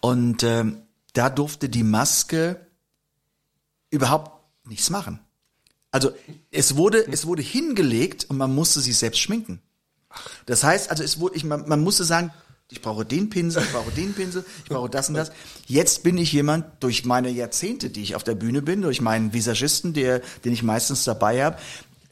Und 0.01 0.43
ähm, 0.43 0.83
da 1.13 1.31
durfte 1.31 1.69
die 1.69 1.83
Maske 1.83 2.67
überhaupt 3.91 4.33
nichts 4.67 4.91
machen. 4.91 5.21
Also 5.91 6.13
es 6.51 6.77
wurde, 6.77 7.07
es 7.11 7.27
wurde 7.27 7.43
hingelegt 7.43 8.27
und 8.29 8.37
man 8.37 8.55
musste 8.55 8.81
sich 8.81 8.97
selbst 8.97 9.21
schminken. 9.21 9.63
Das 10.47 10.65
heißt, 10.65 10.91
also 10.91 11.03
es 11.03 11.19
wurde, 11.19 11.37
ich, 11.37 11.45
man, 11.45 11.69
man 11.69 11.81
musste 11.81 12.05
sagen, 12.05 12.33
ich 12.71 12.83
brauche 12.83 13.05
den 13.05 13.31
Pinsel, 13.31 13.63
ich 13.63 13.73
brauche 13.73 13.91
den 13.91 14.13
Pinsel, 14.13 14.45
ich 14.65 14.69
brauche 14.69 14.91
das 14.91 15.09
und 15.09 15.15
das. 15.15 15.33
Jetzt 15.67 16.03
bin 16.03 16.19
ich 16.19 16.33
jemand, 16.33 16.67
durch 16.81 17.05
meine 17.05 17.31
Jahrzehnte, 17.31 17.89
die 17.89 18.03
ich 18.03 18.15
auf 18.15 18.25
der 18.25 18.35
Bühne 18.35 18.61
bin, 18.61 18.83
durch 18.83 19.01
meinen 19.01 19.33
Visagisten, 19.33 19.95
der, 19.95 20.21
den 20.45 20.53
ich 20.53 20.63
meistens 20.63 21.05
dabei 21.05 21.45
habe, 21.45 21.57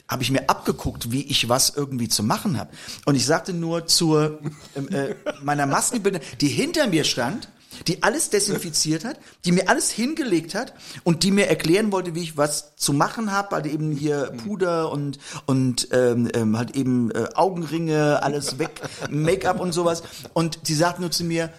habe 0.08 0.22
ich 0.22 0.30
mir 0.30 0.48
abgeguckt, 0.48 1.10
wie 1.12 1.24
ich 1.24 1.48
was 1.48 1.70
irgendwie 1.76 2.08
zu 2.08 2.22
machen 2.22 2.58
habe. 2.58 2.70
Und 3.04 3.16
ich 3.16 3.26
sagte 3.26 3.52
nur 3.52 3.86
zur 3.86 4.38
ähm, 4.74 4.88
äh, 4.88 5.14
meiner 5.42 5.66
Maskenbildner, 5.66 6.20
die 6.40 6.48
hinter 6.48 6.86
mir 6.86 7.04
stand, 7.04 7.48
die 7.86 8.02
alles 8.02 8.30
desinfiziert 8.30 9.04
hat, 9.04 9.18
die 9.44 9.52
mir 9.52 9.68
alles 9.68 9.90
hingelegt 9.90 10.54
hat 10.54 10.74
und 11.04 11.22
die 11.22 11.30
mir 11.30 11.48
erklären 11.48 11.92
wollte, 11.92 12.14
wie 12.14 12.22
ich 12.22 12.36
was 12.36 12.76
zu 12.76 12.92
machen 12.92 13.32
habe, 13.32 13.56
halt 13.56 13.66
eben 13.66 13.92
hier 13.92 14.32
Puder 14.44 14.90
und 14.90 15.18
und 15.46 15.88
ähm, 15.92 16.30
ähm, 16.34 16.56
halt 16.56 16.76
eben 16.76 17.10
äh, 17.10 17.28
Augenringe, 17.34 18.22
alles 18.22 18.58
weg, 18.58 18.80
Make-up 19.10 19.60
und 19.60 19.72
sowas. 19.72 20.02
Und 20.32 20.60
sie 20.64 20.74
sagt 20.74 21.00
nur 21.00 21.10
zu 21.10 21.24
mir, 21.24 21.50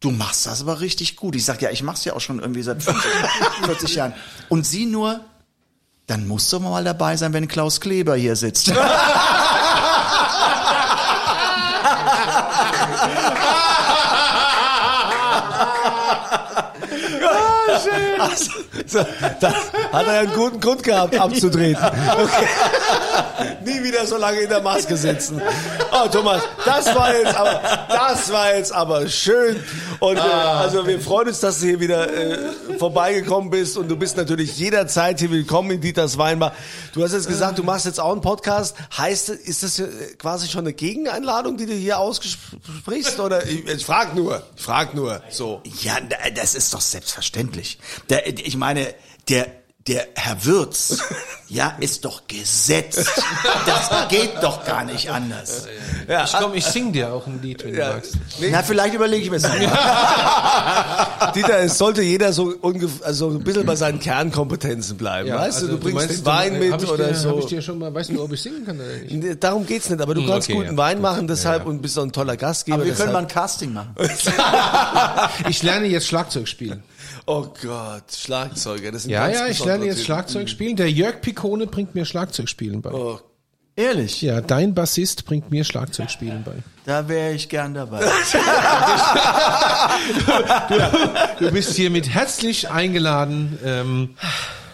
du 0.00 0.10
machst 0.10 0.46
das 0.46 0.62
aber 0.62 0.80
richtig 0.80 1.16
gut. 1.16 1.34
Ich 1.36 1.44
sag, 1.44 1.62
ja, 1.62 1.70
ich 1.70 1.82
mach's 1.82 2.04
ja 2.04 2.14
auch 2.14 2.20
schon 2.20 2.40
irgendwie 2.40 2.62
seit 2.62 2.82
40, 2.82 3.02
40 3.64 3.94
Jahren. 3.94 4.14
Und 4.48 4.66
sie 4.66 4.86
nur, 4.86 5.20
dann 6.06 6.26
musst 6.26 6.52
du 6.52 6.60
mal 6.60 6.84
dabei 6.84 7.16
sein, 7.16 7.32
wenn 7.32 7.48
Klaus 7.48 7.80
Kleber 7.80 8.16
hier 8.16 8.36
sitzt. 8.36 8.72
Also, 18.18 18.50
so, 18.86 19.06
da 19.40 19.52
hat 19.92 20.06
er 20.06 20.14
ja 20.14 20.20
einen 20.20 20.32
guten 20.34 20.60
Grund 20.60 20.82
gehabt, 20.82 21.18
abzutreten. 21.18 21.82
Okay. 22.12 22.46
Nie 23.64 23.82
wieder 23.82 24.06
so 24.06 24.16
lange 24.16 24.40
in 24.40 24.48
der 24.48 24.60
Maske 24.62 24.96
sitzen. 24.96 25.40
Oh, 25.92 26.08
Thomas, 26.08 26.42
das 26.64 26.86
war 26.94 27.14
jetzt 27.14 27.34
aber, 27.34 27.60
das 27.88 28.32
war 28.32 28.54
jetzt 28.56 28.72
aber 28.72 29.08
schön. 29.08 29.62
Und 30.00 30.16
äh, 30.16 30.20
also 30.20 30.86
wir 30.86 31.00
freuen 31.00 31.28
uns, 31.28 31.40
dass 31.40 31.60
du 31.60 31.66
hier 31.66 31.80
wieder 31.80 32.12
äh, 32.12 32.38
vorbeigekommen 32.78 33.50
bist 33.50 33.76
und 33.76 33.88
du 33.88 33.96
bist 33.96 34.16
natürlich 34.16 34.56
jederzeit 34.58 35.20
hier 35.20 35.30
willkommen 35.30 35.70
in 35.72 35.80
Dieters 35.80 36.18
Weinbar. 36.18 36.52
Du 36.92 37.02
hast 37.02 37.12
jetzt 37.12 37.28
gesagt, 37.28 37.58
du 37.58 37.62
machst 37.62 37.86
jetzt 37.86 38.00
auch 38.00 38.12
einen 38.12 38.20
Podcast. 38.20 38.76
Heißt, 38.96 39.28
ist 39.30 39.62
das 39.62 39.78
äh, 39.78 39.86
quasi 40.18 40.48
schon 40.48 40.60
eine 40.60 40.72
Gegeneinladung, 40.72 41.56
die 41.56 41.66
du 41.66 41.72
hier 41.74 41.98
aussprichst? 41.98 43.20
Oder 43.20 43.46
ich, 43.46 43.66
ich 43.66 43.84
frag 43.86 44.14
nur, 44.14 44.42
ich 44.56 44.62
frag 44.62 44.94
nur. 44.94 45.22
So. 45.30 45.60
Ja, 45.82 45.98
da- 46.00 46.30
das 46.34 46.54
ist 46.54 46.72
doch 46.74 46.80
selbstverständlich. 46.80 47.78
Der, 48.10 48.26
ich 48.26 48.56
meine, 48.56 48.94
der, 49.28 49.46
der 49.88 50.06
Herr 50.14 50.44
Würz, 50.44 50.98
ja, 51.48 51.76
ist 51.80 52.04
doch 52.04 52.28
gesetzt. 52.28 53.10
Das 53.66 54.08
geht 54.08 54.30
doch 54.40 54.64
gar 54.64 54.84
nicht 54.84 55.10
anders. 55.10 55.66
Ja, 56.08 56.22
Ich 56.24 56.32
komm, 56.32 56.54
ich 56.54 56.64
sing 56.64 56.92
dir 56.92 57.12
auch 57.12 57.26
ein 57.26 57.40
Lied, 57.42 57.64
wenn 57.64 57.74
Ja. 57.74 57.88
du 57.88 57.94
magst. 57.94 58.14
Na, 58.50 58.62
vielleicht 58.62 58.94
überlege 58.94 59.24
ich 59.24 59.30
mir 59.30 59.40
das. 59.40 59.50
Dieter, 61.34 61.58
es 61.60 61.78
sollte 61.78 62.02
jeder 62.02 62.32
so 62.32 62.54
also 63.02 63.30
ein 63.30 63.42
bisschen 63.42 63.66
bei 63.66 63.74
seinen 63.76 63.98
Kernkompetenzen 63.98 64.96
bleiben. 64.96 65.30
weißt 65.30 65.62
du, 65.62 65.66
du 65.68 65.78
bringst 65.78 65.94
meinst, 66.06 66.18
den 66.18 66.24
Wein 66.26 66.54
du- 66.54 66.60
mit 66.60 66.72
hab 66.72 66.82
ich 66.82 66.90
oder 66.90 67.08
dir, 67.08 67.14
so. 67.14 67.30
Hab 67.30 67.38
ich 67.40 67.46
dir 67.46 67.62
schon 67.62 67.78
mal, 67.78 67.92
weißt 67.92 68.10
du, 68.10 68.22
ob 68.22 68.32
ich 68.32 68.40
singen 68.42 68.64
kann 68.64 68.76
oder 68.78 68.88
nicht? 68.88 69.10
Nee, 69.12 69.34
Darum 69.38 69.66
geht's 69.66 69.88
nicht, 69.90 70.00
aber 70.00 70.14
du 70.14 70.20
Hm, 70.22 70.28
kannst 70.28 70.48
okay, 70.48 70.58
guten 70.58 70.72
ja. 70.72 70.76
Wein 70.76 71.00
machen 71.00 71.26
deshalb 71.26 71.62
Ja. 71.64 71.68
und 71.68 71.82
bist 71.82 71.98
auch 71.98 72.02
ein 72.04 72.12
toller 72.12 72.36
Gastgeber. 72.36 72.76
Aber 72.76 72.84
wir 72.86 72.94
können 72.94 73.12
mal 73.12 73.24
deshalb. 73.24 73.30
ein 73.30 73.42
Casting 73.42 73.72
machen. 73.72 73.94
Ich 75.48 75.62
lerne 75.62 75.86
jetzt 75.86 76.06
Schlagzeug 76.06 76.46
spielen. 76.48 76.82
Oh 77.26 77.46
Gott, 77.62 78.04
Schlagzeuger, 78.16 78.90
das 78.92 79.02
sind 79.02 79.10
Ja, 79.12 79.26
ganz 79.26 79.38
ja, 79.38 79.46
ich 79.48 79.64
lerne 79.64 79.86
jetzt. 79.86 80.04
Schlagzeug 80.04 80.48
spielen. 80.48 80.76
Der 80.76 80.90
Jörg 80.90 81.20
Picone 81.20 81.66
bringt 81.66 81.94
mir 81.94 82.04
Schlagzeug 82.04 82.48
spielen 82.48 82.82
bei. 82.82 82.90
Oh 82.92 83.18
Ehrlich, 83.74 84.20
Ja, 84.20 84.42
dein 84.42 84.74
Bassist 84.74 85.24
bringt 85.24 85.50
mir 85.50 85.64
Schlagzeugspielen 85.64 86.42
bei. 86.44 86.52
da 86.84 87.08
wäre 87.08 87.32
ich 87.32 87.48
gern 87.48 87.72
dabei. 87.74 88.04
Du 91.38 91.50
bist 91.50 91.74
hiermit 91.74 92.08
herzlich 92.08 92.70
eingeladen. 92.70 93.58
Ähm, 93.64 94.10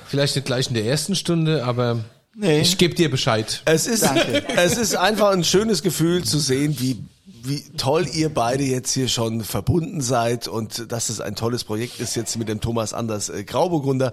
vielleicht 0.07 0.37
nicht 0.37 0.45
gleich 0.47 0.69
in 0.69 0.75
der 0.75 0.85
ersten 0.85 1.15
Stunde, 1.15 1.65
aber 1.65 2.01
Nee. 2.35 2.61
ich 2.61 2.79
gebe 2.79 2.95
dir 2.95 3.11
Bescheid. 3.11 3.63
Es 3.65 3.87
ist, 3.87 4.05
Danke. 4.05 4.45
es 4.57 4.77
ist 4.77 4.95
einfach 4.97 5.31
ein 5.31 5.43
schönes 5.45 5.83
Gefühl 5.83 6.23
zu 6.25 6.39
sehen, 6.39 6.77
wie, 6.79 6.99
wie 7.43 7.63
toll 7.77 8.07
ihr 8.13 8.33
beide 8.33 8.65
jetzt 8.65 8.93
hier 8.93 9.09
schon 9.09 9.43
verbunden 9.43 10.01
seid 10.01 10.49
und 10.49 10.91
dass 10.93 11.09
es 11.09 11.21
ein 11.21 11.35
tolles 11.35 11.65
Projekt 11.65 12.01
ist 12.01 12.17
jetzt 12.17 12.37
mit 12.37 12.49
dem 12.49 12.61
Thomas 12.61 12.93
Anders 12.93 13.29
äh, 13.29 13.45
Grauburgunder. 13.45 14.13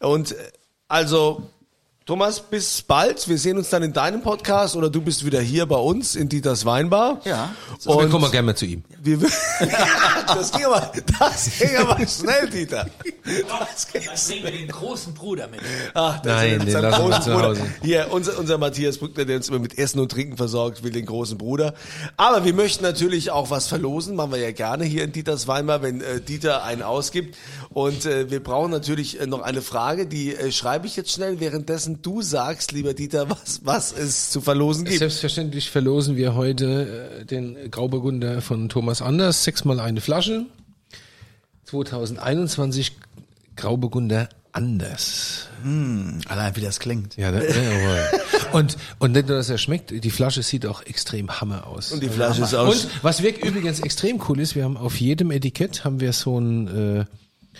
Und 0.00 0.32
äh, 0.32 0.36
also, 0.88 1.42
Thomas, 2.08 2.40
bis 2.40 2.80
bald. 2.80 3.28
Wir 3.28 3.36
sehen 3.36 3.58
uns 3.58 3.68
dann 3.68 3.82
in 3.82 3.92
deinem 3.92 4.22
Podcast 4.22 4.74
oder 4.76 4.88
du 4.88 5.02
bist 5.02 5.26
wieder 5.26 5.42
hier 5.42 5.66
bei 5.66 5.76
uns 5.76 6.16
in 6.16 6.30
Dieters 6.30 6.64
Weinbar. 6.64 7.20
Ja. 7.26 7.54
Und 7.84 7.96
Und 7.96 8.10
kommen 8.10 8.24
wir 8.24 8.30
gerne 8.30 8.46
mal 8.46 8.54
zu 8.56 8.64
ihm. 8.64 8.82
wir, 9.02 9.18
das 10.26 10.50
ging 10.52 10.64
aber, 10.64 10.90
das 11.18 11.50
ging 11.58 11.76
aber 11.76 11.98
schnell, 12.06 12.48
Dieter. 12.48 12.86
Das 13.60 13.92
ging 13.92 14.00
Dann 14.06 14.14
bringen 14.26 14.42
wir 14.42 14.50
den 14.52 14.68
großen 14.68 15.12
Bruder 15.12 15.48
mit. 15.48 15.60
Ach, 15.92 16.18
das 16.22 16.32
Nein, 16.32 16.52
ist 16.52 16.62
den 16.62 16.70
sein 16.70 16.82
lassen 16.84 17.02
wir 17.02 17.10
großer 17.10 17.20
zu 17.20 17.30
Bruder. 17.30 17.48
Hause. 17.48 17.62
Hier, 17.82 18.06
unser, 18.10 18.38
unser 18.38 18.56
Matthias 18.56 18.96
Brückner, 18.96 19.26
der 19.26 19.36
uns 19.36 19.48
immer 19.50 19.58
mit 19.58 19.76
Essen 19.76 20.00
und 20.00 20.10
Trinken 20.10 20.38
versorgt, 20.38 20.82
will 20.82 20.92
den 20.92 21.04
großen 21.04 21.36
Bruder. 21.36 21.74
Aber 22.16 22.42
wir 22.46 22.54
möchten 22.54 22.84
natürlich 22.84 23.32
auch 23.32 23.50
was 23.50 23.66
verlosen, 23.66 24.16
machen 24.16 24.32
wir 24.32 24.38
ja 24.38 24.52
gerne 24.52 24.86
hier 24.86 25.04
in 25.04 25.12
Dieters 25.12 25.46
Weinbar, 25.46 25.82
wenn 25.82 26.00
äh, 26.00 26.22
Dieter 26.22 26.64
einen 26.64 26.80
ausgibt. 26.80 27.36
Und 27.68 28.06
äh, 28.06 28.30
wir 28.30 28.42
brauchen 28.42 28.70
natürlich 28.70 29.20
äh, 29.20 29.26
noch 29.26 29.42
eine 29.42 29.60
Frage, 29.60 30.06
die 30.06 30.34
äh, 30.34 30.50
schreibe 30.52 30.86
ich 30.86 30.96
jetzt 30.96 31.12
schnell, 31.12 31.38
währenddessen 31.38 31.97
du 32.02 32.22
sagst, 32.22 32.72
lieber 32.72 32.94
Dieter, 32.94 33.30
was, 33.30 33.60
was 33.64 33.92
es 33.92 34.30
zu 34.30 34.40
verlosen 34.40 34.84
gibt. 34.84 34.98
Selbstverständlich 34.98 35.70
verlosen 35.70 36.16
wir 36.16 36.34
heute 36.34 37.20
äh, 37.20 37.24
den 37.24 37.70
Grauburgunder 37.70 38.40
von 38.42 38.68
Thomas 38.68 39.02
Anders, 39.02 39.44
sechsmal 39.44 39.80
eine 39.80 40.00
Flasche. 40.00 40.46
2021 41.64 42.96
Grauburgunder 43.56 44.28
Anders. 44.52 45.48
Allein 46.28 46.56
wie 46.56 46.60
das 46.60 46.80
klingt. 46.80 47.16
Ja, 47.16 47.30
da, 47.30 47.42
jawohl. 47.42 48.00
und, 48.52 48.76
und 48.98 49.12
nicht 49.12 49.28
nur, 49.28 49.36
dass 49.36 49.50
er 49.50 49.58
schmeckt, 49.58 49.90
die 49.90 50.10
Flasche 50.10 50.42
sieht 50.42 50.66
auch 50.66 50.82
extrem 50.82 51.40
hammer 51.40 51.66
aus. 51.66 51.92
Und 51.92 52.02
die 52.02 52.08
Flasche 52.08 52.42
ist 52.42 52.54
aus. 52.54 52.84
Und 52.86 53.04
was 53.04 53.22
wirklich 53.22 53.44
übrigens 53.44 53.80
extrem 53.80 54.20
cool 54.28 54.40
ist, 54.40 54.54
wir 54.54 54.64
haben 54.64 54.76
auf 54.76 54.98
jedem 55.00 55.30
Etikett 55.30 55.84
haben 55.84 56.00
wir 56.00 56.12
so 56.12 56.40
ein 56.40 57.00
äh, 57.00 57.04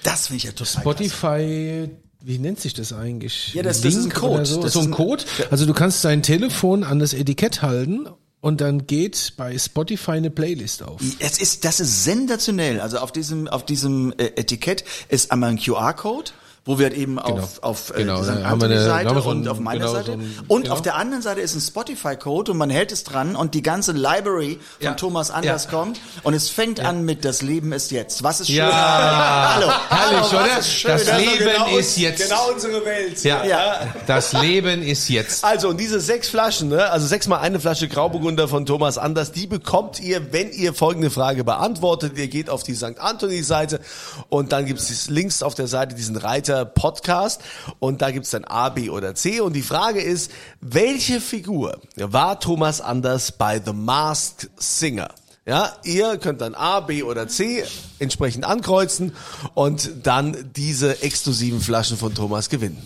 Das 0.02 0.28
finde 0.28 0.38
ich 0.38 0.44
ja 0.44 0.52
total 0.52 0.80
Spotify, 0.80 1.90
wie 2.20 2.38
nennt 2.38 2.60
sich 2.60 2.74
das 2.74 2.92
eigentlich? 2.92 3.54
Ja, 3.54 3.62
das- 3.62 3.80
das 3.80 3.94
ist 3.94 4.04
ein 4.06 4.12
Code. 4.12 4.44
So, 4.46 4.60
Das 4.62 4.72
so 4.72 4.80
ist 4.80 4.86
ein 4.86 4.92
ein- 4.92 4.96
Code. 4.96 5.24
Also 5.50 5.66
du 5.66 5.72
kannst 5.74 6.04
dein 6.04 6.22
Telefon 6.22 6.84
an 6.84 6.98
das 6.98 7.12
Etikett 7.14 7.62
halten 7.62 8.06
und 8.40 8.60
dann 8.60 8.86
geht 8.86 9.34
bei 9.36 9.56
Spotify 9.58 10.12
eine 10.12 10.30
Playlist 10.30 10.82
auf. 10.82 11.00
Es 11.20 11.38
ist, 11.38 11.64
das 11.64 11.80
ist 11.80 12.04
sensationell. 12.04 12.80
Also 12.80 12.98
auf 12.98 13.12
diesem, 13.12 13.48
auf 13.48 13.64
diesem 13.64 14.12
äh, 14.18 14.26
Etikett 14.36 14.84
ist 15.08 15.30
einmal 15.32 15.50
ein 15.50 15.58
QR-Code, 15.58 16.30
wo 16.68 16.78
wir 16.78 16.86
halt 16.88 16.96
eben 16.98 17.18
auf, 17.18 17.62
auf 17.62 17.90
äh, 17.94 18.00
Genau, 18.00 18.18
da 18.22 18.24
St. 18.24 18.44
Anthony-Seite 18.44 19.20
so 19.22 19.30
und 19.30 19.42
ein- 19.44 19.48
auf 19.48 19.58
meiner 19.58 19.80
genau, 19.86 19.92
Seite. 19.94 20.06
so 20.06 20.12
ein- 20.12 20.38
und 20.48 20.62
genau. 20.64 20.74
auf 20.74 20.82
der 20.82 20.96
anderen 20.96 21.22
Seite 21.22 21.40
ist 21.40 21.54
ein 21.54 21.62
Spotify-Code 21.62 22.52
und 22.52 22.58
man 22.58 22.68
hält 22.68 22.92
es 22.92 23.04
dran 23.04 23.36
und 23.36 23.54
die 23.54 23.62
ganze 23.62 23.92
Library 23.92 24.60
von 24.76 24.84
Ja. 24.84 24.92
Thomas 24.92 25.30
Anders 25.30 25.64
Ja. 25.64 25.70
kommt 25.70 25.98
und 26.24 26.34
es 26.34 26.50
fängt 26.50 26.80
an 26.80 27.06
mit 27.06 27.24
Das 27.24 27.40
Leben 27.40 27.72
ist 27.72 27.90
jetzt. 27.90 28.22
Was 28.22 28.40
ist 28.40 28.48
schön? 28.48 28.62
Hallo. 28.70 29.66
Herrlich, 29.88 30.18
Hallo, 30.20 30.28
oder? 30.28 30.40
was 30.56 30.58
ist 30.66 30.72
schön? 30.74 30.90
Das 30.90 31.04
Das 31.06 31.18
Leben 31.18 31.44
doch 31.44 31.64
genau 31.66 31.76
ist 31.78 31.96
jetzt. 31.96 32.22
Genau 32.28 32.52
unsere 32.52 32.84
Welt. 32.84 33.24
Ja, 33.24 33.44
Ja. 33.46 33.80
das 34.06 34.34
Leben 34.34 34.82
ist 34.82 35.08
jetzt. 35.08 35.44
Also, 35.44 35.70
und 35.70 35.80
diese 35.80 36.00
sechs 36.00 36.28
Flaschen, 36.28 36.68
ne, 36.68 36.90
also 36.90 37.06
sechsmal 37.06 37.40
eine 37.40 37.60
Flasche 37.60 37.88
Grauburgunder 37.88 38.46
von 38.46 38.66
Thomas 38.66 38.98
Anders, 38.98 39.32
die 39.32 39.46
bekommt 39.46 40.00
ihr, 40.00 40.34
wenn 40.34 40.52
ihr 40.52 40.74
folgende 40.74 41.08
Frage 41.08 41.44
beantwortet. 41.44 42.12
Ihr 42.18 42.28
geht 42.28 42.50
auf 42.50 42.62
die 42.62 42.74
St. 42.74 42.98
Anthony-Seite 42.98 43.80
und 44.28 44.52
dann 44.52 44.66
gibt 44.66 44.80
es 44.80 45.08
links 45.08 45.42
auf 45.42 45.54
der 45.54 45.66
Seite 45.66 45.94
diesen 45.94 46.16
Reiter 46.16 46.57
Podcast 46.64 47.40
und 47.78 48.02
da 48.02 48.10
gibt 48.10 48.24
es 48.24 48.30
dann 48.30 48.44
A, 48.44 48.68
B 48.68 48.90
oder 48.90 49.14
C. 49.14 49.40
Und 49.40 49.54
die 49.54 49.62
Frage 49.62 50.00
ist, 50.00 50.30
welche 50.60 51.20
Figur 51.20 51.80
war 51.96 52.40
Thomas 52.40 52.80
Anders 52.80 53.32
bei 53.32 53.60
The 53.64 53.72
Masked 53.72 54.50
Singer? 54.56 55.08
Ja, 55.46 55.72
ihr 55.82 56.18
könnt 56.18 56.42
dann 56.42 56.54
A, 56.54 56.80
B 56.80 57.02
oder 57.02 57.26
C 57.26 57.64
entsprechend 57.98 58.44
ankreuzen 58.44 59.14
und 59.54 59.90
dann 60.02 60.50
diese 60.54 61.02
exklusiven 61.02 61.60
Flaschen 61.60 61.96
von 61.96 62.14
Thomas 62.14 62.50
gewinnen. 62.50 62.82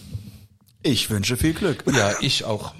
Ich 0.82 1.10
wünsche 1.10 1.36
viel 1.36 1.54
Glück. 1.54 1.84
Ja, 1.92 2.14
ich 2.20 2.44
auch. 2.44 2.72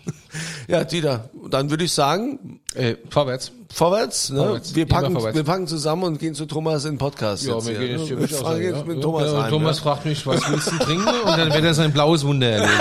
Ja, 0.68 0.84
Dieter, 0.84 1.30
dann 1.50 1.70
würde 1.70 1.84
ich 1.84 1.92
sagen, 1.92 2.60
Äh, 2.74 2.96
vorwärts. 3.10 3.52
vorwärts, 3.72 4.30
ne? 4.30 4.38
Vorwärts. 4.38 4.74
Wir, 4.74 4.86
packen, 4.86 5.12
vorwärts. 5.12 5.36
wir 5.36 5.44
packen 5.44 5.66
zusammen 5.66 6.04
und 6.04 6.18
gehen 6.18 6.34
zu 6.34 6.46
Thomas 6.46 6.84
in 6.84 6.92
den 6.92 6.98
Podcast. 6.98 7.44
Ja, 7.44 7.54
jetzt 7.54 7.66
wir 7.66 7.78
gehen 7.78 7.90
jetzt 7.90 8.00
ne? 8.00 8.06
hier 8.06 8.18
wir 8.18 8.62
jetzt 8.62 8.86
mit 8.86 9.02
Thomas 9.02 9.30
ja, 9.30 9.42
ein. 9.42 9.50
Thomas 9.50 9.76
ne? 9.76 9.82
fragt 9.82 10.06
mich, 10.06 10.26
was 10.26 10.50
willst 10.50 10.72
du 10.72 10.78
trinken? 10.78 11.08
Und 11.08 11.38
dann 11.38 11.52
wird 11.52 11.64
er 11.64 11.74
sein 11.74 11.92
blaues 11.92 12.24
Wunder 12.24 12.48
erleben. 12.48 12.72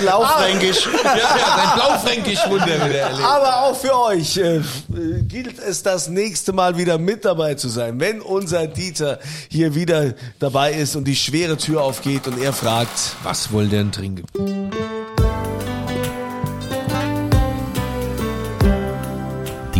Blaufränkisch. 0.00 0.88
ja, 1.04 1.16
sein 1.16 1.68
blaufränkisch 1.74 2.40
Wunder 2.48 2.66
wird 2.66 2.94
er 2.94 3.06
erleben. 3.08 3.24
Aber 3.24 3.62
auch 3.64 3.76
für 3.76 3.98
euch 3.98 4.36
äh, 4.36 4.60
gilt 5.22 5.58
es 5.58 5.82
das 5.82 6.08
nächste 6.08 6.52
Mal 6.52 6.76
wieder 6.76 6.98
mit 6.98 7.24
dabei 7.24 7.54
zu 7.54 7.68
sein, 7.68 8.00
wenn 8.00 8.20
unser 8.20 8.66
Dieter 8.66 9.18
hier 9.48 9.74
wieder 9.74 10.14
dabei 10.38 10.72
ist 10.72 10.96
und 10.96 11.04
die 11.04 11.16
schwere 11.16 11.56
Tür 11.56 11.82
aufgeht 11.82 12.26
und 12.26 12.40
er 12.40 12.52
fragt, 12.52 13.16
Was 13.22 13.52
wollt 13.52 13.72
ihr 13.72 13.78
denn 13.78 13.92
trinken? 13.92 14.24